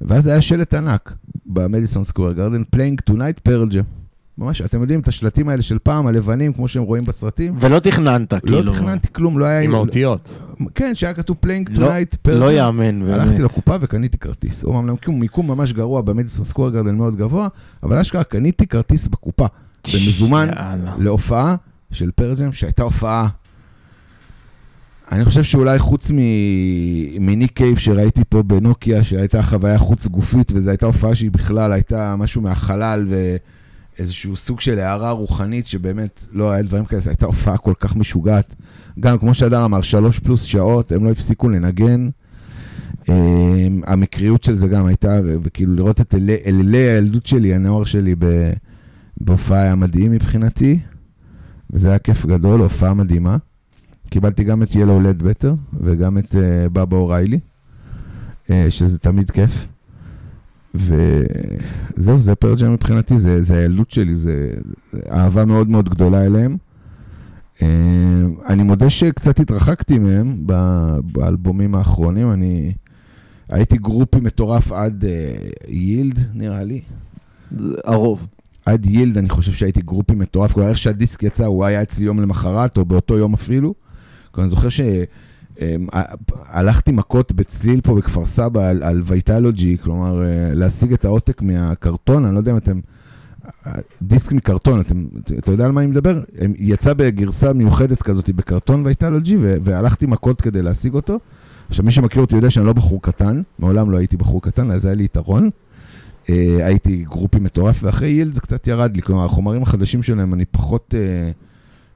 [0.00, 1.14] ואז היה שלט ענק
[1.46, 4.01] במדיסון סקוויר גרדן, playing tonight פרל ג'ם.
[4.38, 7.54] ממש, אתם יודעים את השלטים האלה של פעם, הלבנים, כמו שהם רואים בסרטים?
[7.60, 8.62] ולא תכננת, כאילו.
[8.62, 9.60] לא תכננתי כלום, לא היה...
[9.60, 10.42] עם האותיות.
[10.74, 12.52] כן, שהיה כתוב playing לא- tonight פרל לא.
[12.52, 13.20] יאמן, באמת.
[13.20, 14.64] הלכתי לקופה וקניתי כרטיס.
[14.64, 17.48] אומנם מיקום, מיקום ממש גרוע במדיסון סקוויר גרדן מאוד גבוה,
[17.82, 19.46] אבל אשכרה קניתי כרטיס בקופה,
[19.94, 20.48] במזומן.
[20.98, 21.54] להופעה
[21.92, 23.28] של פרג'ם, שהייתה הופעה...
[25.12, 26.16] אני חושב שאולי חוץ מ-
[27.26, 32.16] מניק קייב שראיתי פה בנוקיה, שהייתה חוויה חוץ גופית, וזו הייתה הופעה שהיא בכלל הייתה
[32.16, 33.06] משהו מהחלל
[33.98, 37.96] ואיזשהו סוג של הערה רוחנית, שבאמת לא היה דברים כאלה, זו הייתה הופעה כל כך
[37.96, 38.54] משוגעת.
[39.00, 42.08] גם כמו שהדר אמר, שלוש פלוס שעות, הם לא הפסיקו לנגן.
[43.08, 48.14] אמ, המקריות של זה גם הייתה, וכאילו לראות את אלי, אלילי הילדות שלי, הנוער שלי
[49.20, 50.78] בהופעה היה מדהים מבחינתי,
[51.70, 53.36] וזה היה כיף גדול, הופעה מדהימה.
[54.10, 56.36] קיבלתי גם את ילו לד בטר וגם את
[56.72, 57.40] בבא אוריילי,
[58.46, 59.66] uh, שזה תמיד כיף.
[60.74, 64.50] וזהו, זה פרג'ם מבחינתי, זה, זה הילדות שלי, זה,
[64.92, 66.56] זה אהבה מאוד מאוד גדולה אליהם.
[67.58, 67.62] Uh,
[68.48, 70.46] אני מודה שקצת התרחקתי מהם
[71.02, 72.72] באלבומים האחרונים, אני
[73.48, 76.80] הייתי גרופי מטורף עד uh, יילד, נראה לי.
[77.84, 78.26] הרוב.
[78.66, 82.20] עד יילד אני חושב שהייתי גרופי מטורף, כלומר איך שהדיסק יצא הוא היה אצלי יום
[82.20, 83.74] למחרת או באותו יום אפילו.
[84.38, 84.68] אני זוכר
[86.52, 92.24] שהלכתי מכות בצליל פה בכפר סבא על, על וייטלוג'י, כלומר אה, להשיג את העותק מהקרטון,
[92.26, 92.80] אני לא יודע אם אתם...
[94.02, 95.06] דיסק מקרטון, אתם,
[95.38, 96.22] אתה יודע על מה אני מדבר?
[96.58, 101.18] יצא בגרסה מיוחדת כזאת בקרטון וייטלוג'י, והלכתי מכות כדי להשיג אותו.
[101.68, 104.84] עכשיו, מי שמכיר אותי יודע שאני לא בחור קטן, מעולם לא הייתי בחור קטן, אז
[104.84, 105.50] היה לי יתרון.
[106.30, 110.44] אה, הייתי גרופי מטורף, ואחרי יילד זה קצת ירד לי, כלומר, החומרים החדשים שלהם, אני
[110.44, 111.30] פחות אה,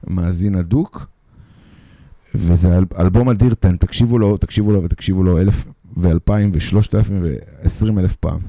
[0.07, 1.07] מאזין הדוק.
[2.37, 5.65] וזה אל, אלבום אדיר, תקשיבו לו, תקשיבו לו ותקשיבו לו אלף
[5.97, 8.39] ואלפיים ושלושת אלפים ועשרים אלף פעם.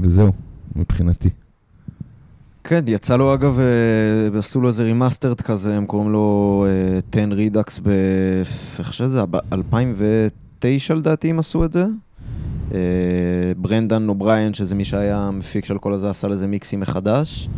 [0.00, 0.32] וזהו,
[0.76, 1.30] מבחינתי.
[2.64, 6.66] כן, יצא לו אגב, אה, עשו לו איזה remastered כזה, הם קוראים לו
[7.14, 7.88] אה, 10 Redux ב...
[8.78, 11.86] איך שזה, ב-2009 לדעתי הם עשו את זה.
[12.74, 12.80] אה,
[13.56, 17.48] ברנדן אובריין, שזה מי שהיה המפיק של כל הזה, עשה לזה מיקסים מחדש.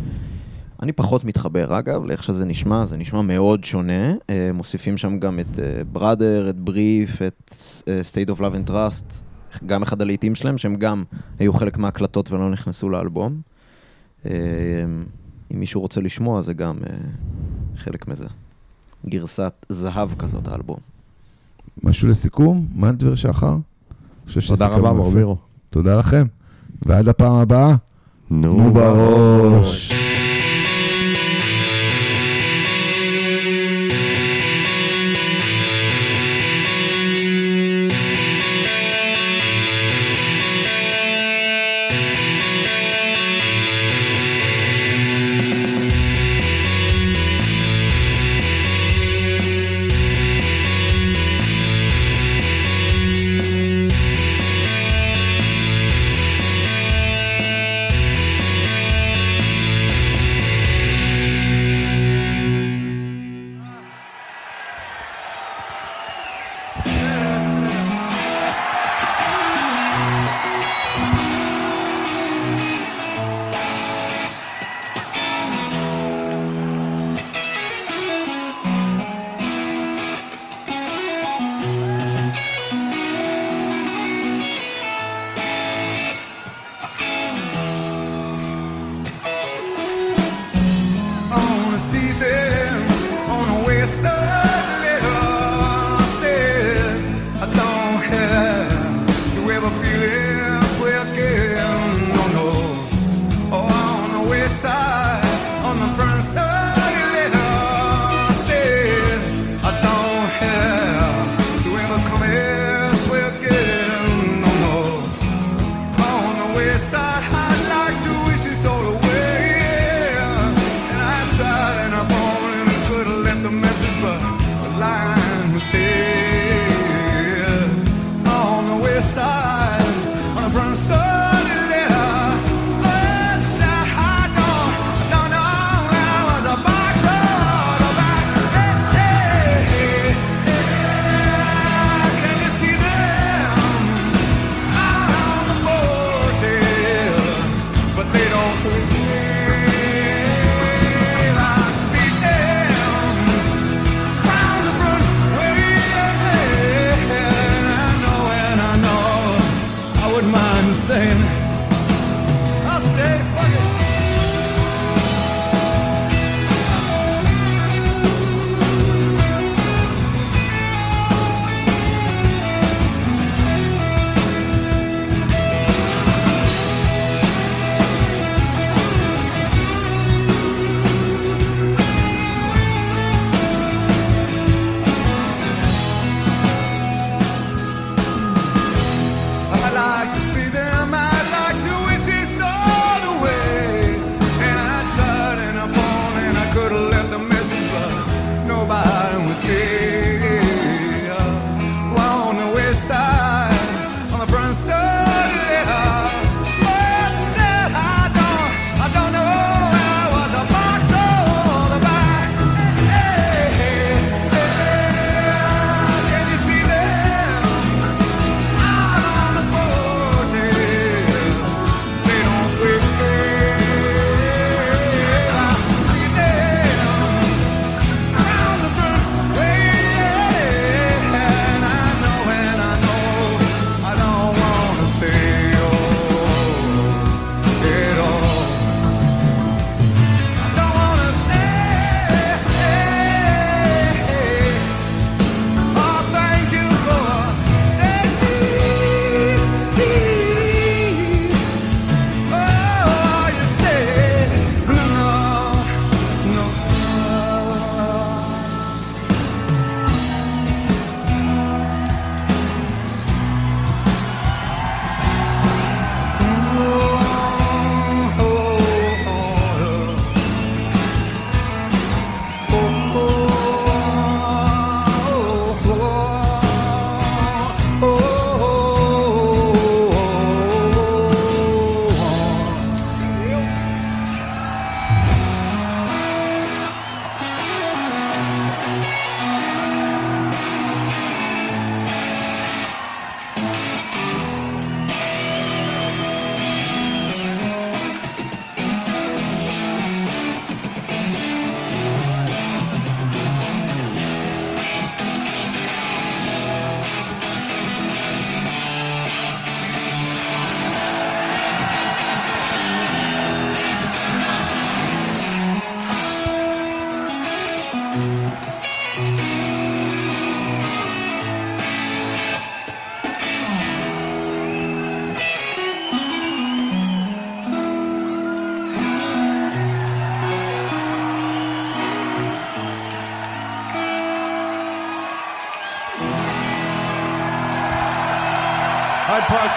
[0.81, 4.13] אני פחות מתחבר, אגב, לאיך שזה נשמע, זה נשמע מאוד שונה.
[4.29, 5.59] אה, מוסיפים שם גם את
[5.91, 7.55] Brother, את Breath, את
[7.87, 9.13] אה, State of Love and Trust,
[9.65, 11.03] גם אחד הלהיטים שלהם, שהם גם
[11.39, 13.41] היו חלק מההקלטות ולא נכנסו לאלבום.
[14.25, 14.31] אה,
[15.53, 16.95] אם מישהו רוצה לשמוע, זה גם אה,
[17.77, 18.27] חלק מזה.
[19.05, 20.79] גרסת זהב כזאת, האלבום.
[21.83, 22.67] משהו לסיכום?
[23.15, 23.47] שחר?
[23.51, 23.61] אני
[24.27, 24.93] חושב תודה רבה, יפה.
[24.93, 25.37] ברבירו.
[25.69, 26.25] תודה לכם.
[26.85, 27.75] ועד הפעם הבאה,
[28.31, 29.98] נו בראש.